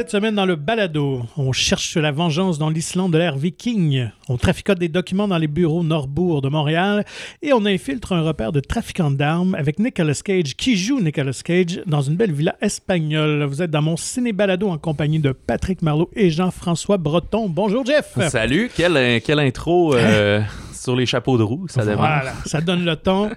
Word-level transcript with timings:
Cette 0.00 0.12
semaine 0.12 0.34
dans 0.34 0.46
le 0.46 0.56
balado, 0.56 1.26
on 1.36 1.52
cherche 1.52 1.98
la 1.98 2.10
vengeance 2.10 2.58
dans 2.58 2.70
l'Islande 2.70 3.12
de 3.12 3.18
l'ère 3.18 3.36
viking. 3.36 4.08
On 4.30 4.38
traficote 4.38 4.78
des 4.78 4.88
documents 4.88 5.28
dans 5.28 5.36
les 5.36 5.46
bureaux 5.46 5.82
Norbourg 5.82 6.40
de 6.40 6.48
Montréal 6.48 7.04
et 7.42 7.52
on 7.52 7.66
infiltre 7.66 8.14
un 8.14 8.22
repère 8.22 8.50
de 8.50 8.60
trafiquants 8.60 9.10
d'armes 9.10 9.54
avec 9.54 9.78
Nicolas 9.78 10.14
Cage 10.24 10.56
qui 10.56 10.78
joue 10.78 11.02
Nicolas 11.02 11.38
Cage 11.44 11.82
dans 11.84 12.00
une 12.00 12.16
belle 12.16 12.32
villa 12.32 12.56
espagnole. 12.62 13.44
Vous 13.44 13.60
êtes 13.60 13.70
dans 13.70 13.82
mon 13.82 13.98
ciné 13.98 14.32
balado 14.32 14.70
en 14.70 14.78
compagnie 14.78 15.18
de 15.18 15.32
Patrick 15.32 15.82
Marlot 15.82 16.08
et 16.16 16.30
Jean-François 16.30 16.96
Breton. 16.96 17.50
Bonjour 17.50 17.84
Jeff. 17.84 18.16
Salut, 18.30 18.70
quelle, 18.74 19.20
quelle 19.20 19.40
intro 19.40 19.94
euh, 19.94 20.40
sur 20.80 20.96
les 20.96 21.04
chapeaux 21.04 21.36
de 21.36 21.42
roue, 21.42 21.68
ça. 21.68 21.82
Voilà, 21.82 22.32
ça 22.46 22.60
donne 22.60 22.84
le 22.84 22.96
ton. 22.96 23.30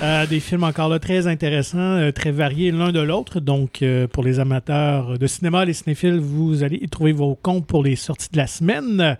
Euh, 0.00 0.26
des 0.26 0.38
films 0.38 0.62
encore 0.62 0.88
là 0.88 1.00
très 1.00 1.26
intéressants, 1.26 1.78
euh, 1.78 2.12
très 2.12 2.30
variés 2.30 2.70
l'un 2.70 2.92
de 2.92 3.00
l'autre. 3.00 3.40
Donc, 3.40 3.82
euh, 3.82 4.06
pour 4.06 4.22
les 4.22 4.38
amateurs 4.38 5.18
de 5.18 5.26
cinéma, 5.26 5.64
les 5.64 5.72
cinéphiles, 5.72 6.20
vous 6.20 6.62
allez 6.62 6.78
y 6.80 6.88
trouver 6.88 7.10
vos 7.10 7.34
comptes 7.34 7.66
pour 7.66 7.82
les 7.82 7.96
sorties 7.96 8.28
de 8.30 8.36
la 8.36 8.46
semaine. 8.46 9.16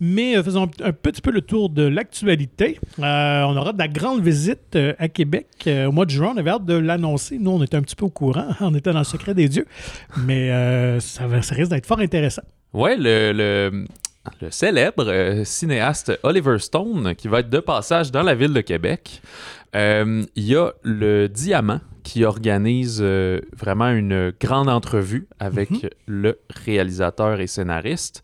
Mais 0.00 0.42
faisons 0.42 0.68
un, 0.82 0.92
petit 0.92 1.22
peu 1.22 1.30
le 1.30 1.42
tour 1.42 1.70
de 1.70 1.82
l'actualité. 1.82 2.80
on 2.98 3.56
aura 3.56 3.72
de 3.72 3.78
la 3.78 3.88
grande 3.88 4.20
visite 4.20 4.76
à 4.98 5.08
Québec 5.08 5.46
au 5.68 5.92
mois 5.92 6.06
de 6.06 6.10
juin. 6.10 6.32
On 6.34 6.38
avait 6.38 6.50
hâte 6.50 6.64
de 6.64 6.74
l'annoncer. 6.74 7.38
Nous, 7.38 7.52
on 7.52 7.62
était 7.62 7.76
un 7.76 7.82
petit 7.82 7.96
peu 7.96 8.06
au 8.06 8.10
courant. 8.10 8.48
On 8.60 8.74
était 8.74 8.92
dans 8.92 8.98
le 8.98 9.04
secret 9.04 9.32
des 9.32 9.48
dieux. 9.48 9.66
Mais 10.24 10.50
ça, 11.00 11.24
ça 11.40 11.54
risque 11.54 11.70
d'être 11.70 11.86
fort 11.86 12.00
intéressant. 12.00 12.42
Ouais, 12.74 12.96
le, 12.98 13.32
le, 13.32 13.86
le 14.40 14.50
célèbre 14.50 15.42
cinéaste 15.44 16.18
Oliver 16.22 16.58
Stone 16.58 17.14
qui 17.14 17.28
va 17.28 17.40
être 17.40 17.50
de 17.50 17.60
passage 17.60 18.10
dans 18.10 18.22
la 18.22 18.34
ville 18.34 18.52
de 18.52 18.60
Québec. 18.60 19.22
Euh, 19.74 20.24
il 20.36 20.44
y 20.44 20.56
a 20.56 20.72
le 20.82 21.28
Diamant 21.28 21.80
qui 22.02 22.24
organise 22.24 23.00
euh, 23.02 23.40
vraiment 23.56 23.90
une 23.90 24.32
grande 24.40 24.68
entrevue 24.68 25.26
avec 25.40 25.70
mhm. 25.70 25.90
le 26.06 26.38
réalisateur 26.64 27.40
et 27.40 27.46
scénariste. 27.46 28.22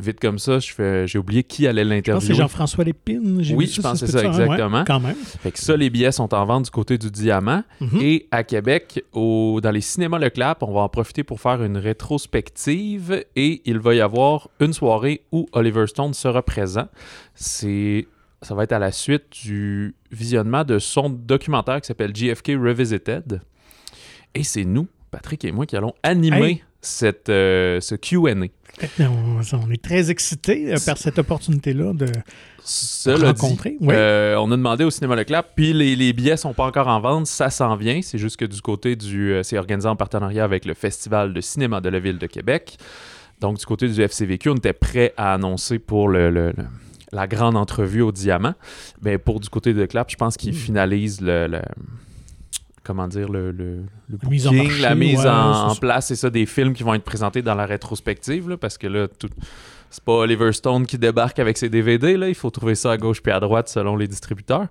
Vite 0.00 0.20
comme 0.20 0.38
ça, 0.38 0.58
j'ai 0.58 1.18
oublié 1.18 1.42
qui 1.44 1.66
allait 1.66 1.84
l'interviewer. 1.84 2.26
c'est 2.26 2.34
Jean-François 2.34 2.84
Lépine. 2.84 3.42
Oui, 3.54 3.66
je 3.66 3.80
pense 3.80 4.00
que 4.00 4.06
c'est 4.06 4.12
ça, 4.12 4.24
exactement. 4.24 4.84
quand 4.84 5.00
même. 5.00 5.14
Fait 5.14 5.52
que 5.52 5.58
ça, 5.58 5.76
les 5.76 5.90
billets 5.90 6.12
sont 6.12 6.32
en 6.34 6.44
vente 6.44 6.64
du 6.64 6.70
côté 6.70 6.98
du 6.98 7.10
Diamant. 7.10 7.62
Mhm. 7.80 7.98
Et 8.00 8.28
à 8.30 8.44
Québec, 8.44 9.04
au, 9.12 9.60
dans 9.62 9.70
les 9.70 9.80
cinémas 9.80 10.18
Leclap, 10.18 10.62
on 10.62 10.72
va 10.72 10.80
en 10.80 10.88
profiter 10.88 11.22
pour 11.22 11.40
faire 11.40 11.62
une 11.62 11.76
rétrospective 11.76 13.24
et 13.36 13.62
il 13.64 13.78
va 13.78 13.94
y 13.94 14.00
avoir 14.00 14.48
une 14.60 14.72
soirée 14.72 15.22
où 15.32 15.46
Oliver 15.52 15.86
Stone 15.86 16.14
sera 16.14 16.42
présent. 16.42 16.88
C'est 17.34 18.06
ça 18.42 18.54
va 18.54 18.64
être 18.64 18.72
à 18.72 18.78
la 18.78 18.90
suite 18.90 19.24
du 19.44 19.94
visionnement 20.10 20.64
de 20.64 20.78
son 20.78 21.10
documentaire 21.10 21.80
qui 21.80 21.86
s'appelle 21.86 22.14
JFK 22.16 22.52
Revisited. 22.58 23.42
Et 24.34 24.44
c'est 24.44 24.64
nous, 24.64 24.88
Patrick 25.10 25.44
et 25.44 25.52
moi, 25.52 25.66
qui 25.66 25.76
allons 25.76 25.92
animer 26.02 26.62
cette, 26.80 27.28
euh, 27.28 27.80
ce 27.80 27.94
QA. 27.94 28.34
On, 29.00 29.70
est 29.70 29.82
très 29.82 30.10
excités 30.10 30.72
euh, 30.72 30.78
par 30.84 30.96
cette 30.96 31.18
opportunité-là 31.18 31.92
de 31.92 32.06
se 32.64 33.10
rencontrer. 33.10 33.76
Euh, 33.82 34.36
on 34.36 34.50
a 34.50 34.56
demandé 34.56 34.84
au 34.84 34.90
Cinéma 34.90 35.16
Leclerc, 35.16 35.44
puis 35.54 35.72
les, 35.72 35.96
les 35.96 36.12
billets 36.12 36.36
sont 36.36 36.54
pas 36.54 36.64
encore 36.64 36.88
en 36.88 37.00
vente, 37.00 37.26
ça 37.26 37.50
s'en 37.50 37.76
vient. 37.76 38.00
C'est 38.02 38.18
juste 38.18 38.36
que 38.36 38.44
du 38.44 38.60
côté 38.60 38.96
du. 38.96 39.38
c'est 39.42 39.58
organisé 39.58 39.88
en 39.88 39.96
partenariat 39.96 40.44
avec 40.44 40.64
le 40.64 40.74
Festival 40.74 41.34
de 41.34 41.40
cinéma 41.40 41.80
de 41.80 41.88
la 41.88 41.98
Ville 41.98 42.18
de 42.18 42.26
Québec. 42.26 42.78
Donc, 43.40 43.58
du 43.58 43.66
côté 43.66 43.88
du 43.88 44.00
FCVQ, 44.00 44.50
on 44.50 44.56
était 44.56 44.74
prêt 44.74 45.14
à 45.16 45.34
annoncer 45.34 45.78
pour 45.78 46.08
le 46.08 46.52
la 47.12 47.26
grande 47.26 47.56
entrevue 47.56 48.02
au 48.02 48.12
diamant. 48.12 48.54
Mais 49.02 49.18
pour 49.18 49.40
du 49.40 49.48
côté 49.48 49.74
de 49.74 49.84
Clap, 49.86 50.10
je 50.10 50.16
pense 50.16 50.36
qu'il 50.36 50.52
hmm. 50.52 50.56
finalise 50.56 51.20
le, 51.20 51.60
comment 52.90 53.06
dire, 53.06 53.28
le, 53.28 53.52
le, 53.52 53.84
la 54.08 54.28
mise 54.28 54.48
en, 54.48 54.52
la 54.80 54.94
mise 54.96 55.24
en, 55.24 55.76
place, 55.76 56.08
c'est 56.08 56.16
ça, 56.16 56.28
des 56.28 56.44
films 56.44 56.74
qui 56.74 56.82
vont 56.82 56.92
être 56.92 57.04
présentés 57.04 57.40
dans 57.40 57.54
la 57.54 57.64
rétrospective, 57.64 58.56
parce 58.56 58.78
que 58.78 58.88
là, 58.88 59.06
tout, 59.06 59.30
c'est 59.90 60.04
pas 60.04 60.12
Oliver 60.12 60.52
Stone 60.52 60.86
qui 60.86 60.98
débarque 60.98 61.38
avec 61.38 61.58
ses 61.58 61.68
DVD, 61.68 62.16
là. 62.16 62.28
Il 62.28 62.34
faut 62.34 62.50
trouver 62.50 62.74
ça 62.76 62.92
à 62.92 62.96
gauche 62.96 63.20
puis 63.20 63.32
à 63.32 63.40
droite 63.40 63.68
selon 63.68 63.96
les 63.96 64.06
distributeurs. 64.06 64.68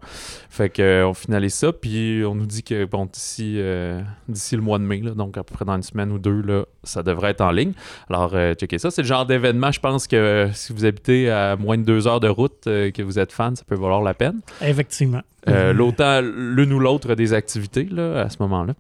Fait 0.50 0.70
que, 0.70 0.82
euh, 0.82 1.08
on 1.08 1.14
finalise 1.14 1.54
ça, 1.54 1.74
puis 1.74 2.24
on 2.26 2.36
nous 2.36 2.46
dit 2.46 2.64
que, 2.64 2.86
bon, 2.86 3.06
d'ici, 3.06 3.56
euh, 3.58 4.02
d'ici 4.28 4.56
le 4.56 4.62
mois 4.62 4.80
de 4.80 4.84
mai, 4.84 5.02
là, 5.02 5.12
donc 5.12 5.38
à 5.38 5.44
peu 5.44 5.54
près 5.54 5.66
dans 5.66 5.76
une 5.76 5.84
semaine 5.84 6.12
ou 6.12 6.20
deux, 6.20 6.42
là, 6.42 6.64
ça 6.84 7.04
devrait 7.04 7.32
être 7.32 7.42
en 7.42 7.52
ligne. 7.52 7.74
Alors, 8.10 8.32
euh, 8.34 8.54
checkez 8.54 8.80
ça. 8.80 8.92
C'est 8.92 9.02
le 9.02 9.08
genre 9.08 9.26
d'événement, 9.26 9.72
je 9.72 9.80
pense 9.82 10.08
que 10.08 10.50
si 10.54 10.72
vous 10.72 10.86
habitez 10.86 11.30
à 11.30 11.58
moins 11.58 11.78
de 11.78 11.84
deux 11.84 12.08
heures 12.08 12.22
de 12.22 12.30
route, 12.30 12.64
que 12.64 13.02
vous 13.02 13.20
êtes 13.20 13.32
fan, 13.32 13.56
ça 13.56 13.64
peut 13.66 13.76
valoir 13.76 14.02
la 14.02 14.14
peine. 14.14 14.40
Effectivement. 14.62 15.22
L'autant 15.46 16.22
l'une 16.22 16.74
ou 16.74 16.80
l'autre 16.80 17.16
des 17.16 17.34
activités, 17.34 17.88
là, 17.92 18.22
à 18.22 18.30
ce 18.30 18.38
moment-là. 18.42 18.74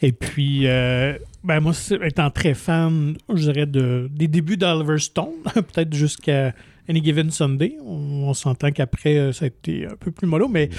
Et 0.00 0.12
puis, 0.12 0.66
euh, 0.66 1.16
ben 1.44 1.60
moi, 1.60 1.72
étant 2.02 2.30
très 2.30 2.54
fan, 2.54 3.16
je 3.28 3.50
dirais, 3.50 3.66
de, 3.66 4.08
des 4.10 4.28
débuts 4.28 4.56
d'Oliver 4.56 4.98
Stone, 4.98 5.42
peut-être 5.54 5.94
jusqu'à 5.94 6.54
Any 6.88 7.02
Given 7.02 7.30
Sunday. 7.30 7.76
On, 7.84 8.32
s'entend 8.34 8.70
qu'après, 8.70 9.16
euh, 9.16 9.32
ça 9.32 9.44
a 9.44 9.48
été 9.48 9.86
un 9.86 9.96
peu 9.96 10.10
plus 10.10 10.26
mollo, 10.26 10.48
mais 10.48 10.70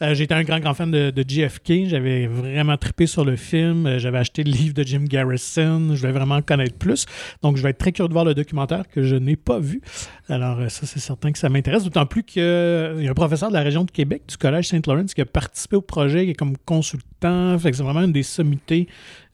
euh, 0.00 0.14
j'étais 0.14 0.34
un 0.34 0.44
grand, 0.44 0.60
grand 0.60 0.74
fan 0.74 0.90
de, 0.90 1.10
de 1.10 1.24
JFK. 1.26 1.88
J'avais 1.88 2.26
vraiment 2.26 2.76
trippé 2.76 3.06
sur 3.06 3.24
le 3.24 3.36
film. 3.36 3.98
J'avais 3.98 4.18
acheté 4.18 4.44
le 4.44 4.52
livre 4.52 4.74
de 4.74 4.82
Jim 4.82 5.04
Garrison. 5.06 5.94
Je 5.94 6.00
voulais 6.00 6.12
vraiment 6.12 6.36
en 6.36 6.42
connaître 6.42 6.76
plus. 6.76 7.06
Donc, 7.42 7.56
je 7.56 7.62
vais 7.62 7.70
être 7.70 7.78
très 7.78 7.92
curieux 7.92 8.08
de 8.08 8.12
voir 8.12 8.24
le 8.24 8.34
documentaire 8.34 8.88
que 8.88 9.02
je 9.02 9.16
n'ai 9.16 9.36
pas 9.36 9.58
vu. 9.58 9.80
Alors, 10.28 10.70
ça, 10.70 10.86
c'est 10.86 11.00
certain 11.00 11.32
que 11.32 11.38
ça 11.38 11.48
m'intéresse. 11.48 11.84
D'autant 11.84 12.06
plus 12.06 12.22
qu'il 12.22 12.42
y 12.42 13.06
a 13.06 13.10
un 13.10 13.14
professeur 13.14 13.48
de 13.48 13.54
la 13.54 13.62
région 13.62 13.84
de 13.84 13.90
Québec, 13.90 14.22
du 14.28 14.36
Collège 14.36 14.68
Saint-Laurent, 14.68 15.06
qui 15.06 15.20
a 15.20 15.26
participé 15.26 15.76
au 15.76 15.82
projet, 15.82 16.24
qui 16.24 16.30
est 16.30 16.34
comme 16.34 16.56
consultant. 16.64 17.58
Fait 17.58 17.70
que 17.70 17.76
c'est 17.76 17.82
vraiment 17.82 18.02
une 18.02 18.12
des 18.12 18.22
sommités 18.22 18.88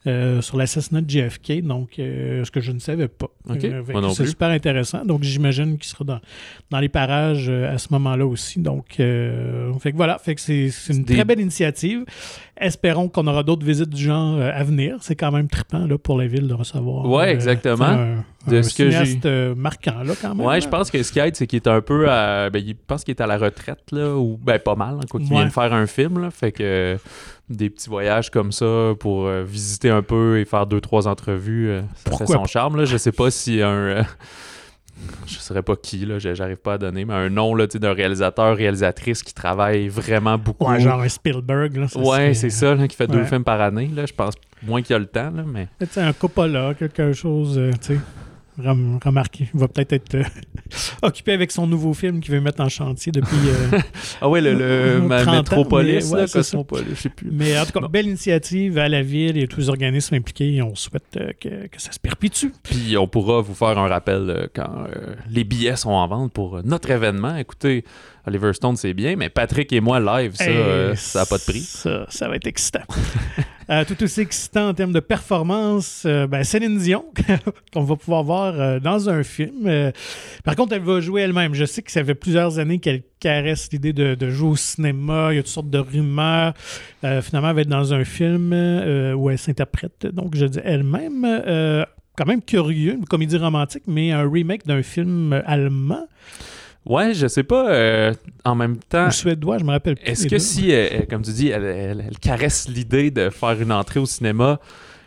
euh, 0.05 0.41
sur 0.41 0.57
l'assassinat 0.57 1.01
de 1.01 1.09
JFK, 1.09 1.63
donc 1.63 1.99
euh, 1.99 2.45
ce 2.45 2.51
que 2.51 2.61
je 2.61 2.71
ne 2.71 2.79
savais 2.79 3.07
pas. 3.07 3.27
Euh, 3.49 3.81
c'est 4.13 4.27
super 4.27 4.49
intéressant. 4.49 5.03
Donc 5.03 5.23
j'imagine 5.23 5.77
qu'il 5.77 5.89
sera 5.89 6.05
dans, 6.05 6.19
dans 6.69 6.79
les 6.79 6.87
parages 6.87 7.49
à 7.49 7.77
ce 7.77 7.87
moment-là 7.91 8.25
aussi. 8.25 8.59
Donc 8.59 8.85
fait 8.97 9.03
que 9.03 9.95
voilà, 9.95 10.17
fait 10.19 10.35
que 10.35 10.41
c'est 10.41 10.69
une 10.89 11.03
très 11.03 11.25
belle 11.25 11.39
initiative. 11.39 12.05
Espérons 12.55 13.09
qu'on 13.09 13.27
aura 13.27 13.43
d'autres 13.43 13.65
visites 13.65 13.89
du 13.89 14.03
genre 14.03 14.39
à 14.39 14.63
venir. 14.63 14.97
C'est 15.01 15.15
quand 15.15 15.31
même 15.31 15.47
trippant 15.47 15.85
là, 15.85 15.97
pour 15.97 16.17
la 16.17 16.27
ville 16.27 16.47
de 16.47 16.53
recevoir. 16.53 17.05
Oui, 17.05 17.25
exactement. 17.25 17.85
Un, 17.85 18.25
de 18.47 18.61
ce 18.61 18.73
que 18.75 19.53
marquant 19.55 20.03
là 20.03 20.13
quand 20.21 20.35
même. 20.35 20.45
Ouais, 20.45 20.61
je 20.61 20.69
pense 20.69 20.89
que 20.89 21.03
ce 21.03 21.11
qui 21.11 21.19
aide, 21.19 21.35
c'est 21.35 21.47
qu'il 21.47 21.57
est 21.57 21.67
un 21.67 21.81
peu 21.81 22.09
à, 22.09 22.49
ben, 22.49 22.63
il 22.65 22.75
pense 22.75 23.03
qu'il 23.03 23.13
est 23.13 23.21
à 23.21 23.27
la 23.27 23.37
retraite 23.37 23.91
là, 23.91 24.15
ou 24.15 24.37
ben 24.37 24.57
pas 24.57 24.75
mal, 24.75 24.99
quoi, 25.09 25.19
qu'il 25.19 25.29
vient 25.29 25.45
de 25.45 25.51
faire 25.51 25.73
un 25.73 25.85
film 25.85 26.21
là, 26.21 26.31
fait 26.31 26.53
que 26.53 26.97
des 27.49 27.69
petits 27.69 27.89
voyages 27.89 28.29
comme 28.29 28.51
ça 28.51 28.93
pour 28.99 29.25
euh, 29.25 29.43
visiter 29.43 29.89
un 29.89 30.01
peu 30.01 30.39
et 30.39 30.45
faire 30.45 30.67
deux 30.67 30.81
trois 30.81 31.07
entrevues 31.07 31.69
euh, 31.69 31.81
ça 32.05 32.17
fait 32.17 32.25
son 32.25 32.45
charme 32.45 32.77
là. 32.77 32.85
Je 32.85 32.97
sais 32.97 33.13
pas 33.13 33.31
si 33.31 33.61
un 33.61 33.69
euh, 33.69 34.03
je 35.27 35.35
saurais 35.35 35.61
pas 35.61 35.75
qui 35.77 36.05
là. 36.05 36.19
J'arrive 36.19 36.57
pas 36.57 36.73
à 36.73 36.77
donner 36.77 37.05
mais 37.05 37.13
un 37.13 37.29
nom 37.29 37.55
là 37.55 37.67
d'un 37.67 37.93
réalisateur 37.93 38.55
réalisatrice 38.55 39.23
qui 39.23 39.33
travaille 39.33 39.87
vraiment 39.87 40.37
beaucoup. 40.37 40.69
Ouais, 40.69 40.81
genre 40.81 41.01
un 41.01 41.09
Spielberg 41.09 41.77
là, 41.77 41.87
ouais 41.95 42.33
c'est 42.33 42.49
ça 42.49 42.75
qui 42.87 42.95
fait 42.95 43.07
deux 43.07 43.23
films 43.23 43.45
par 43.45 43.61
année 43.61 43.89
là. 43.95 44.05
Je 44.05 44.13
pense 44.13 44.33
moins 44.63 44.81
qu'il 44.81 44.93
y 44.93 44.95
a 44.95 44.99
le 44.99 45.05
temps 45.05 45.31
là 45.31 45.43
mais 45.45 45.67
un 45.95 46.13
Coppola 46.13 46.73
quelque 46.73 47.13
chose 47.13 47.59
tu 47.81 47.99
sais 48.57 48.69
remarqué. 49.03 49.49
Il 49.53 49.59
va 49.59 49.67
peut-être 49.67 49.93
être, 49.93 50.15
euh, 50.15 50.23
occupé 51.01 51.33
avec 51.33 51.51
son 51.51 51.67
nouveau 51.67 51.93
film 51.93 52.19
qu'il 52.19 52.33
veut 52.33 52.41
mettre 52.41 52.61
en 52.61 52.69
chantier 52.69 53.11
depuis. 53.11 53.37
Euh, 53.47 53.79
ah 54.21 54.29
ouais, 54.29 54.41
le, 54.41 54.53
le 54.53 55.01
Métropolis, 55.31 56.13
je 56.13 56.41
sais 56.95 57.09
plus. 57.09 57.29
Mais 57.31 57.57
en 57.59 57.65
tout 57.65 57.79
cas, 57.79 57.87
belle 57.87 58.07
initiative 58.07 58.77
à 58.77 58.89
la 58.89 59.01
ville 59.01 59.37
et 59.37 59.47
tous 59.47 59.61
les 59.61 59.69
organismes 59.69 60.15
impliqués. 60.15 60.61
On 60.61 60.75
souhaite 60.75 61.17
euh, 61.17 61.31
que, 61.39 61.67
que, 61.67 61.81
ça 61.81 61.91
se 61.91 61.99
perpétue. 61.99 62.47
Puis 62.63 62.97
on 62.97 63.07
pourra 63.07 63.41
vous 63.41 63.53
faire 63.53 63.77
un 63.77 63.87
rappel 63.87 64.49
quand 64.53 64.87
les 65.29 65.43
billets 65.43 65.75
sont 65.75 65.91
en 65.91 66.07
vente 66.07 66.33
pour 66.33 66.63
notre 66.63 66.89
événement. 66.89 67.35
Écoutez, 67.35 67.83
Oliver 68.25 68.53
Stone, 68.53 68.75
c'est 68.75 68.93
bien, 68.93 69.15
mais 69.15 69.29
Patrick 69.29 69.71
et 69.71 69.79
moi, 69.79 69.99
live, 69.99 70.33
ça, 70.35 70.95
ça 70.95 71.19
n'a 71.19 71.25
pas 71.25 71.37
de 71.37 71.43
prix. 71.43 71.61
Ça, 71.61 72.05
ça 72.09 72.27
va 72.27 72.35
être 72.35 72.47
excitant. 72.47 72.83
Euh, 73.69 73.83
tout 73.83 74.01
aussi 74.01 74.21
excitant 74.21 74.69
en 74.69 74.73
termes 74.73 74.93
de 74.93 75.01
performance, 75.01 76.03
euh, 76.05 76.25
ben 76.25 76.43
Céline 76.43 76.77
Dion, 76.77 77.03
qu'on 77.73 77.83
va 77.83 77.97
pouvoir 77.97 78.23
voir 78.23 78.59
euh, 78.59 78.79
dans 78.79 79.09
un 79.09 79.23
film. 79.23 79.91
par 80.45 80.55
contre, 80.55 80.73
elle 80.73 80.83
va 80.83 81.01
jouer 81.01 81.23
elle-même. 81.23 81.53
Je 81.53 81.65
sais 81.65 81.81
que 81.81 81.91
ça 81.91 82.03
fait 82.03 82.15
plusieurs 82.15 82.59
années 82.59 82.79
qu'elle 82.79 83.03
caresse 83.19 83.69
l'idée 83.71 83.91
de, 83.91 84.29
jouer 84.29 84.49
au 84.49 84.55
cinéma. 84.55 85.29
Il 85.31 85.35
y 85.35 85.39
a 85.39 85.43
toutes 85.43 85.51
sortes 85.51 85.69
de 85.69 85.79
rumeurs. 85.79 86.53
finalement, 87.01 87.49
elle 87.49 87.55
va 87.55 87.61
être 87.61 87.67
dans 87.67 87.93
un 87.93 88.05
film 88.05 88.53
où 88.53 89.29
elle 89.29 89.37
s'interprète, 89.37 90.07
donc 90.07 90.35
je 90.35 90.45
dis 90.45 90.59
elle-même. 90.63 91.25
quand 92.15 92.25
même 92.25 92.41
curieux, 92.41 92.93
une 92.93 93.05
comédie 93.05 93.37
romantique, 93.37 93.83
mais 93.87 94.11
un 94.11 94.29
remake 94.29 94.65
d'un 94.65 94.81
film 94.81 95.41
allemand. 95.45 96.07
Ouais, 96.85 97.13
je 97.13 97.27
sais 97.27 97.43
pas. 97.43 97.69
Euh, 97.69 98.13
en 98.45 98.55
même 98.55 98.77
temps. 98.77 99.07
Ou 99.07 99.11
suédois, 99.11 99.57
je 99.57 99.63
me 99.63 99.71
rappelle 99.71 99.95
plus. 99.95 100.05
Est-ce 100.05 100.27
que 100.27 100.37
si, 100.37 100.71
comme 101.09 101.21
tu 101.21 101.31
dis, 101.31 101.49
elle, 101.49 102.11
caresse 102.21 102.69
l'idée 102.69 103.11
de 103.11 103.29
faire 103.29 103.61
une 103.61 103.71
entrée 103.71 103.99
au 103.99 104.05
cinéma, 104.05 104.59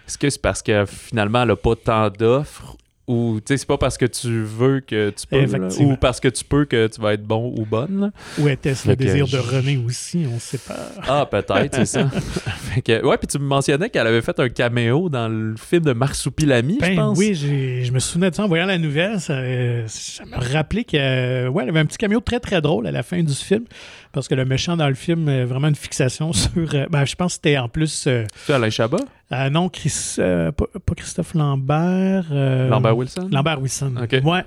est-ce 0.07 0.19
que 0.19 0.29
c'est 0.29 0.43
parce 0.43 0.61
que 0.61 0.85
finalement 0.87 1.43
elle 1.43 1.49
n'a 1.49 1.57
pas 1.57 1.77
tant 1.77 2.11
d'offres 2.11 2.77
ou 3.11 3.41
tu 3.41 3.53
sais 3.53 3.57
c'est 3.57 3.67
pas 3.67 3.77
parce 3.77 3.99
que 3.99 4.07
tu 4.07 4.43
veux 4.43 4.81
que 4.81 5.11
tu 5.11 5.27
peux 5.27 5.45
là, 5.45 5.69
ou 5.81 5.97
parce 5.97 6.21
que 6.21 6.29
tu 6.29 6.45
peux 6.45 6.65
que 6.65 6.87
tu 6.87 7.01
vas 7.01 7.15
être 7.15 7.25
bon 7.25 7.53
ou 7.59 7.67
bonne 7.67 8.01
là. 8.01 8.11
ou 8.39 8.49
était-ce 8.49 8.89
le 8.89 8.95
désir 8.95 9.27
de 9.27 9.37
René 9.37 9.77
aussi 9.85 10.27
on 10.33 10.39
sait 10.39 10.59
pas. 10.59 10.79
Ah 11.09 11.27
peut-être 11.27 11.75
c'est 11.75 11.87
ça. 11.87 12.09
Fait 12.73 12.83
que, 12.83 13.05
ouais 13.05 13.19
puis 13.19 13.27
tu 13.27 13.39
me 13.39 13.45
mentionnais 13.45 13.91
qu'elle 13.91 14.07
avait 14.07 14.23
fait 14.23 14.39
un 14.39 14.49
caméo 14.49 15.09
dans 15.09 15.29
le 15.29 15.57
film 15.57 15.83
de 15.83 15.93
Marsupilami 15.93 16.79
ben, 16.79 16.93
je 16.93 16.97
pense. 16.97 17.19
oui 17.19 17.35
je 17.35 17.93
me 17.93 17.99
souvenais 17.99 18.31
de 18.31 18.37
ça 18.37 18.45
en 18.45 18.49
voyant 18.49 18.67
la 18.67 18.79
nouvelle 18.79 19.19
ça, 19.19 19.41
ça 19.89 20.25
m'a 20.27 20.39
rappelé 20.39 20.85
que 20.85 21.49
ouais 21.49 21.63
elle 21.65 21.71
avait 21.71 21.81
un 21.81 21.87
petit 21.87 21.99
caméo 21.99 22.21
très 22.21 22.39
très 22.39 22.61
drôle 22.61 22.87
à 22.87 22.93
la 22.93 23.03
fin 23.03 23.23
du 23.23 23.35
film 23.35 23.65
parce 24.13 24.29
que 24.29 24.35
le 24.35 24.45
méchant 24.45 24.77
dans 24.77 24.89
le 24.89 24.95
film 24.95 25.29
a 25.29 25.45
vraiment 25.45 25.69
une 25.69 25.75
fixation 25.75 26.33
sur 26.35 26.75
euh, 26.75 26.87
ben, 26.91 27.05
je 27.05 27.15
pense 27.15 27.33
que 27.33 27.35
c'était 27.35 27.59
en 27.59 27.69
plus 27.69 28.07
euh, 28.07 28.25
c'est 28.47 28.53
Alain 28.53 28.71
Chabat? 28.71 28.99
euh, 29.33 29.51
non, 29.51 29.69
Chris, 29.69 30.17
euh, 30.19 30.51
pas, 30.51 30.67
Christophe 30.97 31.35
Lambert. 31.35 32.27
Euh, 32.33 32.69
Lambert 32.69 32.97
Wilson? 32.97 33.29
Lambert 33.31 33.61
Wilson. 33.61 33.95
OK. 34.03 34.17
Ouais, 34.25 34.45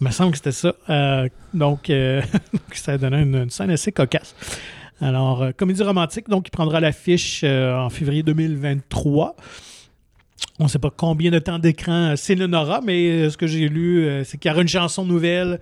il 0.00 0.06
me 0.06 0.10
semble 0.10 0.32
que 0.32 0.38
c'était 0.38 0.52
ça. 0.52 0.74
donc, 1.54 1.92
ça 2.72 2.92
a 2.92 2.98
donné 2.98 3.20
une, 3.20 3.50
scène 3.50 3.70
assez 3.70 3.92
cocasse. 3.92 4.34
Alors, 5.00 5.48
comédie 5.56 5.82
romantique, 5.82 6.28
donc, 6.28 6.48
il 6.48 6.50
prendra 6.50 6.80
l'affiche 6.80 7.44
en 7.44 7.90
février 7.90 8.22
2023. 8.22 9.36
On 10.58 10.64
ne 10.64 10.68
sait 10.68 10.78
pas 10.78 10.92
combien 10.96 11.30
de 11.30 11.38
temps 11.38 11.58
d'écran 11.58 12.14
Céline 12.16 12.54
aura, 12.54 12.80
mais 12.80 13.28
ce 13.28 13.36
que 13.36 13.46
j'ai 13.46 13.68
lu, 13.68 14.22
c'est 14.24 14.38
qu'il 14.38 14.50
y 14.50 14.52
aura 14.52 14.62
une 14.62 14.68
chanson 14.68 15.04
nouvelle, 15.04 15.58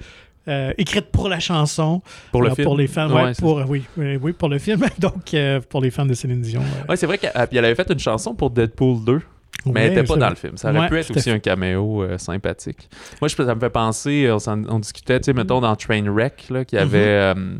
euh, 0.48 0.72
écrite 0.78 1.06
pour 1.06 1.28
la 1.28 1.38
chanson. 1.38 2.02
Pour 2.32 2.42
le 2.42 2.54
film. 2.54 2.64
Pour 2.64 2.76
les 2.76 2.86
fans, 2.86 3.32
pour, 3.38 3.62
oui, 3.68 3.84
oui, 3.96 4.32
pour 4.32 4.48
le 4.48 4.58
film. 4.58 4.80
Donc, 4.98 5.34
euh, 5.34 5.60
pour 5.68 5.80
les 5.80 5.90
fans 5.90 6.06
de 6.06 6.14
Céline 6.14 6.40
Dion. 6.40 6.62
Oui, 6.88 6.96
c'est 6.96 7.06
vrai 7.06 7.18
qu'elle 7.18 7.64
avait 7.64 7.74
fait 7.74 7.90
une 7.90 7.98
chanson 7.98 8.34
pour 8.34 8.50
Deadpool 8.50 9.04
2. 9.04 9.20
Mais 9.66 9.82
elle 9.82 9.94
n'était 9.94 10.04
pas 10.04 10.16
dans 10.16 10.30
le 10.30 10.36
film. 10.36 10.56
Ça 10.56 10.72
aurait 10.72 10.88
pu 10.88 10.98
être 10.98 11.14
aussi 11.14 11.30
un 11.30 11.38
caméo 11.38 12.02
euh, 12.02 12.16
sympathique. 12.16 12.88
Moi, 13.20 13.28
je, 13.28 13.36
ça 13.36 13.54
me 13.54 13.60
fait 13.60 13.68
penser, 13.68 14.30
on, 14.46 14.78
discutait, 14.78 15.20
tu 15.20 15.26
sais, 15.26 15.32
mettons, 15.34 15.60
dans 15.60 15.76
Trainwreck, 15.76 16.48
là, 16.48 16.64
qu'il 16.64 16.78
y 16.78 16.82
avait, 16.82 17.34
mm-hmm. 17.34 17.58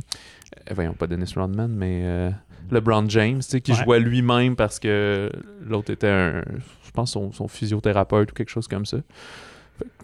voyons, 0.71 0.94
pas 0.94 1.06
Dennis 1.06 1.35
Rodman, 1.37 1.69
mais 1.69 2.32
LeBron 2.71 3.06
James, 3.09 3.41
tu 3.41 3.50
sais, 3.50 3.61
qui 3.61 3.75
jouait 3.75 4.00
lui-même 4.00 4.56
parce 4.56 4.79
que 4.79 5.31
l'autre 5.62 5.93
était 5.93 6.09
un, 6.09 6.43
je 6.87 6.91
pense, 6.94 7.11
son, 7.11 7.32
son, 7.32 7.49
physiothérapeute 7.49 8.31
ou 8.31 8.35
quelque 8.35 8.50
chose 8.50 8.67
comme 8.67 8.87
ça. 8.87 8.97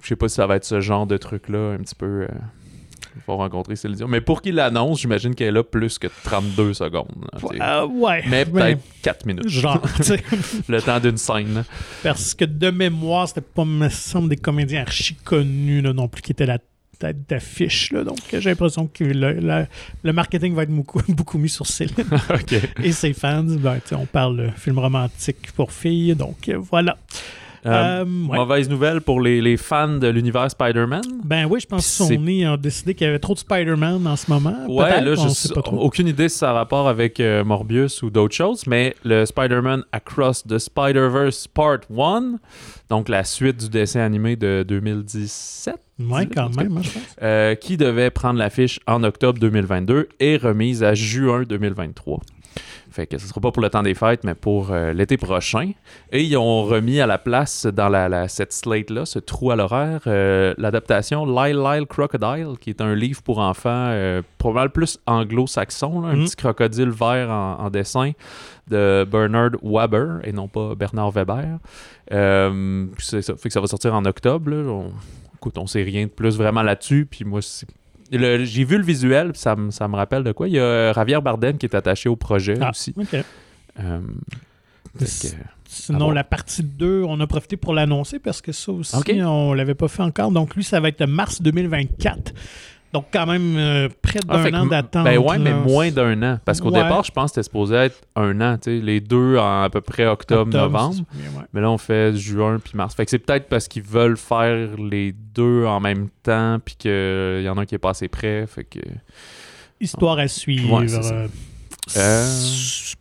Je 0.02 0.08
sais 0.08 0.16
pas 0.16 0.28
si 0.28 0.34
ça 0.34 0.46
va 0.46 0.56
être 0.56 0.64
ce 0.64 0.80
genre 0.80 1.06
de 1.06 1.16
truc-là, 1.16 1.72
un 1.72 1.78
petit 1.78 1.94
peu 1.94 2.26
il 3.16 3.22
faut 3.22 3.36
rencontrer 3.36 3.76
Céline 3.76 4.06
Mais 4.08 4.20
pour 4.20 4.42
qu'il 4.42 4.56
l'annonce, 4.56 5.00
j'imagine 5.00 5.34
qu'elle 5.34 5.48
est 5.48 5.52
là 5.52 5.62
plus 5.62 5.98
que 5.98 6.06
32 6.24 6.74
secondes. 6.74 7.06
Euh, 7.60 7.86
ouais. 7.86 8.22
Mais 8.28 8.44
peut-être 8.44 8.80
4 9.02 9.26
minutes. 9.26 9.48
Genre, 9.48 9.80
Le 10.68 10.82
temps 10.82 11.00
d'une 11.00 11.16
scène. 11.16 11.64
Parce 12.02 12.34
que 12.34 12.44
de 12.44 12.70
mémoire, 12.70 13.28
c'était 13.28 13.40
pas, 13.40 13.64
me 13.64 13.88
semble, 13.88 14.28
des 14.28 14.36
comédiens 14.36 14.82
archi 14.82 15.14
connus 15.14 15.82
non 15.82 16.08
plus 16.08 16.22
qui 16.22 16.32
étaient 16.32 16.46
la 16.46 16.58
tête 16.98 17.28
d'affiche. 17.28 17.92
Donc, 17.92 18.18
j'ai 18.32 18.50
l'impression 18.50 18.86
que 18.86 19.04
le, 19.04 20.12
marketing 20.12 20.54
va 20.54 20.64
être 20.64 20.70
beaucoup, 20.70 21.00
beaucoup 21.08 21.38
mis 21.38 21.48
sur 21.48 21.66
Céline. 21.66 21.94
Et 22.82 22.92
ses 22.92 23.12
fans, 23.12 23.44
ben, 23.44 23.80
on 23.92 24.06
parle 24.06 24.36
de 24.36 24.50
film 24.56 24.78
romantique 24.78 25.52
pour 25.52 25.72
filles. 25.72 26.14
Donc, 26.14 26.50
voilà. 26.54 26.96
Euh, 27.66 28.02
euh, 28.02 28.04
mauvaise 28.04 28.68
nouvelle 28.68 29.00
pour 29.00 29.20
les, 29.20 29.56
fans 29.56 29.96
de 29.98 30.06
l'univers 30.08 30.50
Spider-Man? 30.50 31.02
Ben 31.24 31.46
oui, 31.46 31.60
je 31.60 31.66
pense 31.66 31.80
que 31.80 32.04
Sony 32.04 32.44
a 32.44 32.56
décidé 32.56 32.94
qu'il 32.94 33.06
y 33.06 33.10
avait 33.10 33.18
trop 33.18 33.34
de 33.34 33.38
Spider-Man 33.38 34.06
en 34.06 34.16
ce 34.16 34.30
moment. 34.30 34.54
Ouais, 34.68 35.00
là, 35.00 35.14
je 35.14 35.52
pas 35.52 35.62
trop. 35.62 35.78
aucune 35.78 36.08
idée 36.08 36.28
si 36.28 36.38
ça 36.38 36.50
a 36.50 36.52
rapport 36.52 36.88
avec 36.88 37.18
euh, 37.20 37.44
Morbius 37.44 38.02
ou 38.02 38.10
d'autres 38.10 38.34
choses, 38.34 38.66
mais 38.66 38.94
le 39.04 39.26
Spider-Man 39.26 39.84
Across 39.92 40.44
the 40.44 40.58
Spider-Verse 40.58 41.48
Part 41.48 41.80
1, 41.96 42.38
donc 42.88 43.08
la 43.08 43.24
suite 43.24 43.56
du 43.56 43.68
dessin 43.68 44.00
animé 44.00 44.36
de 44.36 44.64
2017. 44.66 45.76
Oui, 45.98 46.28
quand 46.28 46.54
même, 46.56 46.82
je 46.82 46.90
pense. 46.90 47.58
qui 47.60 47.76
devait 47.76 48.10
prendre 48.10 48.38
l'affiche 48.38 48.80
en 48.86 49.02
octobre 49.02 49.38
2022 49.38 50.08
et 50.20 50.36
remise 50.36 50.82
à 50.82 50.94
juin 50.94 51.44
2023. 51.48 52.20
Fait 52.96 53.06
que 53.06 53.18
ce 53.18 53.26
sera 53.26 53.42
pas 53.42 53.52
pour 53.52 53.62
le 53.62 53.68
temps 53.68 53.82
des 53.82 53.92
fêtes, 53.92 54.24
mais 54.24 54.34
pour 54.34 54.70
euh, 54.70 54.94
l'été 54.94 55.18
prochain. 55.18 55.72
Et 56.12 56.22
ils 56.22 56.34
ont 56.38 56.64
remis 56.64 56.98
à 56.98 57.06
la 57.06 57.18
place 57.18 57.66
dans 57.66 57.90
la, 57.90 58.26
cette 58.26 58.54
slate-là, 58.54 59.04
ce 59.04 59.18
trou 59.18 59.50
à 59.50 59.56
l'horaire, 59.56 60.00
euh, 60.06 60.54
l'adaptation 60.56 61.26
Lyle 61.26 61.58
Lyle 61.58 61.84
Crocodile, 61.84 62.54
qui 62.58 62.70
est 62.70 62.80
un 62.80 62.94
livre 62.94 63.22
pour 63.22 63.38
enfants 63.38 63.68
euh, 63.90 64.22
probablement 64.38 64.72
plus 64.72 64.98
anglo-saxon, 65.06 66.04
un 66.04 66.16
mm. 66.16 66.24
petit 66.24 66.36
crocodile 66.36 66.88
vert 66.88 67.28
en, 67.28 67.68
dessin 67.68 68.12
de 68.68 69.06
Bernard 69.10 69.50
Waber 69.60 70.20
et 70.24 70.32
non 70.32 70.48
pas 70.48 70.74
Bernard 70.74 71.10
Weber. 71.10 71.58
ça. 72.08 73.36
Fait 73.36 73.48
que 73.48 73.52
ça 73.52 73.60
va 73.60 73.66
sortir 73.66 73.92
en 73.92 74.06
octobre. 74.06 74.50
On, 74.52 74.90
écoute, 75.34 75.58
on 75.58 75.66
sait 75.66 75.82
rien 75.82 76.04
de 76.04 76.10
plus 76.10 76.38
vraiment 76.38 76.62
là-dessus. 76.62 77.06
Puis 77.10 77.26
moi, 77.26 77.42
c'est 77.42 77.68
j'ai 78.10 78.64
vu 78.64 78.78
le 78.78 78.84
visuel, 78.84 79.32
ça, 79.34 79.56
me, 79.56 79.70
ça 79.70 79.88
me 79.88 79.96
rappelle 79.96 80.22
de 80.22 80.32
quoi. 80.32 80.48
Il 80.48 80.54
y 80.54 80.60
a 80.60 80.92
Javier 80.92 81.20
Bardem 81.20 81.58
qui 81.58 81.66
est 81.66 81.74
attaché 81.74 82.08
au 82.08 82.16
projet 82.16 82.54
ah, 82.60 82.70
aussi. 82.70 82.94
Euh, 83.78 84.00
sinon, 85.66 86.10
la 86.10 86.24
partie 86.24 86.62
2, 86.62 87.02
on 87.06 87.20
a 87.20 87.26
profité 87.26 87.56
pour 87.56 87.74
l'annoncer 87.74 88.18
parce 88.18 88.40
que 88.40 88.52
ça 88.52 88.72
aussi, 88.72 88.96
on 89.22 89.52
l'avait 89.52 89.74
pas 89.74 89.88
fait 89.88 90.02
encore. 90.02 90.30
Donc, 90.30 90.54
lui, 90.54 90.64
ça 90.64 90.80
va 90.80 90.88
être 90.88 91.04
mars 91.04 91.42
2024. 91.42 92.32
Donc, 92.92 93.06
quand 93.12 93.26
même, 93.26 93.56
euh, 93.56 93.88
près 94.00 94.20
ah, 94.28 94.42
d'un 94.42 94.62
an 94.62 94.66
d'attente. 94.66 95.04
Ben 95.04 95.18
ouais, 95.18 95.38
mais 95.38 95.52
moins 95.52 95.90
d'un 95.90 96.22
an. 96.22 96.38
Parce 96.44 96.60
qu'au 96.60 96.70
départ, 96.70 97.04
je 97.04 97.10
pense 97.10 97.30
que 97.30 97.34
c'était 97.34 97.44
supposé 97.44 97.74
être 97.74 98.00
un 98.14 98.40
an. 98.40 98.56
Les 98.66 99.00
deux 99.00 99.36
en 99.36 99.62
à 99.62 99.70
peu 99.70 99.80
près 99.80 100.06
octobre, 100.06 100.52
novembre. 100.52 101.04
Mais 101.52 101.60
là, 101.60 101.70
on 101.70 101.78
fait 101.78 102.16
juin 102.16 102.58
puis 102.62 102.72
mars. 102.74 102.94
Fait 102.94 103.04
que 103.04 103.10
c'est 103.10 103.18
peut-être 103.18 103.48
parce 103.48 103.68
qu'ils 103.68 103.82
veulent 103.82 104.16
faire 104.16 104.76
les 104.78 105.12
deux 105.12 105.64
en 105.66 105.80
même 105.80 106.08
temps 106.22 106.58
puis 106.64 106.76
qu'il 106.76 107.42
y 107.42 107.48
en 107.48 107.58
a 107.58 107.62
un 107.62 107.66
qui 107.66 107.74
est 107.74 107.78
pas 107.78 107.90
assez 107.90 108.08
près. 108.08 108.46
Fait 108.46 108.64
que. 108.64 108.80
Histoire 109.80 110.18
à 110.18 110.28
suivre. 110.28 110.82
Euh, 110.82 111.28
euh, 111.96 112.40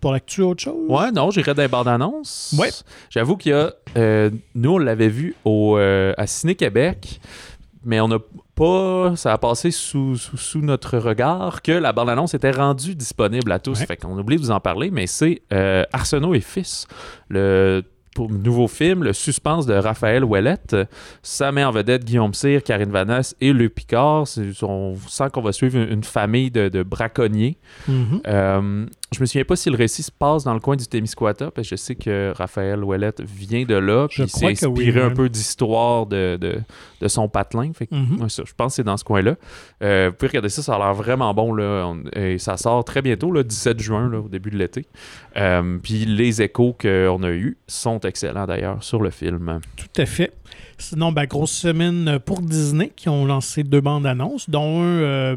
pour 0.02 0.12
l'actu, 0.12 0.42
autre 0.42 0.62
chose? 0.62 0.90
Ouais, 0.90 1.12
non, 1.12 1.32
j'irais 1.32 1.56
des 1.56 1.68
bandes 1.68 1.88
annonces. 1.88 2.54
Ouais. 2.60 2.70
J'avoue 3.10 3.38
qu'il 3.38 3.52
y 3.52 3.56
a. 3.56 3.72
nous, 4.56 4.72
on 4.72 4.78
l'avait 4.78 5.10
vu 5.10 5.36
au, 5.46 5.78
à 5.78 6.28
Ciné-Québec 6.28 7.22
mais 7.86 8.02
on 8.02 8.08
n'a 8.08 8.18
pas, 8.56 9.16
ça 9.16 9.34
a 9.34 9.38
passé 9.38 9.72
sous, 9.72 10.16
sous, 10.16 10.62
notre 10.62 10.98
regard 10.98 11.62
que 11.62 11.72
la 11.72 11.94
bande-annonce 11.94 12.34
était 12.34 12.52
rendue 12.52 12.96
disponible 12.96 13.52
à 13.52 13.60
tous. 13.60 13.84
Fait 13.84 13.98
qu'on 13.98 14.18
oublie 14.18 14.38
de 14.38 14.42
vous 14.42 14.52
en 14.52 14.60
parler, 14.60 14.92
mais 14.92 15.08
c'est 15.08 15.42
euh, 15.54 15.84
Arsenault 15.94 16.34
et 16.34 16.42
Fils, 16.42 16.88
le 17.30 17.84
pour 18.16 18.32
nouveau 18.32 18.68
film, 18.68 19.04
le 19.04 19.14
suspense 19.14 19.68
de 19.68 19.74
Raphaël 19.74 20.24
Ouellette. 20.24 20.76
Ça 21.22 21.52
met 21.52 21.66
en 21.66 21.72
vedette 21.72 22.06
Guillaume 22.06 22.34
Cyr, 22.34 22.64
Karine 22.64 22.90
Vanasse 22.90 23.36
et 23.42 23.52
Luc 23.52 23.76
Picard. 23.76 24.26
On 24.64 24.96
sent 25.08 25.26
qu'on 25.34 25.42
va 25.42 25.52
suivre 25.52 25.78
une, 25.78 26.04
famille 26.04 26.50
de, 26.50 26.82
braconniers. 26.82 27.58
Mm-hmm. 27.90 28.22
Euh, 28.26 28.86
je 29.16 29.22
me 29.22 29.26
souviens 29.26 29.46
pas 29.46 29.56
si 29.56 29.70
le 29.70 29.78
récit 29.78 30.04
se 30.04 30.12
passe 30.12 30.44
dans 30.44 30.54
le 30.54 30.60
coin 30.60 30.76
du 30.76 30.86
Témiscouata, 30.88 31.50
parce 31.52 31.70
que 31.70 31.76
je 31.76 31.82
sais 31.82 31.96
que 31.96 32.34
Raphaël 32.36 32.84
Ouellette 32.84 33.22
vient 33.22 33.64
de 33.64 33.76
là, 33.76 34.08
puis 34.10 34.24
il 34.24 34.30
s'est 34.30 34.48
inspiré 34.48 35.02
un 35.02 35.12
peu 35.12 35.30
d'histoire 35.30 36.06
de, 36.06 36.38
de, 37.02 37.08
son 37.08 37.30
patelin. 37.30 37.72
Fait 37.74 37.90
mm-hmm. 37.90 38.46
je 38.46 38.54
pense 38.54 38.74
que 38.74 38.76
c'est 38.76 38.84
dans 38.84 38.98
ce 38.98 39.04
coin-là. 39.04 39.36
Euh, 39.84 40.10
vous 40.10 40.16
pouvez 40.16 40.28
regarder 40.28 40.50
ça, 40.50 40.62
ça 40.62 40.76
a 40.76 40.80
l'air 40.80 40.94
vraiment 40.94 41.34
bon. 41.34 41.54
Là, 41.54 41.94
et 42.14 42.38
ça 42.40 42.58
sort 42.58 42.84
très 42.84 43.02
bientôt, 43.02 43.32
le 43.32 43.44
17 43.44 43.80
juin, 43.80 44.10
là, 44.10 44.20
au 44.20 44.28
début 44.28 44.50
de 44.50 44.58
l'été. 44.58 44.86
Euh, 45.38 45.78
puis 45.82 46.06
les 46.06 46.42
échos 46.42 46.76
qu'on 46.80 47.24
a 47.24 47.32
eus 47.32 47.58
sont 47.68 48.00
excellent 48.02 48.46
d'ailleurs 48.46 48.84
sur 48.84 49.02
le 49.02 49.12
film. 49.12 49.60
Tout 49.78 50.02
à 50.02 50.06
fait. 50.06 50.34
Sinon, 50.78 51.14
ben, 51.14 51.26
grosse 51.26 51.52
semaine 51.52 52.20
pour 52.20 52.42
Disney 52.42 52.92
qui 52.96 53.08
ont 53.08 53.26
lancé 53.26 53.64
deux 53.64 53.80
bandes 53.80 54.06
annonces, 54.06 54.50
dont 54.50 54.82
un 54.82 54.86
euh, 54.86 55.36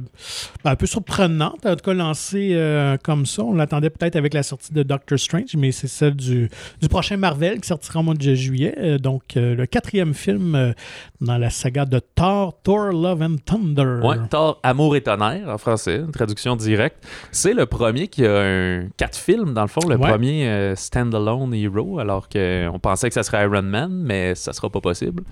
ben, 0.64 0.72
un 0.72 0.76
peu 0.76 0.86
surprenante, 0.86 1.64
en 1.64 1.76
tout 1.76 1.84
cas 1.84 1.94
lancé 1.94 2.50
euh, 2.52 2.96
comme 3.02 3.24
ça. 3.24 3.44
On 3.44 3.58
l'attendait 3.68 3.90
peut-être 3.90 4.16
avec 4.16 4.34
la 4.34 4.42
sortie 4.42 4.72
de 4.72 4.82
Doctor 4.82 5.18
Strange, 5.18 5.54
mais 5.56 5.72
c'est 5.72 5.88
celle 5.88 6.14
du, 6.14 6.48
du, 6.80 6.88
prochain 6.88 7.16
Marvel 7.16 7.60
qui 7.60 7.68
sortira 7.68 8.00
au 8.00 8.02
mois 8.02 8.14
de 8.14 8.34
juillet. 8.34 8.74
Euh, 8.78 8.98
donc, 8.98 9.22
le 9.36 9.66
quatrième 9.66 10.14
film 10.14 10.74
dans 11.20 11.38
la 11.38 11.50
saga 11.50 11.84
de 11.84 12.00
Thor, 12.14 12.58
Thor 12.62 12.92
Love 12.92 13.22
and 13.22 13.36
Thunder. 13.44 14.00
Oui, 14.02 14.16
Thor 14.30 14.58
Amour 14.62 14.96
et 14.96 15.02
Tonnerre 15.02 15.48
en 15.48 15.58
français, 15.58 15.96
une 15.96 16.12
traduction 16.12 16.56
directe. 16.56 17.06
C'est 17.30 17.54
le 17.54 17.66
premier 17.66 18.08
qui 18.08 18.24
a 18.24 18.40
un 18.40 18.88
quatre 18.96 19.18
films, 19.18 19.54
dans 19.54 19.62
le 19.62 19.68
fond, 19.68 19.86
le 19.88 19.98
premier 19.98 20.74
standalone 20.74 21.54
hero, 21.54 21.98
alors 21.98 22.28
qu'on 22.28 22.78
pensait 22.80 23.08
que 23.08 23.14
ça 23.14 23.22
serait 23.22 23.44
Iron 23.44 23.62
Man, 23.62 23.90
mais 23.92 24.34
ça 24.34 24.52
sera 24.52 24.70
pas 24.70 24.80
possible. 24.80 25.22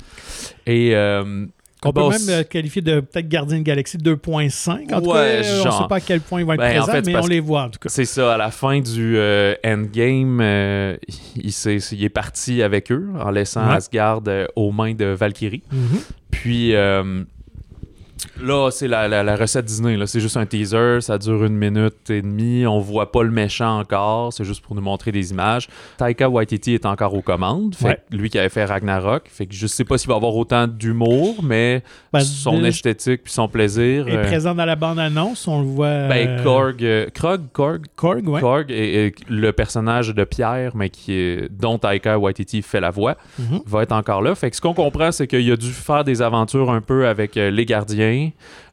Et. 0.66 0.94
Euh, 0.94 1.46
on 1.84 1.92
peut 1.92 2.08
même 2.08 2.28
euh, 2.28 2.42
qualifier 2.42 2.82
de 2.82 3.00
peut-être 3.00 3.28
Gardien 3.28 3.58
de 3.58 3.62
Galaxie 3.62 3.98
2.5. 3.98 4.94
En 4.94 5.00
tout 5.00 5.12
cas, 5.12 5.18
euh, 5.18 5.62
on 5.62 5.66
ne 5.66 5.70
sait 5.70 5.88
pas 5.88 5.96
à 5.96 6.00
quel 6.00 6.20
point 6.20 6.40
il 6.40 6.46
va 6.46 6.54
être 6.54 6.60
ben, 6.60 6.82
présent, 6.82 7.02
mais 7.04 7.16
on 7.16 7.26
les 7.26 7.40
voit 7.40 7.64
en 7.64 7.70
tout 7.70 7.78
cas. 7.78 7.88
C'est 7.88 8.04
ça, 8.04 8.34
à 8.34 8.36
la 8.36 8.50
fin 8.50 8.80
du 8.80 9.18
Endgame, 9.64 10.40
il, 11.36 11.52
est, 11.66 11.92
est, 11.92 12.08
parti 12.08 12.62
avec 12.62 12.90
eux 12.90 13.08
en 13.20 13.30
laissant 13.30 13.68
Asgard 13.68 14.22
aux 14.56 14.72
mains 14.72 14.94
de 14.94 15.06
Valkyrie. 15.06 15.62
Mm-hmm. 15.72 16.00
Puis 16.30 16.74
Là, 18.42 18.70
c'est 18.70 18.88
la, 18.88 19.08
la- 19.08 19.22
la 19.22 19.36
recette 19.36 19.64
Disney. 19.66 19.98
C'est 20.06 20.20
juste 20.20 20.36
un 20.36 20.46
teaser. 20.46 21.00
Ça 21.00 21.18
dure 21.18 21.44
une 21.44 21.56
minute 21.56 22.08
et 22.10 22.22
demie. 22.22 22.66
On 22.66 22.80
voit 22.80 23.12
pas 23.12 23.22
le 23.22 23.30
méchant 23.30 23.78
encore. 23.78 24.32
C'est 24.32 24.44
juste 24.44 24.62
pour 24.62 24.74
nous 24.74 24.80
montrer 24.82 25.12
des 25.12 25.30
images. 25.32 25.68
Taika 25.98 26.28
Waititi 26.28 26.74
est 26.74 26.86
encore 26.86 27.14
aux 27.14 27.22
commandes. 27.22 27.74
Fait 27.74 27.86
Ouais. 27.86 27.98
que 28.10 28.16
lui 28.16 28.30
qui 28.30 28.38
avait 28.38 28.48
fait 28.48 28.64
Ragnarok. 28.64 29.24
Fait 29.28 29.46
que 29.46 29.54
je 29.54 29.66
sais 29.66 29.84
pas 29.84 29.98
s'il 29.98 30.08
va 30.08 30.16
avoir 30.16 30.34
autant 30.34 30.66
d'humour, 30.66 31.36
mais 31.42 31.82
Ben, 32.12 32.20
son 32.20 32.64
esthétique 32.64 33.24
puis 33.24 33.32
son 33.32 33.48
plaisir. 33.48 34.08
est 34.08 34.16
euh, 34.16 34.22
présent 34.24 34.54
dans 34.54 34.64
la 34.64 34.76
bande-annonce. 34.76 35.46
On 35.46 35.60
le 35.60 35.66
voit. 35.66 36.08
ben, 36.08 36.28
euh, 36.28 36.42
Korg, 36.42 36.82
euh, 36.84 37.06
Krog, 37.12 37.42
Korg, 37.52 37.84
Korg, 37.96 38.28
ouais. 38.28 38.40
Korg 38.40 38.66
est 38.70 39.14
le 39.28 39.52
personnage 39.52 40.14
de 40.14 40.24
Pierre, 40.24 40.72
mais 40.74 40.88
qui 40.90 41.12
est, 41.12 41.48
dont 41.52 41.78
Taika 41.78 42.18
Waititi 42.18 42.62
fait 42.62 42.80
la 42.80 42.90
voix, 42.90 43.16
Mhm. 43.38 43.60
va 43.66 43.82
être 43.82 43.92
encore 43.92 44.22
là. 44.22 44.34
Fait 44.34 44.50
que 44.50 44.56
ce 44.56 44.60
qu'on 44.62 44.74
comprend, 44.74 45.12
c'est 45.12 45.26
qu'il 45.26 45.50
a 45.52 45.56
dû 45.56 45.70
faire 45.70 46.02
des 46.04 46.22
aventures 46.22 46.70
un 46.70 46.80
peu 46.80 47.06
avec 47.06 47.36
euh, 47.36 47.50
les 47.50 47.66
gardiens, 47.66 48.06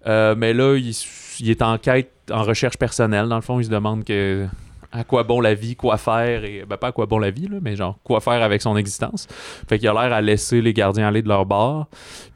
Euh, 0.07 0.35
mais 0.37 0.53
là, 0.53 0.75
il, 0.77 1.49
est 1.49 1.61
en 1.61 1.77
quête, 1.77 2.11
en 2.31 2.43
recherche 2.43 2.77
personnelle. 2.77 3.27
Dans 3.27 3.35
le 3.37 3.41
fond, 3.41 3.59
il 3.59 3.65
se 3.65 3.69
demande 3.69 4.03
que 4.03 4.45
à 4.95 5.03
quoi 5.03 5.23
bon 5.23 5.41
la 5.41 5.55
vie, 5.55 5.75
quoi 5.75 5.97
faire, 5.97 6.43
et 6.43 6.65
ben 6.69 6.77
pas 6.77 6.89
à 6.89 6.91
quoi 6.91 7.07
bon 7.07 7.17
la 7.17 7.31
vie, 7.31 7.47
là, 7.47 7.57
mais 7.63 7.75
genre 7.75 7.97
quoi 8.03 8.21
faire 8.21 8.43
avec 8.43 8.61
son 8.61 8.77
existence. 8.77 9.27
Fait 9.67 9.79
qu'il 9.79 9.87
a 9.87 9.93
l'air 9.93 10.13
à 10.13 10.21
laisser 10.21 10.61
les 10.61 10.71
gardiens 10.71 11.07
aller 11.07 11.23
de 11.23 11.27
leur 11.27 11.47
bord. 11.47 11.87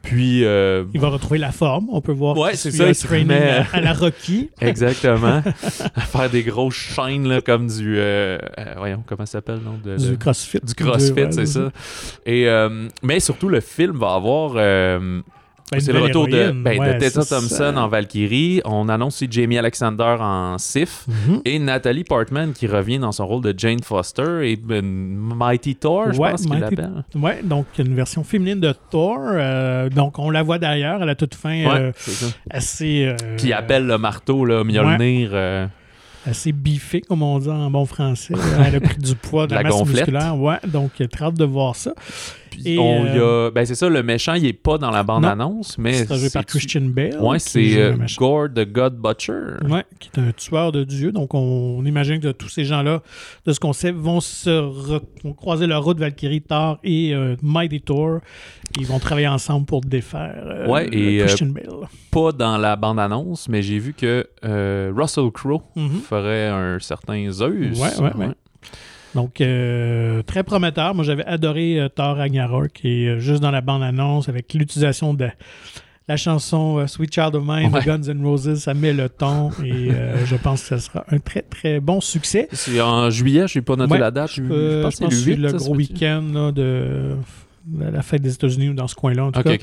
Puis 0.02 0.44
euh, 0.44 0.82
Il 0.92 1.00
va 1.00 1.06
retrouver 1.08 1.38
la 1.38 1.52
forme. 1.52 1.86
On 1.92 2.00
peut 2.00 2.10
voir 2.10 2.36
Ouais, 2.36 2.56
c'est 2.56 2.72
ça, 2.72 2.88
il 2.88 2.96
se 2.96 3.06
remet- 3.06 3.64
à, 3.72 3.76
à 3.76 3.80
la 3.80 3.92
Rocky. 3.92 4.50
Exactement. 4.60 5.40
à 5.94 6.00
faire 6.00 6.30
des 6.30 6.42
grosses 6.42 6.74
chaînes 6.74 7.28
là, 7.28 7.40
comme 7.40 7.68
du. 7.68 7.96
euh, 7.96 8.38
euh, 8.58 8.74
voyons, 8.76 9.04
comment 9.06 9.24
ça 9.24 9.34
s'appelle, 9.38 9.60
non? 9.64 9.78
De- 9.84 9.96
Du 9.96 10.18
CrossFit. 10.18 10.58
du 10.60 10.74
CrossFit, 10.74 11.12
Ouais, 11.12 11.30
c'est 11.30 11.46
ça. 11.46 11.70
Et, 12.26 12.48
mais 13.04 13.20
surtout, 13.20 13.48
le 13.48 13.60
film 13.60 13.96
va 13.98 14.14
avoir. 14.14 14.54
Ben, 15.70 15.80
c'est 15.80 15.92
le 15.92 16.00
retour 16.00 16.26
de, 16.26 16.50
ben, 16.50 16.78
de 16.94 16.98
Tessa 16.98 17.20
Thompson 17.24 17.48
ça. 17.48 17.72
en 17.76 17.88
Valkyrie. 17.88 18.60
On 18.64 18.88
annonce 18.88 19.16
aussi 19.16 19.28
Jamie 19.30 19.58
Alexander 19.58 20.16
en 20.18 20.56
Sif. 20.58 21.04
Mhm. 21.06 21.42
Et 21.44 21.58
Nathalie 21.58 22.04
Portman 22.04 22.52
qui 22.52 22.66
revient 22.66 22.98
dans 22.98 23.12
son 23.12 23.26
rôle 23.26 23.42
de 23.42 23.54
Jane 23.56 23.82
Foster 23.82 24.50
et 24.50 24.56
ben, 24.56 24.82
Mighty 24.84 25.76
Thor, 25.76 26.12
je 26.12 26.18
Ouais, 26.18 26.30
pense 26.30 26.46
qu'il 26.46 26.58
l'appelle. 26.58 27.04
Ouais, 27.14 27.40
donc 27.42 27.66
une 27.78 27.94
version 27.94 28.24
féminine 28.24 28.60
de 28.60 28.74
Thor. 28.90 29.18
euh, 29.22 29.88
donc 29.90 30.18
on 30.18 30.30
la 30.30 30.42
voit 30.42 30.58
d'ailleurs 30.58 31.02
à 31.02 31.04
la 31.06 31.14
toute 31.14 31.34
fin, 31.34 31.64
Ouais, 31.66 31.80
euh, 31.80 31.92
assez. 32.50 33.04
euh, 33.06 33.36
Qui 33.36 33.52
appelle 33.52 33.86
le 33.86 33.98
marteau, 33.98 34.44
là, 34.44 34.64
Mjolnir. 34.64 35.30
euh, 35.32 35.66
assez 36.26 36.52
biffé, 36.52 37.00
comme 37.00 37.22
on 37.22 37.38
dit 37.38 37.48
en 37.48 37.70
bon 37.70 37.84
français. 37.86 38.34
Elle 38.66 38.76
a 38.76 38.80
pris 38.80 38.98
du 38.98 39.14
poids 39.14 39.46
de 39.46 39.52
la, 39.54 39.62
La 39.62 39.68
masse 39.68 39.78
gonflette. 39.78 39.96
musculaire. 40.08 40.36
Ouais, 40.38 40.56
donc 40.66 40.90
très 41.10 41.24
hâte 41.26 41.34
de 41.34 41.44
voir 41.44 41.76
ça. 41.76 41.92
Puis 42.62 42.78
on 42.78 43.04
y 43.06 43.18
euh, 43.18 43.48
a. 43.48 43.50
Ben, 43.50 43.64
c'est 43.64 43.74
ça, 43.74 43.88
le 43.88 44.02
méchant, 44.02 44.34
il 44.34 44.46
est 44.46 44.52
pas 44.52 44.78
dans 44.78 44.90
la 44.90 45.02
bande-annonce, 45.02 45.78
mais. 45.78 46.04
C'est 46.04 46.16
joué 46.16 46.30
par 46.30 46.44
Christian 46.44 46.82
Bale. 46.82 47.18
Ouais, 47.20 47.38
c'est 47.38 47.76
euh. 47.76 47.96
Gore 48.16 48.48
the 48.54 48.66
God 48.70 48.96
Butcher. 48.96 49.64
Ouais, 49.68 49.84
qui 49.98 50.10
est 50.14 50.20
un 50.20 50.32
tueur 50.32 50.72
de 50.72 50.84
Dieu. 50.84 51.12
Donc, 51.12 51.34
on, 51.34 51.84
imagine 51.84 52.20
que 52.20 52.32
tous 52.32 52.48
ces 52.48 52.64
gens-là, 52.64 53.02
de 53.46 53.52
ce 53.52 53.60
qu'on 53.60 53.72
sait, 53.72 53.90
vont 53.90 54.20
se 54.20 55.00
croiser 55.36 55.66
leur 55.66 55.84
route 55.84 55.98
Valkyrie, 55.98 56.42
Thor 56.42 56.78
et 56.84 57.14
euh, 57.14 57.36
Mighty 57.42 57.80
Thor. 57.80 58.20
Ils 58.78 58.86
vont 58.86 58.98
travailler 58.98 59.28
ensemble 59.28 59.66
pour 59.66 59.80
défaire 59.80 60.66
Ouais, 60.68 60.88
et, 60.92 61.18
Christian 61.18 61.46
Bale. 61.46 61.88
Pas 62.10 62.32
dans 62.32 62.58
la 62.58 62.76
bande-annonce, 62.76 63.48
mais 63.48 63.62
j'ai 63.62 63.78
vu 63.78 63.94
que 63.94 64.26
Russell 64.94 65.30
Crowe 65.30 65.62
Mhm. 65.76 66.00
ferait 66.00 66.48
un 66.48 66.78
certain 66.78 67.30
Zeus. 67.30 67.78
Ouais, 67.78 68.04
ouais, 68.04 68.16
ouais. 68.16 68.34
Donc, 69.14 69.40
euh, 69.40 70.22
très 70.22 70.42
prometteur. 70.42 70.94
Moi, 70.94 71.04
j'avais 71.04 71.24
adoré 71.24 71.80
euh, 71.80 71.88
Thor 71.88 72.16
Ragnarok 72.16 72.80
et 72.84 73.06
euh, 73.08 73.18
juste 73.20 73.40
dans 73.42 73.50
la 73.50 73.60
bande-annonce, 73.60 74.28
avec 74.28 74.52
l'utilisation 74.54 75.14
de 75.14 75.28
la 76.08 76.16
chanson 76.16 76.78
euh, 76.78 76.86
Sweet 76.86 77.14
Child 77.14 77.34
of 77.34 77.42
Mine 77.46 77.72
Ouais. 77.72 77.80
de 77.80 77.86
Guns 77.86 78.02
N' 78.12 78.24
Roses, 78.24 78.54
ça 78.56 78.74
met 78.74 78.92
le 78.92 79.08
ton 79.08 79.50
et 79.64 79.90
je 80.24 80.36
pense 80.36 80.62
que 80.62 80.76
ce 80.76 80.86
sera 80.86 81.04
un 81.10 81.18
très, 81.18 81.42
très 81.42 81.80
bon 81.80 82.00
succès. 82.00 82.48
C'est 82.52 82.80
en 82.80 83.10
juillet, 83.10 83.46
je 83.48 83.58
n'ai 83.58 83.62
pas 83.64 83.76
noté 83.76 83.92
Ouais, 83.92 83.98
la 83.98 84.10
date. 84.10 84.30
Je, 84.34 84.42
Euh, 84.42 84.78
je 84.78 84.82
pense 84.82 84.96
que 84.96 85.10
c'est 85.10 85.26
le 85.30 85.32
8. 85.32 85.36
le 85.36 85.48
ça, 85.50 85.56
gros 85.56 85.74
week-end 85.74 86.52
de 86.54 87.16
de 87.66 87.84
la 87.84 88.00
fête 88.00 88.22
des 88.22 88.32
États-Unis 88.32 88.70
ou 88.70 88.74
dans 88.74 88.88
ce 88.88 88.94
coin-là, 88.94 89.26
en 89.26 89.32
tout 89.32 89.42
cas. 89.42 89.56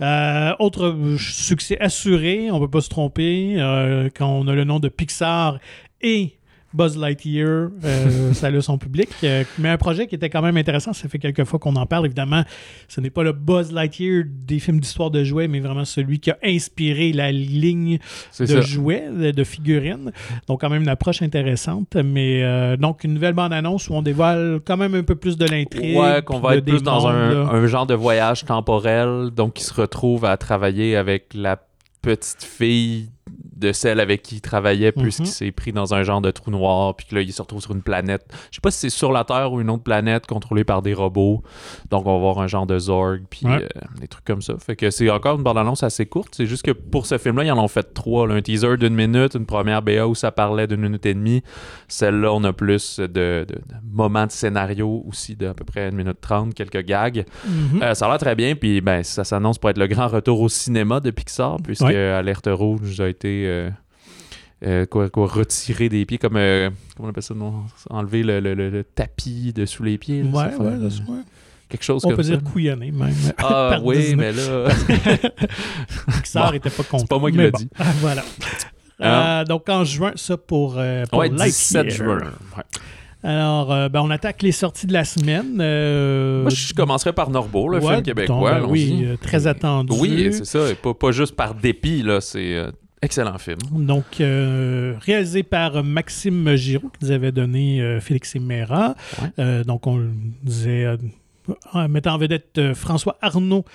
Euh, 0.00 0.52
autre 0.60 0.94
succès 1.18 1.76
assuré, 1.80 2.50
on 2.52 2.60
ne 2.60 2.64
peut 2.66 2.70
pas 2.70 2.80
se 2.80 2.88
tromper, 2.88 3.54
euh, 3.58 4.08
quand 4.16 4.28
on 4.28 4.46
a 4.48 4.54
le 4.54 4.62
nom 4.64 4.78
de 4.80 4.88
Pixar 4.88 5.58
et 6.00 6.34
Buzz 6.74 6.96
Lightyear, 6.96 7.68
euh, 7.84 8.32
ça 8.32 8.48
a 8.48 8.60
son 8.60 8.78
public. 8.78 9.08
Euh, 9.22 9.44
mais 9.58 9.68
un 9.68 9.76
projet 9.76 10.08
qui 10.08 10.16
était 10.16 10.28
quand 10.28 10.42
même 10.42 10.56
intéressant, 10.56 10.92
ça 10.92 11.08
fait 11.08 11.20
quelques 11.20 11.44
fois 11.44 11.60
qu'on 11.60 11.76
en 11.76 11.86
parle. 11.86 12.06
Évidemment, 12.06 12.42
ce 12.88 13.00
n'est 13.00 13.10
pas 13.10 13.22
le 13.22 13.32
Buzz 13.32 13.72
Lightyear 13.72 14.24
des 14.26 14.58
films 14.58 14.80
d'histoire 14.80 15.10
de 15.10 15.22
jouets, 15.22 15.46
mais 15.46 15.60
vraiment 15.60 15.84
celui 15.84 16.18
qui 16.18 16.32
a 16.32 16.38
inspiré 16.42 17.12
la 17.12 17.30
ligne 17.30 17.98
de 18.40 18.46
ça. 18.46 18.60
jouets, 18.60 19.08
de, 19.08 19.30
de 19.30 19.44
figurines. 19.44 20.10
Donc, 20.48 20.60
quand 20.62 20.68
même 20.70 20.82
une 20.82 20.88
approche 20.88 21.22
intéressante. 21.22 21.94
Mais 21.94 22.42
euh, 22.42 22.76
donc, 22.76 23.04
une 23.04 23.14
nouvelle 23.14 23.34
bande-annonce 23.34 23.88
où 23.88 23.94
on 23.94 24.02
dévoile 24.02 24.60
quand 24.64 24.76
même 24.76 24.96
un 24.96 25.04
peu 25.04 25.14
plus 25.14 25.36
de 25.36 25.46
l'intrigue. 25.46 25.96
Ouais, 25.96 26.22
qu'on 26.22 26.40
va 26.40 26.56
être 26.56 26.64
plus 26.64 26.82
dans 26.82 27.06
un, 27.06 27.34
mondes, 27.34 27.48
un 27.52 27.66
genre 27.68 27.86
de 27.86 27.94
voyage 27.94 28.44
temporel, 28.44 29.30
donc 29.30 29.54
qui 29.54 29.64
se 29.64 29.72
retrouve 29.72 30.24
à 30.24 30.36
travailler 30.36 30.96
avec 30.96 31.34
la 31.34 31.56
petite 32.02 32.42
fille 32.42 33.10
de 33.56 33.72
celle 33.72 34.00
avec 34.00 34.22
qui 34.22 34.36
il 34.36 34.40
travaillait, 34.40 34.92
puisqu'il 34.92 35.22
Mhm. 35.22 35.26
s'est 35.28 35.50
pris 35.52 35.72
dans 35.72 35.94
un 35.94 36.02
genre 36.02 36.20
de 36.20 36.30
trou 36.30 36.50
noir, 36.50 36.94
puis 36.96 37.06
que 37.06 37.14
là, 37.14 37.20
il 37.20 37.32
se 37.32 37.40
retrouve 37.42 37.60
sur 37.60 37.72
une 37.72 37.82
planète. 37.82 38.24
Je 38.50 38.56
sais 38.56 38.60
pas 38.60 38.70
si 38.70 38.78
c'est 38.80 38.90
sur 38.90 39.12
la 39.12 39.24
Terre 39.24 39.52
ou 39.52 39.60
une 39.60 39.70
autre 39.70 39.82
planète 39.82 40.26
contrôlée 40.26 40.64
par 40.64 40.82
des 40.82 40.94
robots. 40.94 41.42
Donc, 41.90 42.06
on 42.06 42.12
va 42.14 42.18
voir 42.18 42.38
un 42.40 42.46
genre 42.46 42.66
de 42.66 42.78
Zorg, 42.78 43.22
puis 43.30 43.46
Ouais. 43.46 43.62
euh, 43.64 44.00
des 44.00 44.08
trucs 44.08 44.24
comme 44.24 44.42
ça. 44.42 44.54
Fait 44.58 44.76
que 44.76 44.90
c'est 44.90 45.08
encore 45.10 45.36
une 45.36 45.42
bande-annonce 45.42 45.82
assez 45.82 46.06
courte. 46.06 46.34
C'est 46.36 46.46
juste 46.46 46.64
que 46.64 46.70
pour 46.72 47.06
ce 47.06 47.18
film-là, 47.18 47.44
ils 47.44 47.52
en 47.52 47.58
ont 47.62 47.68
fait 47.68 47.94
trois. 47.94 48.26
là. 48.26 48.34
Un 48.34 48.42
teaser 48.42 48.76
d'une 48.76 48.94
minute, 48.94 49.34
une 49.34 49.46
première 49.46 49.82
BA 49.82 50.06
où 50.06 50.14
ça 50.14 50.30
parlait 50.32 50.66
d'une 50.66 50.80
minute 50.80 51.04
et 51.06 51.14
demie. 51.14 51.42
Celle-là, 51.88 52.32
on 52.32 52.42
a 52.44 52.52
plus 52.52 52.98
de, 53.00 53.06
de- 53.06 53.44
de 53.46 53.56
moments 53.92 54.26
de 54.26 54.32
scénario 54.32 55.04
aussi 55.08 55.36
d'à 55.36 55.54
peu 55.54 55.64
près 55.64 55.88
une 55.88 55.96
minute 55.96 56.20
trente, 56.20 56.54
quelques 56.54 56.82
gags. 56.84 57.24
Mhm. 57.46 57.82
Euh, 57.82 57.94
ça 57.94 58.06
a 58.06 58.08
l'air 58.08 58.18
très 58.18 58.34
bien, 58.34 58.54
puis 58.56 58.80
ben, 58.80 59.02
ça 59.02 59.24
s'annonce 59.24 59.58
pour 59.58 59.70
être 59.70 59.78
le 59.78 59.86
grand 59.86 60.08
retour 60.08 60.40
au 60.40 60.48
cinéma 60.48 61.00
de 61.00 61.10
Pixar, 61.10 61.58
puisque 61.62 61.82
Ouais. 61.82 61.96
Alerte 61.96 62.48
Rouge 62.50 63.00
a 63.00 63.08
été 63.08 63.43
euh, 63.44 63.70
euh, 64.64 64.86
quoi, 64.86 65.10
quoi, 65.10 65.26
retiré 65.26 65.88
des 65.88 66.04
pieds, 66.06 66.18
comme 66.18 66.36
euh, 66.36 66.70
comment 66.96 67.08
on 67.08 67.10
appelle 67.10 67.22
ça, 67.22 67.34
non? 67.34 67.64
enlever 67.90 68.22
le, 68.22 68.40
le- 68.40 68.54
le- 68.54 68.70
le 68.70 68.84
tapis 68.84 69.52
de 69.52 69.66
sous 69.66 69.82
les 69.82 69.98
pieds. 69.98 70.22
là, 70.22 70.28
ouais, 70.30 70.50
ça 70.56 70.62
ouais, 70.62 70.90
c'est- 70.90 71.02
quelque 71.68 71.82
chose 71.84 72.02
On 72.04 72.08
comme 72.08 72.16
peut 72.16 72.22
ça. 72.22 72.36
dire 72.36 72.42
couillonner 72.44 72.90
même. 72.92 73.14
Ah 73.38 73.78
oui, 73.82 73.96
Disney. 73.98 74.16
mais 74.16 74.32
là, 74.32 74.68
Pixar 76.16 76.50
Bon, 76.50 76.56
était 76.56 76.70
pas 76.70 76.82
content. 76.84 77.06
pas 77.06 77.18
moi 77.18 77.30
qui 77.30 77.38
l'ai 77.38 77.50
bon, 77.50 77.58
dit. 77.58 77.68
voilà. 78.00 78.22
Ah. 79.00 79.40
Euh, 79.40 79.44
donc 79.44 79.68
en 79.68 79.84
juin, 79.84 80.12
ça 80.14 80.36
pour, 80.36 80.74
pour 81.10 81.18
ouais, 81.18 81.28
Lightyear. 81.28 81.84
17 81.84 81.90
juin. 81.90 82.18
Ouais. 82.56 82.62
Alors, 83.26 83.72
euh, 83.72 83.88
ben, 83.88 84.02
on 84.02 84.10
attaque 84.10 84.42
les 84.42 84.52
sorties 84.52 84.86
de 84.86 84.92
la 84.92 85.04
semaine. 85.04 85.56
euh, 85.60 86.42
Moi, 86.42 86.50
je 86.50 86.74
commencerai 86.74 87.12
par 87.14 87.30
Norbeau, 87.30 87.68
le 87.68 87.78
ouais, 87.78 87.92
film 87.94 88.02
québécois. 88.02 88.36
donc, 88.60 88.66
ben 88.66 88.70
oui, 88.70 89.02
euh, 89.06 89.16
très 89.16 89.46
attendu. 89.46 89.96
Oui, 89.98 90.28
c'est 90.30 90.44
ça. 90.44 90.70
et 90.70 90.74
Pas, 90.74 90.92
pas 90.94 91.10
juste 91.10 91.34
par 91.34 91.54
dépit, 91.54 92.02
là. 92.02 92.20
C'est 92.20 92.66
excellent 93.04 93.38
film. 93.38 93.58
Donc, 93.70 94.20
euh, 94.20 94.94
réalisé 95.00 95.42
par 95.42 95.84
Maxime 95.84 96.56
Giraud, 96.56 96.90
qui 96.98 97.04
nous 97.04 97.10
avait 97.10 97.32
donné 97.32 97.80
euh, 97.80 98.00
Félix 98.00 98.34
et 98.34 98.38
Mera. 98.38 98.94
Ouais. 99.20 99.28
Euh, 99.38 99.64
donc, 99.64 99.86
on 99.86 99.98
le 99.98 100.10
disait, 100.42 100.86
en 101.72 101.88
mettant 101.88 102.14
en 102.14 102.18
vedette 102.18 102.72
François 102.72 103.18
Arnaud 103.20 103.66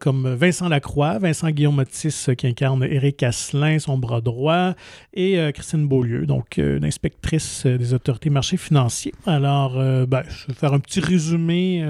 comme 0.00 0.34
Vincent 0.34 0.68
Lacroix, 0.68 1.18
Vincent 1.18 1.50
Guillaume 1.50 1.78
Otis 1.78 2.26
qui 2.36 2.46
incarne 2.48 2.82
Éric 2.82 3.22
Asselin, 3.22 3.78
son 3.78 3.96
bras 3.96 4.20
droit, 4.20 4.74
et 5.12 5.38
Christine 5.54 5.86
Beaulieu, 5.86 6.26
donc 6.26 6.56
une 6.56 6.84
inspectrice 6.84 7.64
des 7.64 7.94
autorités 7.94 8.30
marchés 8.30 8.56
financiers. 8.56 9.14
Alors, 9.24 9.74
ben, 10.06 10.24
je 10.28 10.48
vais 10.48 10.54
faire 10.54 10.72
un 10.72 10.80
petit 10.80 10.98
résumé 10.98 11.84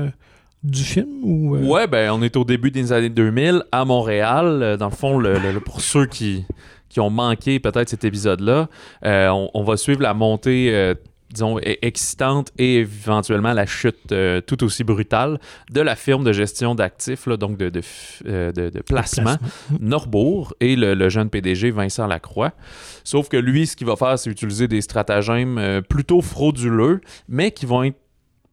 du 0.65 0.83
film. 0.83 1.07
Ou, 1.23 1.57
euh, 1.57 1.61
Ouais, 1.61 1.87
ben 1.87 2.11
on 2.13 2.23
est 2.23 2.37
au 2.37 2.45
début 2.45 2.71
des 2.71 2.93
années 2.93 3.11
2000 3.11 3.63
à 3.71 3.85
Montréal. 3.85 4.61
Euh, 4.63 4.77
Dans 4.77 4.89
le 4.89 4.95
fond, 4.95 5.19
le- 5.19 5.61
pour 5.61 5.81
ceux 5.81 6.07
qui, 6.07 6.45
qui 6.89 7.01
ont 7.01 7.11
manqué 7.11 7.61
peut-être 7.61 7.89
cet 7.91 8.05
épisode-là, 8.05 8.69
euh, 9.05 9.29
on, 9.29 9.51
on 9.55 9.63
va 9.63 9.77
suivre 9.77 10.01
la 10.03 10.15
montée, 10.15 10.71
euh, 10.75 10.95
disons, 11.31 11.59
e- 11.59 11.77
excitante 11.83 12.51
et 12.59 12.77
éventuellement 12.77 13.53
la 13.53 13.67
chute 13.67 14.13
euh, 14.13 14.41
tout 14.41 14.63
aussi 14.65 14.85
brutale 14.85 15.39
de 15.73 15.81
la 15.81 15.97
firme 15.97 16.25
de 16.25 16.33
gestion 16.33 16.75
d'actifs, 16.75 17.29
donc 17.29 17.59
de, 17.59 17.69
de, 17.69 17.81
f- 17.81 18.23
euh, 18.27 18.53
de- 18.53 18.71
de 18.71 18.81
placement. 18.81 19.37
Norbourg 19.81 20.55
et 20.61 20.77
le, 20.77 20.95
le 20.95 21.09
jeune 21.09 21.29
PDG 21.31 21.71
Vincent 21.73 22.07
Lacroix. 22.07 22.53
Sauf 23.03 23.29
que 23.29 23.37
lui, 23.37 23.67
ce 23.67 23.77
qu'il 23.77 23.87
va 23.87 23.97
faire, 23.97 24.19
c'est 24.19 24.31
utiliser 24.31 24.69
des 24.69 24.81
stratagèmes 24.81 25.59
euh, 25.59 25.81
plutôt 25.83 26.21
frauduleux, 26.23 27.01
mais 27.29 27.51
qui 27.51 27.67
vont 27.67 27.83
être 27.83 27.97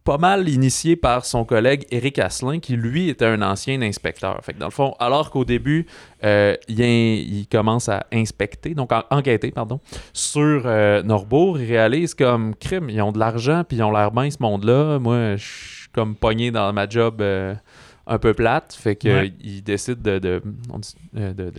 pas 0.03 0.17
mal 0.17 0.49
initiés 0.49 0.95
par 0.95 1.25
son 1.25 1.45
collègue 1.45 1.85
Éric 1.91 2.17
Asselin, 2.19 2.59
qui 2.59 2.75
lui 2.75 3.09
était 3.09 3.25
un 3.25 3.41
ancien 3.41 3.81
inspecteur. 3.81 4.39
Fait 4.43 4.53
que 4.53 4.59
dans 4.59 4.65
le 4.67 4.71
fond, 4.71 4.95
alors 4.99 5.29
qu'au 5.29 5.45
début, 5.45 5.85
euh, 6.23 6.55
il, 6.67 6.79
il 6.81 7.47
commence 7.47 7.87
à 7.89 8.05
inspecter, 8.11 8.73
donc 8.73 8.91
en- 8.91 9.03
enquêter, 9.11 9.51
pardon, 9.51 9.79
sur 10.13 10.63
euh, 10.65 11.03
Norbourg, 11.03 11.59
il 11.59 11.67
réalise 11.67 12.13
comme 12.15 12.55
crime, 12.55 12.89
ils 12.89 13.01
ont 13.01 13.11
de 13.11 13.19
l'argent, 13.19 13.63
puis 13.67 13.77
ils 13.77 13.83
ont 13.83 13.91
l'air 13.91 14.11
bien 14.11 14.29
ce 14.31 14.37
monde-là. 14.39 14.97
Moi, 14.99 15.35
je 15.35 15.43
suis 15.45 15.89
comme 15.93 16.15
pogné 16.15 16.49
dans 16.51 16.71
ma 16.73 16.87
job. 16.89 17.21
euh, 17.21 17.53
un 18.07 18.17
peu 18.17 18.33
plate. 18.33 18.73
Fait 18.77 18.95
qu'il 18.95 19.63
décide 19.63 20.01
de, 20.01 20.17
de, 20.17 20.41
de, 21.13 21.51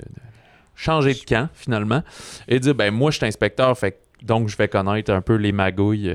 changer 0.75 1.15
de 1.15 1.21
camp, 1.25 1.49
finalement, 1.55 2.03
et 2.49 2.59
dire 2.59 2.75
ben 2.75 2.93
moi, 2.93 3.11
je 3.13 3.19
suis 3.19 3.27
inspecteur, 3.27 3.79
fait 3.79 4.01
donc 4.23 4.49
je 4.49 4.57
vais 4.57 4.69
connaître 4.69 5.13
un 5.13 5.21
peu 5.23 5.37
les 5.37 5.53
magouilles 5.53 6.13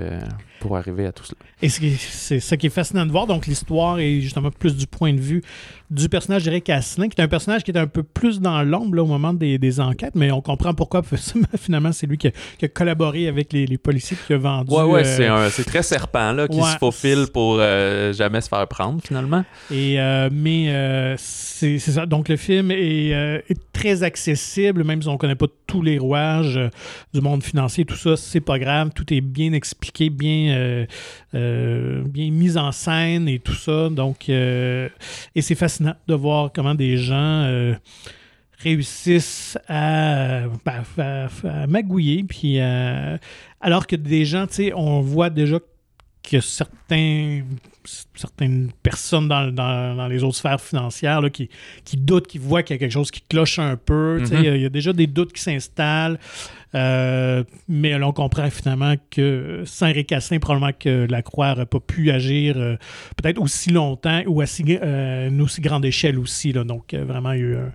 pour 0.59 0.77
arriver 0.77 1.05
à 1.05 1.11
tout 1.11 1.23
cela. 1.23 1.39
Et 1.61 1.69
c'est 1.69 2.39
ça 2.39 2.57
qui 2.57 2.67
est 2.67 2.71
fascinant 2.71 3.05
de 3.05 3.11
voir. 3.11 3.27
Donc, 3.27 3.47
l'histoire 3.47 3.99
est 3.99 4.21
justement 4.21 4.51
plus 4.51 4.75
du 4.75 4.87
point 4.87 5.13
de 5.13 5.19
vue 5.19 5.41
du 5.89 6.09
personnage 6.09 6.43
d'Eric 6.43 6.69
Asselin, 6.69 7.07
qui 7.07 7.19
est 7.19 7.23
un 7.23 7.29
personnage 7.29 7.63
qui 7.63 7.71
est 7.71 7.77
un 7.77 7.87
peu 7.87 8.03
plus 8.03 8.41
dans 8.41 8.61
l'ombre 8.61 9.01
au 9.01 9.05
moment 9.05 9.33
des, 9.33 9.79
enquêtes, 9.79 10.15
mais 10.15 10.31
on 10.31 10.41
comprend 10.41 10.73
pourquoi. 10.73 11.01
Finalement, 11.57 11.91
c'est 11.91 12.07
lui 12.07 12.17
qui 12.17 12.27
a, 12.27 12.67
collaboré 12.67 13.27
avec 13.27 13.53
les, 13.53 13.77
policiers 13.77 14.17
qui 14.25 14.33
a 14.33 14.37
vendu. 14.37 14.73
Ouais, 14.73 14.83
ouais, 14.83 15.03
euh, 15.05 15.49
c'est 15.49 15.63
très 15.63 15.83
serpent 15.83 16.33
là, 16.33 16.47
qui 16.47 16.61
se 16.61 16.77
faufile 16.77 17.27
pour 17.33 17.57
euh, 17.59 18.11
jamais 18.13 18.41
se 18.41 18.49
faire 18.49 18.67
prendre, 18.67 19.01
finalement. 19.01 19.45
Et, 19.71 19.99
euh, 19.99 20.29
mais 20.31 21.15
c'est 21.17 21.79
ça. 21.79 22.05
Donc, 22.05 22.29
le 22.29 22.37
film 22.37 22.71
est, 22.71 23.43
très 23.71 24.03
accessible, 24.03 24.83
même 24.83 25.01
si 25.01 25.07
on 25.07 25.13
ne 25.13 25.17
connaît 25.17 25.35
pas 25.35 25.45
tous 25.67 25.83
les 25.83 25.99
rouages 25.99 26.59
du 27.13 27.21
monde 27.21 27.43
financier, 27.43 27.85
tout 27.85 27.95
ça, 27.95 28.17
c'est 28.17 28.41
pas 28.41 28.57
grave. 28.57 28.89
Tout 28.93 29.13
est 29.13 29.21
bien 29.21 29.53
expliqué, 29.53 30.09
bien 30.09 30.46
euh, 30.49 32.03
bien 32.05 32.31
mise 32.31 32.57
en 32.57 32.71
scène 32.71 33.27
et 33.27 33.39
tout 33.39 33.53
ça. 33.53 33.89
Donc, 33.89 34.29
euh, 34.29 34.89
et 35.35 35.41
c'est 35.41 35.55
fascinant 35.55 35.95
de 36.07 36.13
voir 36.13 36.51
comment 36.53 36.75
des 36.75 36.97
gens 36.97 37.43
euh, 37.43 37.73
réussissent 38.59 39.57
à, 39.67 40.43
magouiller. 41.67 42.23
Puis, 42.23 42.59
alors 42.59 43.87
que 43.87 43.95
des 43.95 44.25
gens, 44.25 44.47
tu 44.47 44.53
sais, 44.53 44.73
on 44.73 45.01
voit 45.01 45.29
déjà 45.29 45.59
que 46.29 46.41
certains, 46.41 47.43
certaines 48.13 48.71
personnes 48.83 49.27
dans, 49.27 50.07
les 50.09 50.23
autres 50.23 50.35
sphères 50.35 50.59
financières 50.59 51.21
qui, 51.31 51.49
qui 51.85 51.97
doutent, 51.97 52.27
qui 52.27 52.37
voient 52.37 52.63
qu'il 52.63 52.75
y 52.75 52.77
a 52.77 52.79
quelque 52.79 52.91
chose 52.91 53.11
qui 53.11 53.21
cloche 53.21 53.59
un 53.59 53.77
peu. 53.77 54.19
Mm-hmm. 54.19 54.55
Il 54.55 54.61
y, 54.61 54.65
a 54.65 54.69
déjà 54.69 54.91
des 54.91 55.07
doutes 55.07 55.31
qui 55.31 55.41
s'installent. 55.41 56.19
Euh, 56.75 57.43
mais 57.67 57.95
on 57.95 58.11
comprend 58.11 58.49
finalement 58.49 58.95
que 59.09 59.63
sans 59.65 59.87
Eric 59.87 60.13
probablement 60.41 60.73
que 60.77 61.07
la 61.09 61.21
Croix 61.21 61.49
n'aurait 61.49 61.65
pas 61.65 61.79
pu 61.79 62.11
agir 62.11 62.55
euh, 62.57 62.75
peut-être 63.15 63.41
aussi 63.41 63.71
longtemps 63.71 64.21
ou 64.27 64.41
à 64.41 64.45
euh, 64.45 65.29
une 65.29 65.41
aussi 65.41 65.61
grande 65.61 65.85
échelle 65.85 66.19
aussi. 66.19 66.51
Là. 66.51 66.63
Donc, 66.63 66.93
vraiment, 66.93 67.31
il 67.31 67.39
y 67.39 67.43
a 67.43 67.45
eu 67.45 67.55
un, 67.55 67.71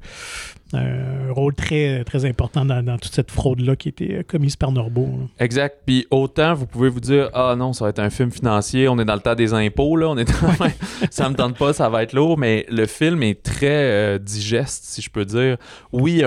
rôle 1.30 1.54
très, 1.54 2.04
très 2.04 2.24
important 2.24 2.64
dans, 2.64 2.98
toute 2.98 3.14
cette 3.14 3.30
fraude-là 3.30 3.76
qui 3.76 3.88
a 3.88 3.90
été 3.90 4.24
commise 4.24 4.56
par 4.56 4.72
Norbeau. 4.72 5.08
Exact. 5.38 5.82
Puis 5.86 6.06
autant, 6.10 6.54
vous 6.54 6.66
pouvez 6.66 6.88
vous 6.88 7.00
dire 7.00 7.30
Ah 7.34 7.54
non, 7.56 7.72
ça 7.72 7.84
va 7.84 7.90
être 7.90 7.98
un 7.98 8.10
film 8.10 8.30
financier, 8.30 8.88
on 8.88 8.98
est 8.98 9.04
dans 9.04 9.14
le 9.14 9.20
temps 9.20 9.34
des 9.34 9.54
impôts, 9.54 9.96
là, 9.96 10.08
on 10.08 10.16
est 10.16 10.32
ça 11.10 11.28
me 11.28 11.34
tente 11.34 11.56
pas, 11.56 11.72
ça 11.72 11.88
va 11.88 12.02
être 12.02 12.12
lourd, 12.12 12.38
mais 12.38 12.66
le 12.70 12.86
film 12.86 13.22
est 13.22 13.42
très 13.42 14.18
digeste, 14.18 14.84
si 14.84 15.02
je 15.02 15.10
peux 15.10 15.24
dire. 15.24 15.56
Oui, 15.92 16.22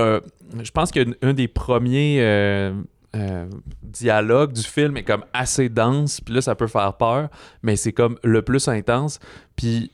je 0.64 0.72
pense 0.72 0.92
qu'un 0.92 1.34
des 1.34 1.48
premiers 1.48 2.18
euh, 2.22 2.74
euh, 3.16 3.46
dialogues 3.82 4.54
du 4.54 4.64
film 4.64 4.98
est 4.98 5.04
comme 5.04 5.26
assez 5.34 5.70
dense, 5.70 6.22
puis 6.22 6.34
là, 6.34 6.42
ça 6.42 6.56
peut 6.56 6.68
faire 6.68 6.94
peur, 6.94 7.30
mais 7.64 7.76
c'est 7.76 7.94
comme 7.94 8.18
le 8.24 8.42
plus 8.42 8.68
intense. 8.68 9.20
Puis, 9.56 9.92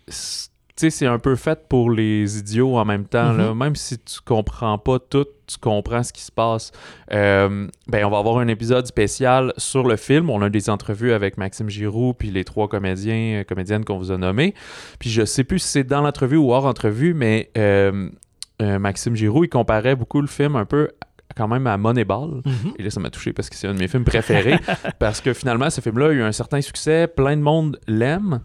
sais, 0.82 0.90
c'est 0.90 1.06
un 1.06 1.20
peu 1.20 1.36
fait 1.36 1.68
pour 1.68 1.92
les 1.92 2.38
idiots 2.38 2.78
en 2.78 2.86
même 2.86 3.06
temps. 3.06 3.32
là. 3.34 3.52
Mm-hmm. 3.52 3.58
Même 3.58 3.76
si 3.76 3.98
tu 3.98 4.20
comprends 4.24 4.78
pas 4.78 5.00
tout, 5.00 5.26
tu 5.48 5.58
comprends 5.58 6.04
ce 6.04 6.14
qui 6.14 6.22
se 6.22 6.32
passe. 6.32 6.72
Euh, 7.12 7.68
ben, 7.88 8.06
on 8.06 8.10
va 8.10 8.18
avoir 8.18 8.38
un 8.38 8.48
épisode 8.48 8.86
spécial 8.86 9.54
sur 9.58 9.88
le 9.88 9.96
film. 9.96 10.30
On 10.30 10.42
a 10.42 10.50
des 10.50 10.70
entrevues 10.70 11.14
avec 11.14 11.38
Maxime 11.38 11.70
Giroux, 11.70 12.14
puis 12.14 12.32
les 12.32 12.44
trois 12.44 12.68
comédiens, 12.68 13.44
comédiennes 13.48 13.86
qu'on 13.86 13.98
vous 13.98 14.12
a 14.12 14.18
nommés. 14.18 14.54
Puis 15.00 15.10
je 15.10 15.26
sais 15.26 15.44
plus 15.44 15.60
si 15.60 15.68
c'est 15.68 15.84
dans 15.84 16.02
l'entrevue 16.02 16.38
ou 16.38 16.52
hors 16.52 16.66
entrevue, 16.66 17.14
mais 17.14 17.50
euh, 17.58 18.10
Maxime 18.60 19.16
Giroux, 19.16 19.46
il 19.46 19.50
comparait 19.50 19.96
beaucoup 19.96 20.22
le 20.22 20.28
film 20.28 20.56
un 20.56 20.66
peu 20.66 20.90
quand 21.36 21.48
même 21.48 21.68
à 21.68 21.78
Moneyball. 21.78 22.42
Mhm. 22.46 22.74
Et 22.78 22.84
là, 22.84 22.90
ça 22.90 23.00
m'a 23.00 23.10
touché 23.10 23.34
parce 23.34 23.50
que 23.50 23.56
c'est 23.56 23.68
un 23.68 23.74
de 23.74 23.80
mes 23.80 23.88
films 23.88 24.04
préférés. 24.04 24.60
parce 25.00 25.22
que 25.22 25.34
finalement, 25.34 25.70
ce 25.70 25.82
film-là 25.82 26.08
a 26.08 26.12
eu 26.12 26.22
un 26.22 26.32
certain 26.32 26.62
succès. 26.62 27.08
Plein 27.08 27.38
de 27.38 27.42
monde 27.42 27.80
l'aime. 27.88 28.42